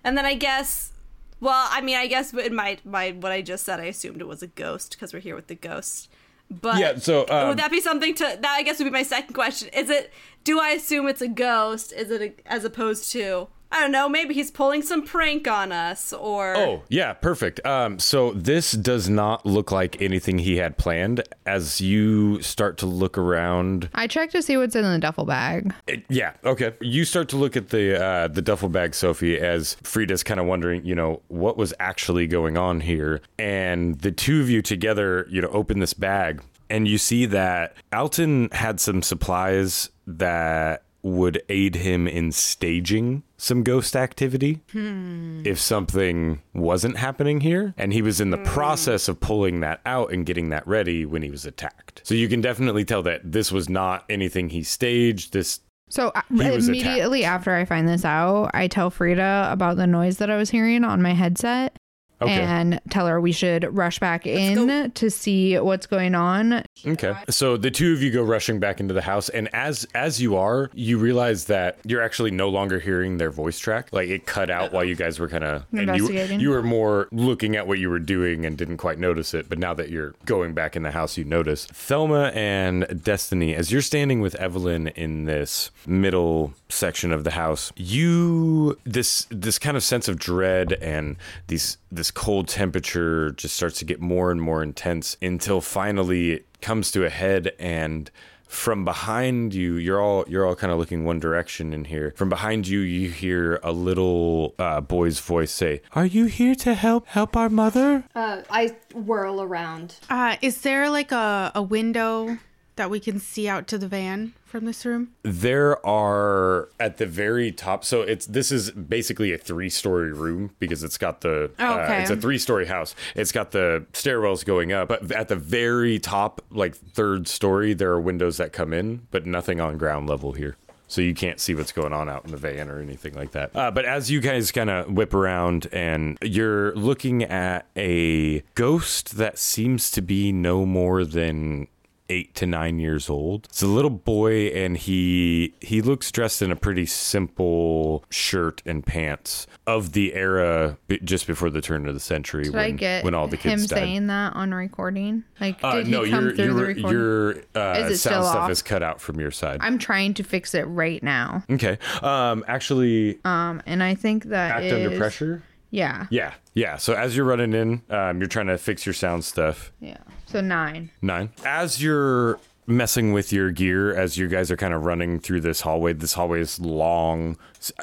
And 0.04 0.18
then 0.18 0.26
I 0.26 0.36
guess. 0.36 0.92
Well, 1.40 1.68
I 1.72 1.82
mean, 1.82 1.98
I 1.98 2.08
guess 2.08 2.34
in 2.34 2.56
my 2.56 2.78
my 2.86 3.12
what 3.12 3.32
I 3.32 3.42
just 3.42 3.66
said, 3.66 3.80
I 3.80 3.86
assumed 3.86 4.22
it 4.22 4.28
was 4.28 4.44
a 4.44 4.48
ghost 4.48 4.92
because 4.92 5.14
we're 5.14 5.20
here 5.20 5.36
with 5.36 5.48
the 5.48 5.56
ghost. 5.56 6.10
But 6.50 6.78
Yeah, 6.78 6.98
so, 6.98 7.26
um, 7.30 7.50
would 7.50 7.58
that 7.58 7.72
be 7.72 7.82
something 7.82 8.14
to 8.16 8.24
that? 8.24 8.46
I 8.46 8.62
guess 8.64 8.78
would 8.80 8.86
be 8.86 8.92
my 8.92 9.04
second 9.04 9.34
question. 9.34 9.70
Is 9.70 9.90
it? 9.90 10.14
Do 10.44 10.60
I 10.60 10.70
assume 10.70 11.08
it's 11.08 11.22
a 11.22 11.28
ghost? 11.28 11.92
Is 11.94 12.12
it 12.12 12.22
a, 12.22 12.52
as 12.52 12.64
opposed 12.64 13.12
to? 13.14 13.48
I 13.74 13.80
don't 13.82 13.92
know. 13.92 14.08
Maybe 14.08 14.36
he's 14.36 14.52
pulling 14.52 14.84
some 14.84 15.04
prank 15.04 15.48
on 15.48 15.72
us, 15.72 16.14
or 16.14 16.56
Oh, 16.56 16.84
yeah, 16.90 17.14
perfect. 17.14 17.66
Um, 17.66 17.98
so 17.98 18.32
this 18.34 18.74
does 18.74 19.10
not 19.10 19.48
look 19.48 19.72
like 19.72 20.00
anything 20.00 20.38
he 20.38 20.58
had 20.58 20.78
planned. 20.78 21.24
As 21.48 21.82
you 21.82 22.40
start 22.44 22.78
to 22.78 22.86
look 22.86 23.18
around, 23.18 23.90
I 23.96 24.06
check 24.06 24.30
to 24.32 24.44
see 24.44 24.58
what's 24.58 24.76
in 24.76 24.84
the 24.84 25.00
duffel 25.00 25.26
bag. 25.26 25.74
it, 25.88 26.06
yeah, 26.08 26.34
okay. 26.46 26.74
You 26.82 27.04
start 27.04 27.30
to 27.30 27.38
look 27.38 27.58
at 27.58 27.70
the 27.70 28.00
uh, 28.00 28.28
the 28.28 28.44
duffel 28.44 28.70
bag, 28.70 28.94
Sophie, 28.94 29.40
as 29.40 29.76
Frida's 29.82 30.22
kind 30.22 30.40
of 30.40 30.46
wondering, 30.46 30.86
you 30.86 30.94
know, 30.94 31.22
what 31.30 31.58
was 31.58 31.74
actually 31.80 32.28
going 32.28 32.58
on 32.58 32.80
here, 32.82 33.22
and 33.40 34.00
the 34.02 34.12
two 34.12 34.40
of 34.40 34.52
you 34.52 34.62
together, 34.62 35.26
you 35.32 35.42
know, 35.42 35.48
open 35.50 35.80
this 35.80 35.94
bag, 35.96 36.44
and 36.70 36.88
you 36.88 37.00
see 37.00 37.26
that 37.26 37.76
Alton 37.92 38.50
had 38.52 38.80
some 38.80 39.02
supplies 39.02 39.90
that 40.06 40.84
would 41.04 41.44
aid 41.50 41.76
him 41.76 42.08
in 42.08 42.32
staging 42.32 43.24
some 43.38 43.62
ghost 43.62 43.96
activity 43.96 44.62
if 44.74 45.60
something 45.60 46.42
wasn't 46.54 46.98
happening 46.98 47.42
here. 47.42 47.74
And 47.78 47.92
he 47.92 48.02
was 48.02 48.22
in 48.22 48.32
the 48.32 48.38
process 48.40 49.10
of 49.10 49.20
pulling 49.20 49.60
that 49.60 49.82
out 49.86 50.14
and 50.14 50.26
getting 50.26 50.50
that 50.50 50.66
ready 50.66 51.06
when 51.06 51.22
he 51.22 51.30
was 51.30 51.46
attacked. 51.46 52.02
So 52.06 52.16
you 52.16 52.30
can 52.30 52.40
definitely 52.40 52.86
tell 52.86 53.04
that 53.04 53.20
this 53.30 53.52
was 53.52 53.68
not 53.68 54.06
anything 54.10 54.50
he 54.50 54.64
staged. 54.64 55.34
This 55.34 55.60
So 55.90 56.14
uh, 56.16 56.22
immediately 56.32 57.26
after 57.26 57.54
I 57.54 57.66
find 57.66 57.88
this 57.88 58.06
out, 58.06 58.52
I 58.54 58.68
tell 58.68 58.90
Frida 58.90 59.50
about 59.52 59.76
the 59.76 59.88
noise 59.88 60.18
that 60.18 60.30
I 60.30 60.38
was 60.38 60.50
hearing 60.50 60.86
on 60.86 61.02
my 61.02 61.14
headset 61.14 61.78
Okay. 62.24 62.42
and 62.42 62.82
tell 62.90 63.08
her 63.08 63.20
we 63.20 63.32
should 63.32 63.76
rush 63.76 64.00
back 64.00 64.26
in 64.26 64.92
to 64.92 65.10
see 65.10 65.58
what's 65.60 65.86
going 65.86 66.16
on. 66.16 66.64
Okay. 66.86 67.14
So 67.30 67.58
the 67.58 67.72
two 67.72 67.94
of 67.94 68.02
you 68.02 68.12
go 68.12 68.24
rushing 68.24 68.60
back 68.60 68.80
into 68.80 68.94
the 68.94 69.02
house 69.02 69.30
and 69.30 69.54
as 69.54 69.88
as 69.94 70.22
you 70.22 70.36
are, 70.36 70.70
you 70.74 70.98
realize 70.98 71.46
that 71.46 71.78
you're 71.86 72.02
actually 72.02 72.32
no 72.32 72.50
longer 72.50 72.80
hearing 72.80 73.18
their 73.18 73.32
voice 73.32 73.60
track. 73.60 73.90
Like 73.92 74.10
it 74.10 74.26
cut 74.26 74.50
out 74.50 74.72
while 74.74 74.84
you 74.84 74.96
guys 74.96 75.20
were 75.20 75.28
kind 75.30 75.44
of 75.44 75.66
and 75.72 75.88
you, 75.88 76.08
Investigating. 76.08 76.40
you 76.40 76.50
were 76.50 76.64
more 76.64 77.08
looking 77.12 77.56
at 77.56 77.68
what 77.68 77.80
you 77.80 77.90
were 77.90 78.00
doing 78.00 78.46
and 78.46 78.58
didn't 78.58 78.78
quite 78.78 79.00
notice 79.00 79.34
it, 79.34 79.50
but 79.50 79.58
now 79.58 79.74
that 79.74 79.90
you're 79.90 80.14
going 80.26 80.54
back 80.54 80.76
in 80.76 80.84
the 80.84 80.92
house 80.92 81.18
you 81.18 81.24
notice. 81.24 81.66
Thelma 81.66 82.32
and 82.34 83.02
Destiny, 83.04 83.56
as 83.56 83.72
you're 83.72 83.82
standing 83.82 84.22
with 84.22 84.36
Evelyn 84.36 84.88
in 84.90 85.26
this 85.26 85.72
middle 85.86 86.54
section 86.70 87.12
of 87.12 87.24
the 87.24 87.32
house, 87.32 87.72
you 87.76 88.78
this 88.84 89.28
this 89.30 89.60
kind 89.60 89.78
of 89.78 89.84
sense 89.84 90.08
of 90.08 90.18
dread 90.18 90.74
and 90.74 91.16
these 91.48 91.78
this 91.92 92.12
cold 92.14 92.48
temperature 92.48 93.32
just 93.32 93.56
starts 93.56 93.80
to 93.80 93.86
get 93.86 94.00
more 94.00 94.32
and 94.32 94.42
more 94.42 94.64
intense 94.64 95.18
until 95.22 95.62
finally 95.62 96.32
it 96.32 96.46
comes 96.62 96.92
to 96.92 97.06
a 97.06 97.10
head 97.10 97.52
and 97.60 98.10
from 98.48 98.86
behind 98.86 99.54
you 99.54 99.76
you're 99.76 100.00
all 100.00 100.24
you're 100.28 100.46
all 100.46 100.56
kind 100.56 100.72
of 100.72 100.78
looking 100.78 101.04
one 101.06 101.20
direction 101.20 101.74
in 101.74 101.86
here. 101.86 102.14
From 102.16 102.30
behind 102.30 102.68
you 102.68 102.80
you 102.80 103.10
hear 103.10 103.60
a 103.64 103.72
little 103.72 104.54
uh, 104.60 104.80
boy's 104.80 105.20
voice 105.20 105.52
say 105.52 105.82
are 105.94 106.06
you 106.06 106.26
here 106.26 106.56
to 106.56 106.76
help 106.76 107.08
help 107.08 107.36
our 107.36 107.50
mother? 107.50 108.04
Uh, 108.14 108.44
I 108.50 108.76
whirl 108.94 109.42
around. 109.42 109.96
Uh, 110.10 110.38
is 110.42 110.62
there 110.62 110.90
like 110.90 111.12
a, 111.12 111.52
a 111.56 111.64
window 111.64 112.38
that 112.76 112.90
we 112.90 113.00
can 113.00 113.20
see 113.20 113.48
out 113.48 113.68
to 113.68 113.78
the 113.78 113.88
van 113.88 114.34
from 114.54 114.66
this 114.66 114.86
room? 114.86 115.10
there 115.24 115.84
are 115.86 116.70
at 116.80 116.98
the 116.98 117.06
very 117.08 117.52
top 117.52 117.84
so 117.84 118.02
it's 118.02 118.28
this 118.28 118.52
is 118.52 118.70
basically 118.72 119.34
a 119.34 119.38
three 119.38 119.70
story 119.70 120.14
room 120.14 120.52
because 120.60 120.84
it's 120.84 120.98
got 120.98 121.22
the 121.22 121.50
uh, 121.60 121.80
Okay. 121.84 122.02
it's 122.04 122.12
a 122.12 122.16
three 122.16 122.38
story 122.38 122.68
house 122.68 122.94
it's 123.16 123.32
got 123.32 123.50
the 123.52 123.84
stairwells 123.94 124.46
going 124.46 124.72
up 124.72 124.88
but 124.90 125.12
at 125.12 125.28
the 125.28 125.36
very 125.36 125.98
top 125.98 126.40
like 126.52 126.76
third 126.76 127.28
story 127.28 127.74
there 127.74 127.90
are 127.92 128.00
windows 128.00 128.38
that 128.38 128.54
come 128.54 128.74
in 128.74 129.08
but 129.10 129.26
nothing 129.26 129.60
on 129.60 129.78
ground 129.80 130.08
level 130.08 130.34
here 130.34 130.56
so 130.88 131.02
you 131.02 131.16
can't 131.16 131.40
see 131.40 131.56
what's 131.56 131.72
going 131.72 131.92
on 131.92 132.08
out 132.08 132.24
in 132.24 132.30
the 132.30 132.38
van 132.38 132.70
or 132.70 132.80
anything 132.80 133.16
like 133.16 133.32
that. 133.32 133.56
Uh, 133.56 133.72
but 133.72 133.84
as 133.84 134.12
you 134.12 134.22
guys 134.22 134.52
kind 134.52 134.70
of 134.70 134.92
whip 134.92 135.12
around 135.16 135.66
and 135.72 136.20
you're 136.22 136.76
looking 136.76 137.24
at 137.24 137.66
a 137.76 138.42
ghost 138.54 139.18
that 139.18 139.40
seems 139.40 139.90
to 139.90 140.02
be 140.04 140.32
no 140.32 140.68
more 140.68 141.04
than 141.04 141.68
eight 142.10 142.36
to 142.36 142.46
nine 142.46 142.80
years 142.80 143.10
old. 143.10 143.46
It's 143.46 143.62
a 143.64 143.68
little 143.68 143.90
boy, 143.90 144.48
and 144.48 144.78
he 144.78 145.54
he 145.62 145.82
looks 145.82 146.12
dressed 146.12 146.42
in 146.42 146.52
a 146.52 146.56
pretty 146.56 146.86
simple 146.86 148.04
shirt 148.10 148.62
and 148.66 148.86
pants 148.86 149.48
of 149.66 149.94
the 149.94 150.14
era 150.14 150.78
b- 150.88 151.00
just 151.04 151.26
before 151.28 151.50
the 151.50 151.62
turn 151.62 151.88
of 151.88 151.94
the 151.94 152.00
century 152.00 152.44
Did 152.44 152.54
when 152.54 152.64
I 152.64 152.72
get 152.72 153.04
when 153.04 153.14
all 153.14 153.28
the 153.28 153.38
him 153.38 153.52
kids 153.60 153.68
died. 153.68 153.78
saying 153.80 154.08
that 154.08 154.34
on 154.34 154.54
recording? 154.54 155.24
Like, 155.40 155.60
uh, 155.64 155.78
did 155.78 155.88
no, 155.88 156.04
he 156.04 156.12
come 156.12 156.26
your 156.26 156.36
through 156.36 156.74
the 156.76 156.82
your 156.90 157.30
uh, 157.56 157.88
Is 157.90 158.02
sound 158.02 158.26
stuff 158.26 158.36
off? 158.36 158.50
is 158.52 158.62
cut 158.62 158.84
out 158.84 159.00
from 159.02 159.20
your 159.20 159.32
side. 159.32 159.60
I'm 159.62 159.78
trying 159.78 160.14
to 160.16 160.24
fix 160.24 160.54
it 160.54 160.64
right 160.64 161.02
now. 161.02 161.44
okay. 161.50 161.78
Um, 162.02 162.44
actually, 162.48 163.20
Um, 163.26 163.62
and 163.66 163.82
I 163.82 163.96
think 163.96 164.26
that 164.26 164.62
act 164.64 164.74
under 164.74 164.98
pressure. 164.98 165.44
Yeah, 165.72 166.06
Yeah, 166.12 166.34
yeah. 166.54 166.78
So 166.78 166.94
as 166.94 167.18
you're 167.18 167.26
running 167.26 167.54
in, 167.54 167.82
um, 167.90 168.20
you're 168.20 168.28
trying 168.28 168.46
to 168.46 168.60
fix 168.60 168.86
your 168.86 168.94
sound 168.94 169.24
stuff. 169.26 169.72
yeah. 169.80 169.98
So 170.34 170.42
nine. 170.42 170.90
Nine. 171.02 171.30
As 171.46 171.82
you're 171.82 172.40
messing 172.68 173.14
with 173.14 173.32
your 173.34 173.52
gear, 173.52 173.94
as 173.96 174.18
you 174.18 174.28
guys 174.28 174.50
are 174.52 174.58
kind 174.58 174.74
of 174.74 174.84
running 174.86 175.20
through 175.20 175.42
this 175.42 175.62
hallway, 175.62 175.94
this 175.94 176.14
hallway 176.14 176.42
is 176.42 176.60
long, 176.60 177.38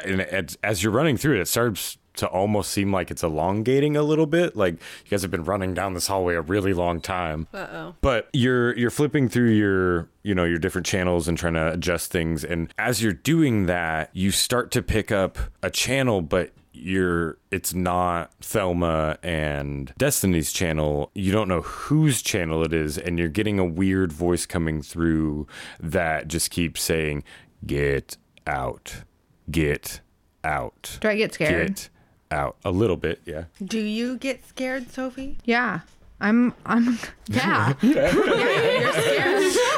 and 0.05 0.21
as- 0.23 0.59
as 0.63 0.83
you're 0.83 0.93
running 0.93 1.17
through 1.17 1.37
it, 1.37 1.41
it 1.41 1.49
starts 1.49 1.97
to 2.17 2.27
almost 2.27 2.73
seem 2.73 2.93
like 2.93 3.11
it's 3.11 3.23
elongating 3.23 3.97
a 3.97 4.03
little 4.03 4.27
bit. 4.27 4.57
Like 4.57 4.75
you 4.75 5.11
guys 5.11 5.23
have 5.23 5.31
been 5.31 5.45
running 5.45 5.75
down 5.75 5.95
this 5.95 6.09
hallway 6.09 6.35
a 6.35 6.41
really 6.41 6.75
long 6.75 7.01
time. 7.01 7.47
Uh 7.55 7.67
oh. 7.73 7.95
But 8.01 8.29
you're 8.33 8.77
you're 8.77 8.91
flipping 8.91 9.29
through 9.29 9.51
your 9.51 10.09
you 10.25 10.35
know 10.35 10.45
your 10.45 10.59
different 10.59 10.87
channels 10.87 11.29
and 11.29 11.39
trying 11.39 11.55
to 11.55 11.73
adjust 11.73 12.11
things, 12.11 12.43
and 12.45 12.75
as 12.79 13.03
you're 13.03 13.13
doing 13.13 13.67
that, 13.67 14.11
you 14.13 14.33
start 14.33 14.71
to 14.73 14.83
pick 14.83 15.13
up 15.13 15.39
a 15.63 15.71
channel, 15.71 16.21
but 16.21 16.51
you're 16.83 17.39
it's 17.51 17.73
not 17.75 18.33
Thelma 18.41 19.19
and 19.23 19.93
Destiny's 19.99 20.53
channel. 20.53 21.11
You 21.15 21.33
don't 21.33 21.49
know 21.49 21.61
whose 21.63 22.23
channel 22.23 22.65
it 22.65 22.73
is, 22.73 22.97
and 22.99 23.19
you're 23.19 23.29
getting 23.29 23.59
a 23.59 23.65
weird 23.65 24.13
voice 24.13 24.47
coming 24.47 24.83
through 24.83 25.47
that 25.81 26.29
just 26.29 26.51
keeps 26.51 26.83
saying, 26.83 27.25
"Get 27.67 28.17
out, 28.47 29.03
get 29.51 30.01
out, 30.45 30.99
Do 31.01 31.09
I 31.09 31.17
get 31.17 31.35
scared? 31.35 31.67
get 31.69 31.89
out." 32.31 32.57
A 32.65 32.71
little 32.71 32.97
bit, 32.97 33.21
yeah. 33.25 33.45
Do 33.65 33.79
you 33.79 34.17
get 34.17 34.47
scared, 34.47 34.91
Sophie? 34.91 35.39
Yeah. 35.45 35.81
I'm. 36.21 36.53
I'm. 36.67 36.99
Yeah. 37.29 37.75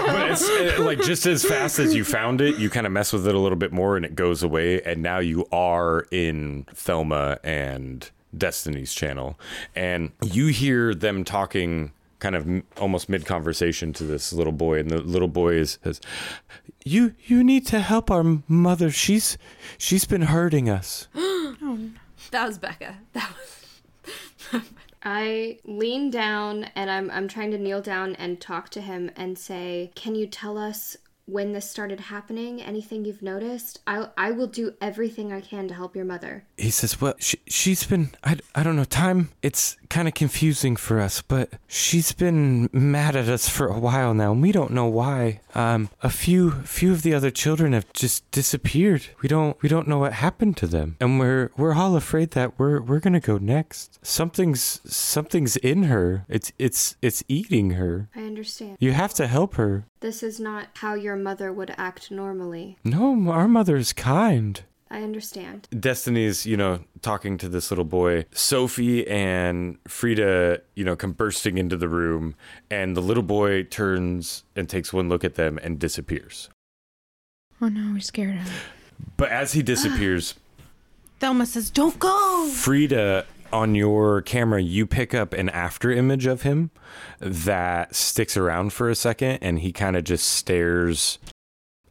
but 0.07 0.31
it's 0.31 0.49
uh, 0.49 0.83
like 0.83 1.01
just 1.03 1.27
as 1.27 1.45
fast 1.45 1.79
as 1.79 1.95
you 1.95 2.05
found 2.05 2.41
it, 2.41 2.57
you 2.59 2.71
kind 2.71 2.87
of 2.87 2.93
mess 2.93 3.13
with 3.13 3.27
it 3.27 3.35
a 3.35 3.39
little 3.39 3.57
bit 3.59 3.73
more 3.73 3.97
and 3.97 4.05
it 4.05 4.15
goes 4.15 4.43
away. 4.43 4.83
And 4.83 5.03
now 5.03 5.19
you 5.19 5.47
are 5.53 6.07
in 6.11 6.67
Thelma 6.75 7.39
and 7.45 8.11
Destiny's 8.37 8.93
channel. 8.95 9.39
And 9.75 10.13
you 10.23 10.47
hear 10.49 10.95
them 10.95 11.25
talking 11.25 11.93
kind 12.19 12.37
of 12.37 12.47
m- 12.47 12.63
almost 12.79 13.09
mid 13.09 13.27
conversation 13.27 13.93
to 13.95 14.05
this 14.05 14.33
little 14.33 14.53
boy. 14.53 14.79
And 14.79 14.91
the 14.91 14.99
little 15.01 15.29
boy 15.29 15.55
is, 15.55 15.79
says, 15.85 16.01
You 16.85 17.15
you 17.27 17.43
need 17.45 17.67
to 17.69 17.81
help 17.81 18.11
our 18.11 18.25
mother. 18.49 18.91
She's 18.91 19.37
she's 19.79 20.05
been 20.05 20.23
hurting 20.23 20.69
us. 20.69 21.09
That 22.31 22.47
was 22.47 22.57
Becca. 22.57 22.97
That 23.13 23.31
was. 23.37 24.63
I 25.05 25.59
lean 25.65 26.11
down 26.11 26.65
and 26.77 26.91
I'm 26.91 27.11
I'm 27.11 27.29
trying 27.29 27.51
to 27.51 27.59
kneel 27.59 27.83
down 27.83 28.15
and 28.17 28.41
talk 28.41 28.69
to 28.71 28.81
him 28.81 29.11
and 29.17 29.37
say, 29.39 29.91
"Can 29.95 30.15
you 30.15 30.27
tell 30.27 30.57
us 30.57 30.97
when 31.27 31.53
this 31.53 31.69
started 31.71 32.01
happening? 32.01 32.61
Anything 32.63 33.05
you've 33.05 33.23
noticed? 33.23 33.81
I 33.87 34.09
I 34.17 34.31
will 34.33 34.47
do 34.47 34.75
everything 34.81 35.33
I 35.33 35.41
can 35.41 35.69
to 35.69 35.75
help 35.75 35.95
your 35.97 36.05
mother." 36.05 36.45
he 36.57 36.71
says, 36.71 37.01
"Well, 37.01 37.15
she, 37.19 37.39
she's 37.47 37.85
been 37.85 38.11
I, 38.25 38.39
I 38.55 38.63
don't 38.63 38.77
know, 38.77 38.85
time 38.85 39.31
it's 39.43 39.77
kind 39.89 40.09
of 40.09 40.15
confusing 40.15 40.77
for 40.77 41.01
us, 41.01 41.23
but 41.23 41.51
she's 41.67 42.13
been 42.13 42.69
mad 42.73 43.17
at 43.17 43.29
us 43.29 43.49
for 43.49 43.67
a 43.67 43.79
while 43.79 44.15
now, 44.15 44.33
and 44.33 44.43
we 44.43 44.53
don't 44.53 44.73
know 44.73 44.87
why. 44.87 45.41
Um 45.55 45.91
a 46.03 46.11
few 46.11 46.51
few 46.51 46.93
of 46.93 47.03
the 47.03 47.15
other 47.15 47.31
children 47.31 47.73
have 47.73 47.93
just 47.93 48.29
disappeared. 48.31 49.07
We 49.23 49.29
don't 49.29 49.61
we 49.63 49.69
don't 49.69 49.89
know 49.89 49.99
what 49.99 50.15
happened 50.15 50.57
to 50.59 50.67
them, 50.67 50.97
and 51.01 51.19
we're 51.19 51.51
we're 51.57 51.75
all 51.75 51.97
afraid 51.97 52.33
that 52.33 52.59
we're 52.59 52.81
we're 52.81 53.01
going 53.01 53.13
to 53.13 53.21
go 53.21 53.39
next. 53.39 53.99
Something's 54.03 54.81
something's 54.85 55.57
in 55.59 55.85
her. 55.85 56.25
It's 56.29 56.53
it's 56.59 56.97
it's 57.03 57.23
eating 57.29 57.71
her. 57.73 58.09
I 58.15 58.21
understand. 58.21 58.77
You 58.81 58.93
have 58.93 59.15
to 59.15 59.27
help 59.27 59.55
her. 59.55 59.85
This 60.03 60.23
is 60.23 60.39
not 60.39 60.67
how 60.75 60.95
your 60.95 61.17
mother 61.17 61.53
would 61.53 61.75
act 61.79 62.11
normally. 62.11 62.77
No, 62.85 63.31
our 63.31 63.49
mother 63.49 63.77
is 63.77 63.93
kind." 63.93 64.61
I 64.91 65.03
understand. 65.03 65.69
Destiny's, 65.71 66.45
you 66.45 66.55
know, 66.59 66.81
talking 67.01 67.39
to 67.39 67.49
this 67.49 67.71
little 67.71 67.87
boy. 67.87 68.27
Sophie 68.33 69.09
and 69.09 69.79
Frida, 69.89 70.61
you 70.75 70.85
know, 70.85 70.97
come 70.97 71.13
bursting 71.13 71.57
into 71.57 71.79
the 71.79 71.89
room, 71.89 72.35
and 72.71 72.95
the 72.95 73.01
little 73.01 73.23
boy 73.23 73.63
turns 73.63 74.45
and 74.55 74.69
takes 74.69 74.93
one 74.93 75.09
look 75.09 75.25
at 75.25 75.37
them 75.37 75.59
and 75.63 75.79
disappears. 75.79 76.51
oh 77.63 77.69
no, 77.69 77.95
we 77.95 78.01
scared 78.01 78.35
him. 78.35 78.53
But 79.17 79.31
as 79.31 79.55
he 79.55 79.63
disappears, 79.63 80.35
Thelma 81.21 81.47
says, 81.47 81.71
Don't 81.71 81.99
go. 81.99 82.49
Frida, 82.53 83.25
on 83.53 83.75
your 83.75 84.23
camera, 84.23 84.61
you 84.61 84.87
pick 84.87 85.15
up 85.15 85.33
an 85.33 85.49
after 85.49 85.91
image 85.91 86.27
of 86.27 86.43
him 86.43 86.71
that 87.21 87.95
sticks 87.95 88.37
around 88.37 88.73
for 88.73 88.89
a 88.89 88.95
second, 88.95 89.39
and 89.43 89.61
he 89.61 89.73
kind 89.73 89.97
of 89.97 90.05
just 90.05 90.27
stares 90.27 91.19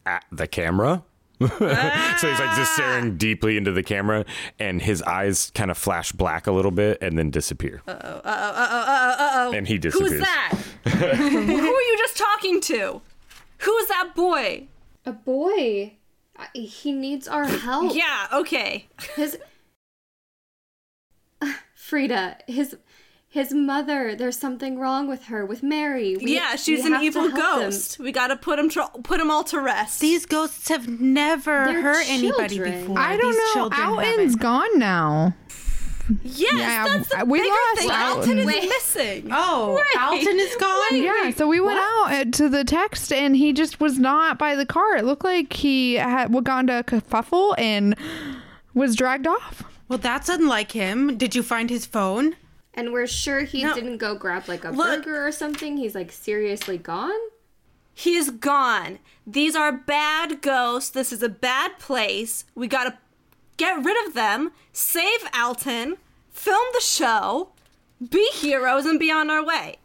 at 0.06 0.26
the 0.32 0.48
camera. 0.48 1.04
so 1.40 1.48
he's 1.48 2.40
like 2.40 2.56
just 2.56 2.74
staring 2.74 3.18
deeply 3.18 3.58
into 3.58 3.72
the 3.72 3.82
camera, 3.82 4.26
and 4.60 4.82
his 4.82 5.02
eyes 5.04 5.52
kind 5.56 5.72
of 5.72 5.78
flash 5.78 6.12
black 6.12 6.46
a 6.46 6.52
little 6.52 6.72
bit 6.72 7.00
and 7.02 7.18
then 7.18 7.32
disappear. 7.32 7.82
Uh 7.88 7.98
oh. 8.04 8.08
Uh 8.08 8.22
oh. 8.26 8.26
Uh 8.26 8.68
oh. 8.70 9.16
Uh 9.18 9.32
oh. 9.34 9.52
And 9.54 9.68
he 9.68 9.78
disappears. 9.80 10.12
Who's 10.12 10.20
that? 10.22 10.58
Who 10.86 11.76
are 11.76 11.82
you 11.82 11.98
just 11.98 12.18
talking 12.18 12.62
to? 12.62 13.02
Who's 13.60 13.88
that 13.88 14.12
boy? 14.16 14.68
A 15.06 15.14
boy. 15.14 15.94
He 16.54 16.92
needs 16.92 17.28
our 17.28 17.46
help. 17.46 17.96
Yeah. 17.96 18.28
Okay. 18.34 18.88
His 19.16 19.38
Frida, 21.92 22.38
his 22.48 22.78
his 23.28 23.54
mother. 23.54 24.16
There's 24.16 24.40
something 24.40 24.80
wrong 24.80 25.10
with 25.10 25.26
her, 25.26 25.46
with 25.46 25.62
Mary. 25.62 26.16
We- 26.16 26.36
yeah, 26.36 26.56
she's 26.56 26.86
an 26.86 26.96
evil 27.02 27.24
help 27.24 27.34
them. 27.34 27.60
ghost. 27.70 28.00
We 28.00 28.14
gotta 28.14 28.38
put 28.38 28.58
him. 28.60 28.70
Tr- 28.70 28.80
put 29.04 29.20
him 29.20 29.30
all 29.30 29.44
to 29.46 29.60
rest. 29.60 30.00
These 30.00 30.26
ghosts 30.26 30.70
have 30.70 30.88
never 30.88 31.66
They're 31.66 31.82
hurt 31.82 32.06
anybody 32.08 32.60
before. 32.60 32.98
I 32.98 33.18
don't 33.18 33.26
These 33.32 33.36
know. 33.38 33.54
children 33.54 33.82
Alton's 33.82 34.08
haven't. 34.18 34.40
gone 34.42 34.80
now. 34.80 35.36
Yes, 36.24 36.58
Yeah, 36.60 36.88
that's 36.88 37.10
the 37.10 37.26
we 37.26 37.40
bigger 37.40 37.50
lost 37.54 37.82
thing. 37.82 37.92
Alton. 37.92 38.18
Alton 38.18 38.38
is 38.40 38.46
Wait. 38.46 38.70
missing. 38.70 39.28
Oh, 39.32 39.84
Alton 40.00 40.40
is 40.40 40.56
gone. 40.58 40.96
Yeah, 41.04 41.32
so 41.32 41.46
we 41.48 41.60
went 41.60 41.80
out 41.80 42.12
uh, 42.12 42.26
to 42.32 42.48
the 42.50 42.64
text 42.64 43.12
and 43.14 43.36
he 43.36 43.52
just 43.54 43.80
was 43.82 44.00
not 44.00 44.38
by 44.40 44.56
the 44.56 44.66
car. 44.66 44.96
It 44.98 45.04
looked 45.06 45.24
like 45.26 45.52
he 45.54 45.96
had 45.96 46.32
gone 46.46 46.68
to 46.68 46.80
a 46.80 46.84
kerfuffle 46.84 47.54
and 47.58 47.96
was 48.74 48.96
dragged 48.96 49.28
off. 49.28 49.64
Well, 49.92 49.98
that's 49.98 50.30
unlike 50.30 50.72
him. 50.72 51.18
Did 51.18 51.36
you 51.36 51.44
find 51.44 51.70
his 51.70 51.86
phone? 51.86 52.38
And 52.74 52.94
we're 52.94 53.08
sure 53.08 53.42
he 53.42 53.66
No. 53.66 53.74
didn't 53.76 53.98
go 53.98 54.16
grab 54.16 54.48
like 54.48 54.64
a 54.64 54.70
Look. 54.72 55.04
burger 55.04 55.28
or 55.28 55.34
something. 55.34 55.76
He's 55.76 55.94
like 55.94 56.14
seriously 56.14 56.78
gone. 56.78 57.20
He's 57.94 58.30
gone. 58.30 59.00
These 59.28 59.54
are 59.54 59.74
bad 59.74 60.42
ghosts. 60.42 60.90
This 60.92 61.12
is 61.12 61.22
a 61.22 61.28
bad 61.28 61.78
place. 61.78 62.46
We 62.56 62.70
gotta 62.70 63.00
get 63.58 63.84
rid 63.84 64.08
of 64.08 64.14
them, 64.14 64.54
save 64.72 65.28
Alton, 65.38 65.98
film 66.30 66.66
the 66.72 66.80
show, 66.80 67.50
be 68.10 68.26
heroes, 68.34 68.86
and 68.86 68.98
be 68.98 69.12
on 69.12 69.30
our 69.30 69.44
way. 69.44 69.76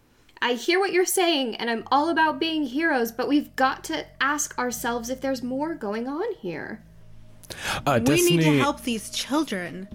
I 0.41 0.53
hear 0.53 0.79
what 0.79 0.93
you're 0.93 1.05
saying, 1.05 1.57
and 1.57 1.69
I'm 1.69 1.83
all 1.91 2.11
about 2.11 2.39
being 2.39 2.63
heroes, 2.67 3.11
but 3.11 3.27
we've 3.27 3.57
got 3.57 3.83
to 3.85 4.07
ask 4.21 4.57
ourselves 4.57 5.11
if 5.11 5.21
there's 5.21 5.43
more 5.43 5.75
going 5.75 6.07
on 6.07 6.33
here. 6.35 6.85
Uh, 7.87 7.99
We 8.01 8.05
Destiny, 8.05 8.37
need 8.39 8.45
to 8.45 8.59
help 8.59 8.83
these 8.83 9.11
children. 9.11 9.89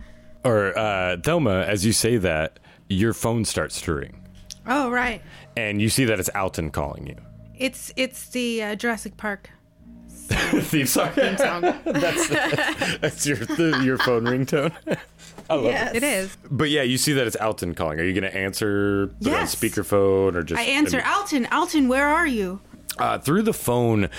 or 0.43 0.77
uh, 0.77 1.17
Thelma, 1.23 1.61
as 1.61 1.85
you 1.85 1.91
say 1.93 2.17
that, 2.17 2.59
your 2.89 3.13
phone 3.13 3.45
starts 3.45 3.81
to 3.81 3.93
ring, 3.93 4.21
Oh, 4.67 4.89
right. 4.89 5.21
and 5.55 5.81
you 5.81 5.89
see 5.89 6.05
that 6.05 6.19
it's 6.19 6.29
Alton 6.35 6.69
calling 6.71 7.07
you. 7.07 7.15
It's 7.57 7.93
it's 7.95 8.29
the 8.29 8.63
uh, 8.63 8.75
Jurassic 8.75 9.17
Park. 9.17 9.49
Theme 10.31 10.85
song. 10.87 11.09
that's 11.15 12.27
that's 12.99 13.25
your 13.25 13.37
the, 13.37 13.81
your 13.83 13.97
phone 13.97 14.23
ringtone. 14.23 14.71
I 15.49 15.55
love 15.55 15.65
it. 15.65 15.95
It 15.97 16.03
is. 16.03 16.37
But 16.49 16.69
yeah, 16.69 16.83
you 16.83 16.97
see 16.97 17.11
that 17.13 17.27
it's 17.27 17.35
Alton 17.35 17.75
calling. 17.75 17.99
Are 17.99 18.03
you 18.03 18.13
going 18.13 18.29
to 18.31 18.35
answer 18.37 19.07
put 19.07 19.27
it 19.27 19.33
on 19.33 19.39
Yes. 19.41 19.55
speakerphone 19.55 20.35
or 20.35 20.43
just 20.43 20.59
I 20.59 20.63
answer, 20.63 21.03
Alton. 21.05 21.45
Alton, 21.51 21.87
where 21.89 22.07
are 22.07 22.27
you? 22.27 22.61
uh, 22.97 23.17
through 23.19 23.41
the 23.43 23.53
phone? 23.53 24.09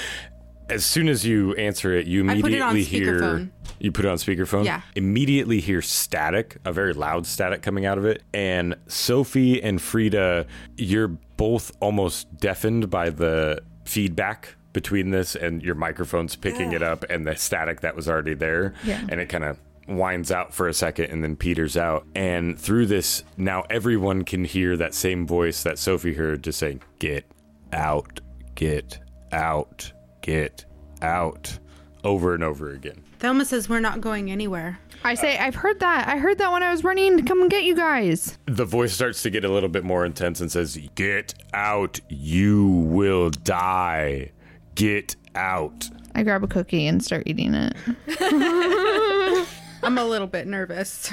As 0.72 0.84
soon 0.84 1.08
as 1.08 1.24
you 1.26 1.54
answer 1.54 1.92
it, 1.92 2.06
you 2.06 2.22
I 2.28 2.40
put 2.40 2.52
it 2.52 2.58
immediately 2.60 2.82
hear 2.84 3.50
you 3.78 3.90
put 3.92 4.04
it 4.04 4.08
on 4.08 4.16
speakerphone. 4.16 4.64
Yeah. 4.64 4.80
Immediately 4.94 5.60
hear 5.60 5.82
static, 5.82 6.56
a 6.64 6.72
very 6.72 6.92
loud 6.92 7.26
static 7.26 7.62
coming 7.62 7.84
out 7.84 7.98
of 7.98 8.04
it, 8.04 8.22
and 8.32 8.76
Sophie 8.86 9.62
and 9.62 9.80
Frida, 9.82 10.46
you're 10.76 11.08
both 11.08 11.72
almost 11.80 12.34
deafened 12.38 12.88
by 12.90 13.10
the 13.10 13.60
feedback 13.84 14.54
between 14.72 15.10
this, 15.10 15.34
and 15.36 15.62
your 15.62 15.74
microphone's 15.74 16.36
picking 16.36 16.72
it 16.72 16.82
up, 16.82 17.04
and 17.10 17.26
the 17.26 17.34
static 17.36 17.80
that 17.80 17.94
was 17.96 18.08
already 18.08 18.34
there, 18.34 18.72
Yeah. 18.84 19.00
and 19.08 19.20
it 19.20 19.28
kind 19.28 19.44
of 19.44 19.58
winds 19.88 20.30
out 20.30 20.54
for 20.54 20.68
a 20.68 20.72
second 20.72 21.06
and 21.06 21.22
then 21.24 21.34
peters 21.36 21.76
out. 21.76 22.06
And 22.14 22.58
through 22.58 22.86
this, 22.86 23.24
now 23.36 23.64
everyone 23.68 24.22
can 24.24 24.44
hear 24.44 24.76
that 24.76 24.94
same 24.94 25.26
voice 25.26 25.64
that 25.64 25.76
Sophie 25.78 26.14
heard 26.14 26.44
just 26.44 26.58
saying, 26.60 26.80
Get 27.00 27.26
out, 27.72 28.20
get 28.54 29.00
out, 29.32 29.92
get 30.22 30.64
out, 31.02 31.58
over 32.04 32.34
and 32.34 32.42
over 32.42 32.70
again. 32.70 33.02
Thelma 33.18 33.44
says 33.44 33.68
we're 33.68 33.80
not 33.80 34.00
going 34.00 34.30
anywhere. 34.30 34.78
I 35.04 35.14
say, 35.14 35.36
I've 35.36 35.54
heard 35.56 35.80
that. 35.80 36.08
I 36.08 36.16
heard 36.16 36.38
that 36.38 36.50
when 36.50 36.62
I 36.62 36.70
was 36.70 36.84
running 36.84 37.16
to 37.18 37.22
come 37.24 37.42
and 37.42 37.50
get 37.50 37.64
you 37.64 37.74
guys. 37.74 38.38
The 38.46 38.64
voice 38.64 38.92
starts 38.92 39.22
to 39.22 39.30
get 39.30 39.44
a 39.44 39.48
little 39.48 39.68
bit 39.68 39.84
more 39.84 40.04
intense 40.04 40.40
and 40.40 40.50
says, 40.50 40.78
Get 40.94 41.34
out, 41.52 42.00
you 42.08 42.66
will 42.66 43.30
die. 43.30 44.30
Get 44.74 45.16
out. 45.34 45.88
I 46.14 46.22
grab 46.22 46.44
a 46.44 46.46
cookie 46.46 46.86
and 46.86 47.04
start 47.04 47.24
eating 47.26 47.54
it. 47.54 47.74
I'm 49.82 49.98
a 49.98 50.04
little 50.04 50.28
bit 50.28 50.46
nervous, 50.46 51.12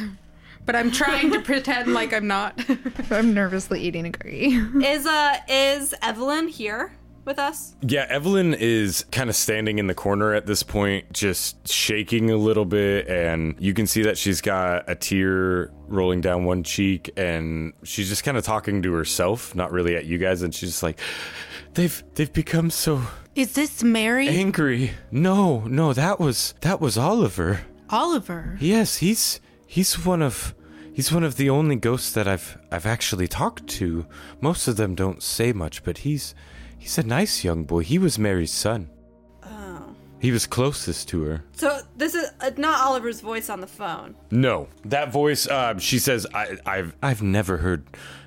but 0.66 0.76
I'm 0.76 0.92
trying 0.92 1.32
to 1.32 1.42
pretend 1.42 1.94
like 1.94 2.14
I'm 2.14 2.28
not. 2.28 2.60
I'm 3.10 3.34
nervously 3.34 3.82
eating 3.82 4.06
a 4.06 4.12
cookie. 4.12 4.56
Is 4.86 5.06
uh 5.06 5.38
is 5.48 5.96
Evelyn 6.02 6.48
here 6.48 6.92
with 7.30 7.40
us? 7.40 7.76
Yeah, 7.82 8.06
Evelyn 8.10 8.54
is 8.54 9.06
kind 9.14 9.30
of 9.30 9.36
standing 9.38 9.80
in 9.80 9.88
the 9.88 9.94
corner 9.94 10.34
at 10.34 10.46
this 10.48 10.64
point, 10.64 11.14
just 11.14 11.66
shaking 11.70 12.30
a 12.32 12.36
little 12.36 12.66
bit, 12.66 13.08
and 13.08 13.56
you 13.60 13.74
can 13.74 13.88
see 13.88 14.02
that 14.02 14.18
she's 14.18 14.42
got 14.42 14.90
a 14.90 14.96
tear 14.96 15.72
rolling 15.88 16.20
down 16.20 16.44
one 16.44 16.64
cheek, 16.64 17.10
and 17.16 17.72
she's 17.84 18.10
just 18.10 18.26
kind 18.26 18.36
of 18.38 18.44
talking 18.44 18.82
to 18.82 18.92
herself, 18.94 19.56
not 19.56 19.72
really 19.72 19.96
at 19.96 20.06
you 20.06 20.18
guys, 20.18 20.42
and 20.42 20.54
she's 20.54 20.72
just 20.72 20.84
like, 20.84 21.00
"They've 21.76 22.04
they've 22.16 22.34
become 22.34 22.70
so 22.72 23.02
Is 23.36 23.54
this 23.54 23.84
Mary? 23.84 24.28
angry." 24.28 24.92
No, 25.12 25.62
no, 25.62 25.94
that 25.94 26.20
was 26.20 26.56
that 26.62 26.82
was 26.82 26.98
Oliver. 26.98 27.62
Oliver. 27.92 28.58
Yes, 28.60 28.98
he's 28.98 29.40
he's 29.68 30.04
one 30.06 30.22
of 30.22 30.54
he's 30.94 31.12
one 31.12 31.24
of 31.24 31.38
the 31.38 31.50
only 31.50 31.76
ghosts 31.76 32.12
that 32.12 32.28
I've 32.28 32.58
I've 32.72 32.86
actually 32.88 33.28
talked 33.28 33.68
to. 33.80 34.06
Most 34.42 34.68
of 34.68 34.78
them 34.78 34.96
don't 34.96 35.22
say 35.24 35.54
much, 35.54 35.84
but 35.84 36.00
he's 36.00 36.34
he's 36.80 36.98
a 36.98 37.04
nice 37.04 37.44
young 37.44 37.64
boy. 37.66 37.82
He 37.82 38.00
was 38.00 38.18
Mary's 38.18 38.52
son. 38.52 38.90
Oh. 39.44 39.96
He 40.20 40.32
was 40.32 40.48
closest 40.48 41.08
to 41.10 41.22
her. 41.24 41.44
So 41.54 41.80
this 41.96 42.16
is 42.16 42.30
uh, 42.42 42.52
not 42.58 42.86
Oliver's 42.86 43.22
voice 43.22 43.50
on 43.50 43.62
the 43.62 43.68
phone. 43.68 44.16
No, 44.32 44.68
that 44.86 45.12
voice. 45.12 45.48
Uh, 45.48 45.78
she 45.78 46.00
says, 46.00 46.26
I, 46.34 46.58
"I've 46.66 46.96
I've 47.04 47.22
never 47.22 47.58
heard 47.58 47.86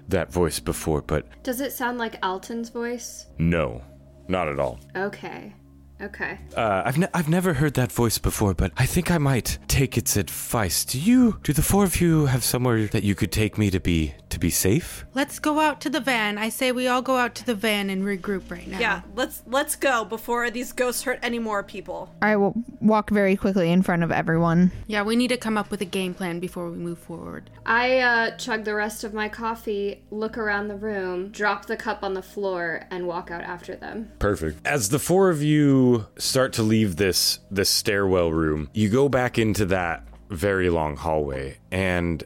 that 0.09 0.33
voice 0.33 0.61
before, 0.61 1.03
but 1.03 1.27
Does 1.43 1.61
it 1.61 1.73
sound 1.73 1.99
like 1.99 2.17
Alton's 2.23 2.69
voice? 2.71 3.27
no, 3.39 3.83
not 4.29 4.49
at 4.49 4.59
all. 4.59 4.79
Okay. 4.97 5.53
Okay. 6.01 6.37
Uh, 6.57 6.83
I've 6.85 6.99
ne- 6.99 7.09
I've 7.15 7.29
never 7.29 7.53
heard 7.55 7.75
that 7.75 7.93
voice 7.93 8.19
before, 8.19 8.55
but 8.55 8.73
I 8.77 8.87
think 8.87 9.13
I 9.13 9.19
might 9.19 9.59
take 9.69 9.97
its 9.97 10.17
advice. 10.17 10.85
Do 10.85 10.99
you? 10.99 11.39
Do 11.45 11.53
the 11.53 11.63
four 11.63 11.85
of 11.85 12.01
you 12.01 12.27
have 12.27 12.43
somewhere 12.43 12.87
that 12.89 13.05
you 13.05 13.15
could 13.15 13.31
take 13.31 13.57
me 13.57 13.71
to 13.71 13.79
be 13.79 14.13
to 14.33 14.39
be 14.39 14.51
safe? 14.51 15.05
Let's 15.15 15.39
go 15.39 15.61
out 15.61 15.81
to 15.83 15.91
the 15.91 16.01
van. 16.01 16.39
I 16.39 16.49
say 16.49 16.73
we 16.73 16.89
all 16.89 17.03
go 17.03 17.17
out 17.17 17.35
to 17.37 17.47
the 17.47 17.55
van 17.55 17.91
and 17.91 18.03
regroup 18.03 18.51
right 18.51 18.67
now. 18.67 18.79
Yeah, 18.79 19.03
let's 19.15 19.43
let's 19.47 19.77
go 19.77 20.05
before 20.05 20.51
these 20.51 20.73
ghosts 20.73 21.03
hurt 21.03 21.19
any 21.23 21.39
more 21.39 21.63
people. 21.63 22.15
I 22.21 22.37
will 22.37 22.55
walk 22.81 23.11
very 23.11 23.37
quickly 23.37 23.71
in 23.71 23.83
front 23.83 24.03
of 24.03 24.11
everyone. 24.11 24.73
Yeah, 24.87 25.03
we 25.03 25.17
need 25.17 25.29
to 25.29 25.37
come 25.37 25.57
up 25.57 25.71
with 25.71 25.81
a 25.83 25.87
game 25.87 26.15
plan 26.15 26.41
before 26.41 26.71
we 26.71 26.79
move 26.79 26.99
forward. 26.99 27.51
I 27.67 27.99
uh, 28.01 28.37
chug 28.37 28.65
the 28.65 28.75
rest 28.75 29.05
of 29.05 29.15
my 29.15 29.29
coffee, 29.29 30.03
look 30.11 30.37
around 30.37 30.69
the 30.69 30.77
room, 30.77 31.31
drop 31.31 31.67
the 31.67 31.77
cup 31.77 32.03
on 32.03 32.15
the 32.15 32.23
floor, 32.23 32.87
and 32.91 33.07
walk 33.07 33.31
out 33.31 33.43
after 33.43 33.77
them. 33.77 34.11
Perfect. 34.19 34.67
As 34.67 34.89
the 34.89 34.99
four 34.99 35.31
of 35.31 35.43
you 35.43 36.07
start 36.17 36.53
to 36.55 36.63
leave 36.63 36.97
this 36.97 37.39
this 37.51 37.69
stairwell 37.69 38.33
room, 38.33 38.71
you 38.73 38.89
go 38.89 39.09
back 39.09 39.39
into 39.39 39.67
that 39.67 40.07
very 40.31 40.71
long 40.71 40.97
hallway 40.97 41.59
and 41.71 42.25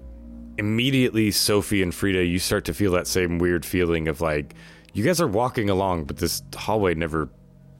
immediately 0.58 1.30
Sophie 1.30 1.82
and 1.82 1.94
Frida 1.94 2.24
you 2.24 2.38
start 2.38 2.64
to 2.66 2.74
feel 2.74 2.92
that 2.92 3.06
same 3.06 3.38
weird 3.38 3.64
feeling 3.64 4.08
of 4.08 4.20
like 4.20 4.54
you 4.92 5.04
guys 5.04 5.20
are 5.20 5.28
walking 5.28 5.68
along 5.70 6.04
but 6.04 6.16
this 6.18 6.42
hallway 6.54 6.94
never 6.94 7.28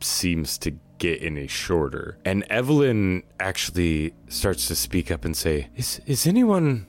seems 0.01 0.59
to 0.59 0.73
get 0.99 1.23
any 1.23 1.47
shorter. 1.47 2.19
And 2.25 2.45
Evelyn 2.49 3.23
actually 3.41 4.15
starts 4.29 4.67
to 4.69 4.77
speak 4.77 5.11
up 5.11 5.25
and 5.25 5.37
say, 5.37 5.69
"Is 5.77 6.01
is 6.07 6.27
anyone 6.27 6.87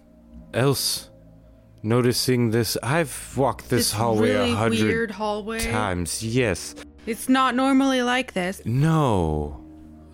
else 0.54 1.10
noticing 1.84 2.52
this? 2.52 2.78
I've 2.82 3.34
walked 3.38 3.70
this, 3.70 3.92
hallway 3.92 4.32
really 4.32 4.52
a 4.52 4.56
hundred 4.56 4.88
weird 4.88 5.12
hallway. 5.12 5.60
times. 5.60 6.24
Yes." 6.24 6.76
It's 7.06 7.30
not 7.30 7.56
normally 7.56 8.02
like 8.02 8.34
this. 8.34 8.62
No, 8.66 9.64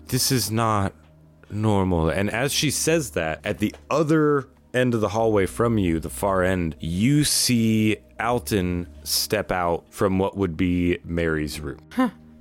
this 0.06 0.30
is 0.30 0.50
not 0.50 0.92
normal. 1.50 2.08
And 2.08 2.30
as 2.30 2.52
she 2.52 2.70
says 2.70 3.10
that, 3.12 3.40
at 3.44 3.58
the 3.58 3.74
other 3.90 4.48
end 4.74 4.94
of 4.94 5.00
the 5.00 5.08
hallway 5.10 5.46
from 5.46 5.78
you, 5.78 6.00
the 6.00 6.10
far 6.10 6.42
end, 6.42 6.76
you 6.80 7.24
see 7.24 7.96
Alton 8.20 8.88
step 9.04 9.50
out 9.52 9.84
from 9.90 10.18
what 10.18 10.36
would 10.36 10.56
be 10.56 10.98
Mary's 11.04 11.60
room. 11.60 11.78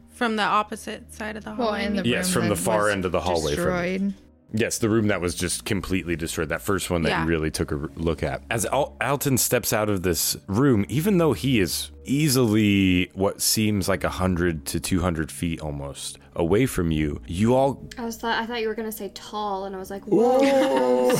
From 0.09 0.35
the 0.35 0.43
opposite 0.43 1.13
side 1.13 1.37
of 1.37 1.43
the 1.43 1.53
hallway. 1.53 1.85
in 1.85 1.95
the 1.95 2.07
Yes, 2.07 2.35
room 2.35 2.43
from 2.43 2.49
the 2.49 2.55
far 2.55 2.89
end 2.89 3.05
of 3.05 3.11
the 3.11 3.21
hallway 3.21 3.55
from 3.55 4.13
Yes, 4.55 4.77
the 4.77 4.87
room 4.87 5.07
that 5.07 5.19
was 5.19 5.33
just 5.33 5.65
completely 5.65 6.15
destroyed. 6.15 6.49
That 6.49 6.61
first 6.61 6.91
one 6.91 7.01
that 7.01 7.09
Yeah. 7.09 7.23
you 7.23 7.27
really 7.29 7.49
took 7.49 7.71
a 7.71 7.89
look 7.95 8.21
at. 8.21 8.43
As 8.51 8.67
Al- 8.67 8.95
Alton 9.01 9.39
steps 9.39 9.73
out 9.73 9.89
of 9.89 10.03
this 10.03 10.37
room, 10.45 10.85
even 10.89 11.17
though 11.17 11.33
he 11.33 11.59
is 11.59 11.89
easily 12.05 13.09
what 13.15 13.41
seems 13.41 13.89
like 13.89 14.03
100 14.03 14.63
to 14.67 14.79
200 14.79 15.31
feet 15.31 15.59
almost 15.59 16.19
away 16.35 16.65
from 16.65 16.91
you, 16.91 17.21
you 17.27 17.55
all 17.55 17.87
I 17.97 18.05
was 18.05 18.17
thought 18.17 18.41
I 18.41 18.45
thought 18.45 18.61
you 18.61 18.67
were 18.67 18.75
gonna 18.75 18.91
say 18.91 19.11
tall, 19.13 19.65
and 19.65 19.75
I 19.75 19.79
was 19.79 19.89
like, 19.89 20.03
whoa. 20.05 21.09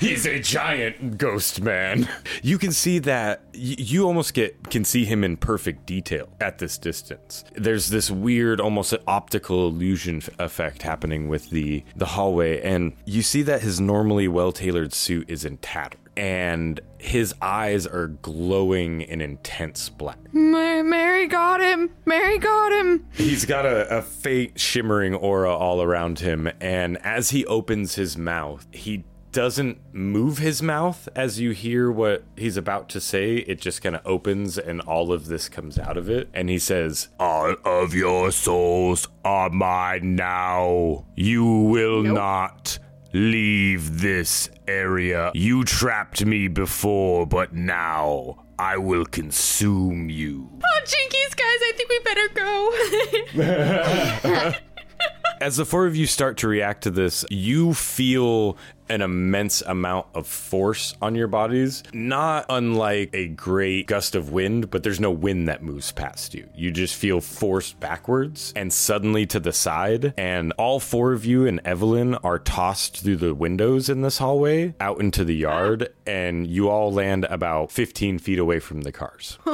He's 0.00 0.26
a 0.26 0.38
giant 0.40 1.18
ghost 1.18 1.60
man. 1.60 2.08
You 2.42 2.58
can 2.58 2.72
see 2.72 2.98
that 3.00 3.42
y- 3.54 3.76
you 3.78 4.06
almost 4.06 4.34
get 4.34 4.70
can 4.70 4.84
see 4.84 5.04
him 5.04 5.24
in 5.24 5.36
perfect 5.36 5.86
detail 5.86 6.28
at 6.40 6.58
this 6.58 6.78
distance. 6.78 7.44
There's 7.54 7.88
this 7.90 8.10
weird 8.10 8.60
almost 8.60 8.92
an 8.92 9.00
optical 9.06 9.66
illusion 9.68 10.18
f- 10.18 10.30
effect 10.38 10.82
happening 10.82 11.28
with 11.28 11.50
the 11.50 11.84
the 11.96 12.06
hallway 12.06 12.60
and 12.62 12.92
you 13.04 13.22
see 13.22 13.42
that 13.42 13.62
his 13.62 13.80
normally 13.80 14.28
well-tailored 14.28 14.92
suit 14.92 15.28
is 15.30 15.44
in 15.44 15.56
tatters 15.58 16.00
and 16.16 16.80
his 16.98 17.34
eyes 17.40 17.86
are 17.86 18.08
glowing 18.08 19.02
in 19.02 19.20
intense 19.20 19.88
black. 19.88 20.18
Mary, 20.32 20.82
Mary 20.82 21.26
got 21.26 21.60
him. 21.60 21.90
Mary 22.04 22.38
got 22.38 22.72
him. 22.72 23.06
He's 23.12 23.44
got 23.44 23.66
a, 23.66 23.98
a 23.98 24.02
faint 24.02 24.58
shimmering 24.58 25.14
aura 25.14 25.54
all 25.54 25.82
around 25.82 26.20
him, 26.20 26.50
and 26.60 26.98
as 26.98 27.30
he 27.30 27.44
opens 27.46 27.94
his 27.94 28.16
mouth, 28.16 28.66
he 28.72 29.04
doesn't 29.36 29.78
move 29.92 30.38
his 30.38 30.62
mouth 30.62 31.10
as 31.14 31.38
you 31.38 31.50
hear 31.50 31.92
what 31.92 32.24
he's 32.36 32.56
about 32.56 32.88
to 32.88 32.98
say. 32.98 33.34
It 33.36 33.60
just 33.60 33.82
kind 33.82 33.94
of 33.94 34.00
opens 34.06 34.56
and 34.56 34.80
all 34.80 35.12
of 35.12 35.26
this 35.26 35.50
comes 35.50 35.78
out 35.78 35.98
of 35.98 36.08
it. 36.08 36.30
And 36.32 36.48
he 36.48 36.58
says, 36.58 37.08
All 37.20 37.54
of 37.62 37.92
your 37.92 38.32
souls 38.32 39.08
are 39.26 39.50
mine 39.50 40.16
now. 40.16 41.04
You 41.16 41.44
will 41.44 42.02
not 42.02 42.78
leave 43.12 44.00
this 44.00 44.50
area. 44.68 45.30
You 45.34 45.64
trapped 45.64 46.24
me 46.24 46.48
before, 46.48 47.26
but 47.26 47.52
now 47.52 48.44
I 48.58 48.76
will 48.78 49.04
consume 49.04 50.08
you. 50.10 50.50
Oh, 50.64 50.80
jinkies, 50.84 51.36
guys, 51.36 51.60
I 51.62 51.72
think 51.76 51.88
we 51.90 51.98
better 52.00 52.28
go. 54.42 54.52
As 55.40 55.56
the 55.56 55.64
four 55.66 55.86
of 55.86 55.94
you 55.94 56.06
start 56.06 56.38
to 56.38 56.48
react 56.48 56.82
to 56.84 56.90
this, 56.90 57.24
you 57.30 57.74
feel 57.74 58.56
an 58.88 59.02
immense 59.02 59.60
amount 59.62 60.06
of 60.14 60.26
force 60.26 60.96
on 61.02 61.14
your 61.14 61.28
bodies, 61.28 61.82
not 61.92 62.46
unlike 62.48 63.10
a 63.12 63.28
great 63.28 63.86
gust 63.86 64.14
of 64.14 64.30
wind, 64.30 64.70
but 64.70 64.82
there's 64.82 65.00
no 65.00 65.10
wind 65.10 65.48
that 65.48 65.62
moves 65.62 65.92
past 65.92 66.34
you. 66.34 66.48
You 66.54 66.70
just 66.70 66.94
feel 66.94 67.20
forced 67.20 67.80
backwards 67.80 68.52
and 68.56 68.72
suddenly 68.72 69.26
to 69.26 69.40
the 69.40 69.52
side, 69.52 70.14
and 70.16 70.52
all 70.52 70.80
four 70.80 71.12
of 71.12 71.24
you 71.24 71.46
and 71.46 71.60
Evelyn 71.64 72.14
are 72.16 72.38
tossed 72.38 72.98
through 72.98 73.16
the 73.16 73.34
windows 73.34 73.88
in 73.88 74.02
this 74.02 74.18
hallway 74.18 74.74
out 74.80 75.00
into 75.00 75.24
the 75.24 75.36
yard, 75.36 75.88
and 76.06 76.46
you 76.46 76.68
all 76.68 76.92
land 76.92 77.24
about 77.26 77.70
15 77.70 78.18
feet 78.18 78.38
away 78.38 78.60
from 78.60 78.82
the 78.82 78.92
cars. 78.92 79.38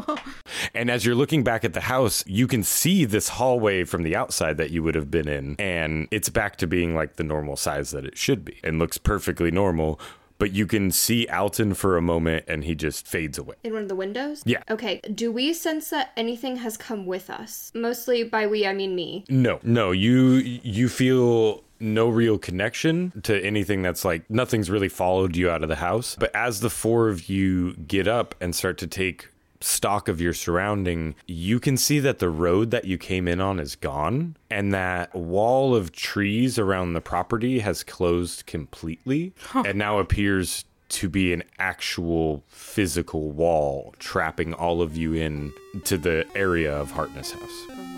And 0.74 0.91
as 0.91 1.05
you're 1.05 1.14
looking 1.14 1.45
back 1.45 1.64
at 1.64 1.72
the 1.72 1.80
house, 1.80 2.24
you 2.26 2.47
can 2.47 2.62
see 2.62 3.05
this 3.05 3.28
hallway 3.28 3.85
from 3.85 4.03
the 4.03 4.16
outside 4.16 4.57
that 4.59 4.70
you 4.70 4.83
would 4.83 4.95
have 4.95 5.11
been 5.11 5.28
in, 5.28 5.57
and 5.59 6.09
it's 6.11 6.28
back 6.28 6.57
to 6.57 6.66
being 6.66 6.95
like 6.95 7.16
the 7.16 7.24
normal 7.24 7.57
size 7.57 7.91
that 7.91 8.05
it 8.05 8.16
should 8.16 8.45
be. 8.45 8.59
And 8.62 8.78
looks 8.78 8.99
perfectly 9.23 9.53
normal. 9.53 10.01
But 10.39 10.51
you 10.51 10.66
can 10.66 10.91
see 10.91 11.29
Alton 11.29 11.75
for 11.75 11.97
a 11.97 12.03
moment 12.03 12.47
and 12.49 12.64
he 12.64 12.75
just 12.75 13.07
fades 13.07 13.39
away. 13.39 13.55
In 13.62 13.73
one 13.73 13.83
of 13.83 13.89
the 13.89 13.95
windows? 13.95 14.43
Yeah. 14.45 14.61
Okay. 14.68 15.01
Do 15.14 15.31
we 15.31 15.53
sense 15.53 15.91
that 15.91 16.11
anything 16.16 16.57
has 16.57 16.77
come 16.77 17.07
with 17.07 17.31
us? 17.31 17.70
Mostly 17.73 18.25
by 18.25 18.49
we, 18.49 18.66
I 18.66 18.73
mean 18.73 18.97
me. 18.97 19.25
No, 19.29 19.61
no, 19.62 19.93
you 19.93 20.33
you 20.64 20.89
feel 20.89 21.62
no 21.79 22.09
real 22.09 22.39
connection 22.39 23.12
to 23.23 23.41
anything 23.45 23.83
that's 23.83 24.05
like 24.05 24.29
nothing's 24.29 24.68
really 24.68 24.89
followed 24.89 25.37
you 25.37 25.49
out 25.49 25.62
of 25.62 25.68
the 25.68 25.77
house. 25.77 26.16
But 26.18 26.35
as 26.35 26.59
the 26.59 26.70
four 26.70 27.09
of 27.09 27.29
you 27.29 27.75
get 27.75 28.09
up 28.09 28.35
and 28.41 28.53
start 28.53 28.79
to 28.79 28.89
take 28.89 29.29
stock 29.63 30.09
of 30.09 30.21
your 30.21 30.35
surrounding, 30.35 31.15
you 31.27 31.61
can 31.61 31.77
see 31.77 32.01
that 32.01 32.19
the 32.19 32.31
road 32.31 32.71
that 32.71 32.85
you 32.85 32.99
came 32.99 33.29
in 33.29 33.41
on 33.41 33.59
is 33.59 33.77
gone 33.77 34.37
and 34.51 34.73
that 34.75 35.15
wall 35.15 35.75
of 35.75 35.93
trees 35.93 36.59
around 36.59 36.93
the 36.93 37.01
property 37.01 37.61
has 37.61 37.83
closed 37.83 38.47
completely 38.47 39.33
and 39.67 39.79
now 39.79 39.99
appears 39.99 40.65
to 40.89 41.09
be 41.09 41.33
an 41.33 41.43
actual 41.59 42.45
physical 42.49 43.31
wall 43.31 43.95
trapping 43.99 44.53
all 44.53 44.83
of 44.83 44.97
you 44.97 45.15
in 45.15 45.53
to 45.85 45.97
the 45.97 46.27
area 46.35 46.75
of 46.77 46.91
Hartness 46.91 47.33
House. 47.33 47.91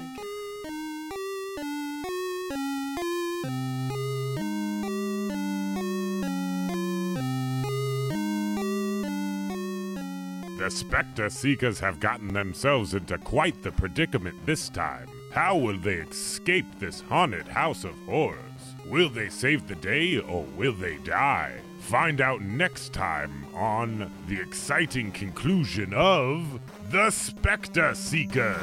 The 10.64 10.70
Spectre 10.70 11.28
Seekers 11.28 11.78
have 11.80 12.00
gotten 12.00 12.28
themselves 12.28 12.94
into 12.94 13.18
quite 13.18 13.62
the 13.62 13.70
predicament 13.70 14.46
this 14.46 14.70
time. 14.70 15.10
How 15.30 15.58
will 15.58 15.76
they 15.76 15.96
escape 15.96 16.64
this 16.78 17.02
haunted 17.02 17.46
house 17.46 17.84
of 17.84 17.94
horrors? 18.06 18.38
Will 18.86 19.10
they 19.10 19.28
save 19.28 19.68
the 19.68 19.74
day 19.74 20.20
or 20.20 20.44
will 20.56 20.72
they 20.72 20.96
die? 21.04 21.60
Find 21.80 22.22
out 22.22 22.40
next 22.40 22.94
time 22.94 23.46
on 23.52 24.10
the 24.26 24.40
exciting 24.40 25.12
conclusion 25.12 25.92
of 25.92 26.60
The 26.90 27.10
Spectre 27.10 27.94
Seekers. 27.94 28.56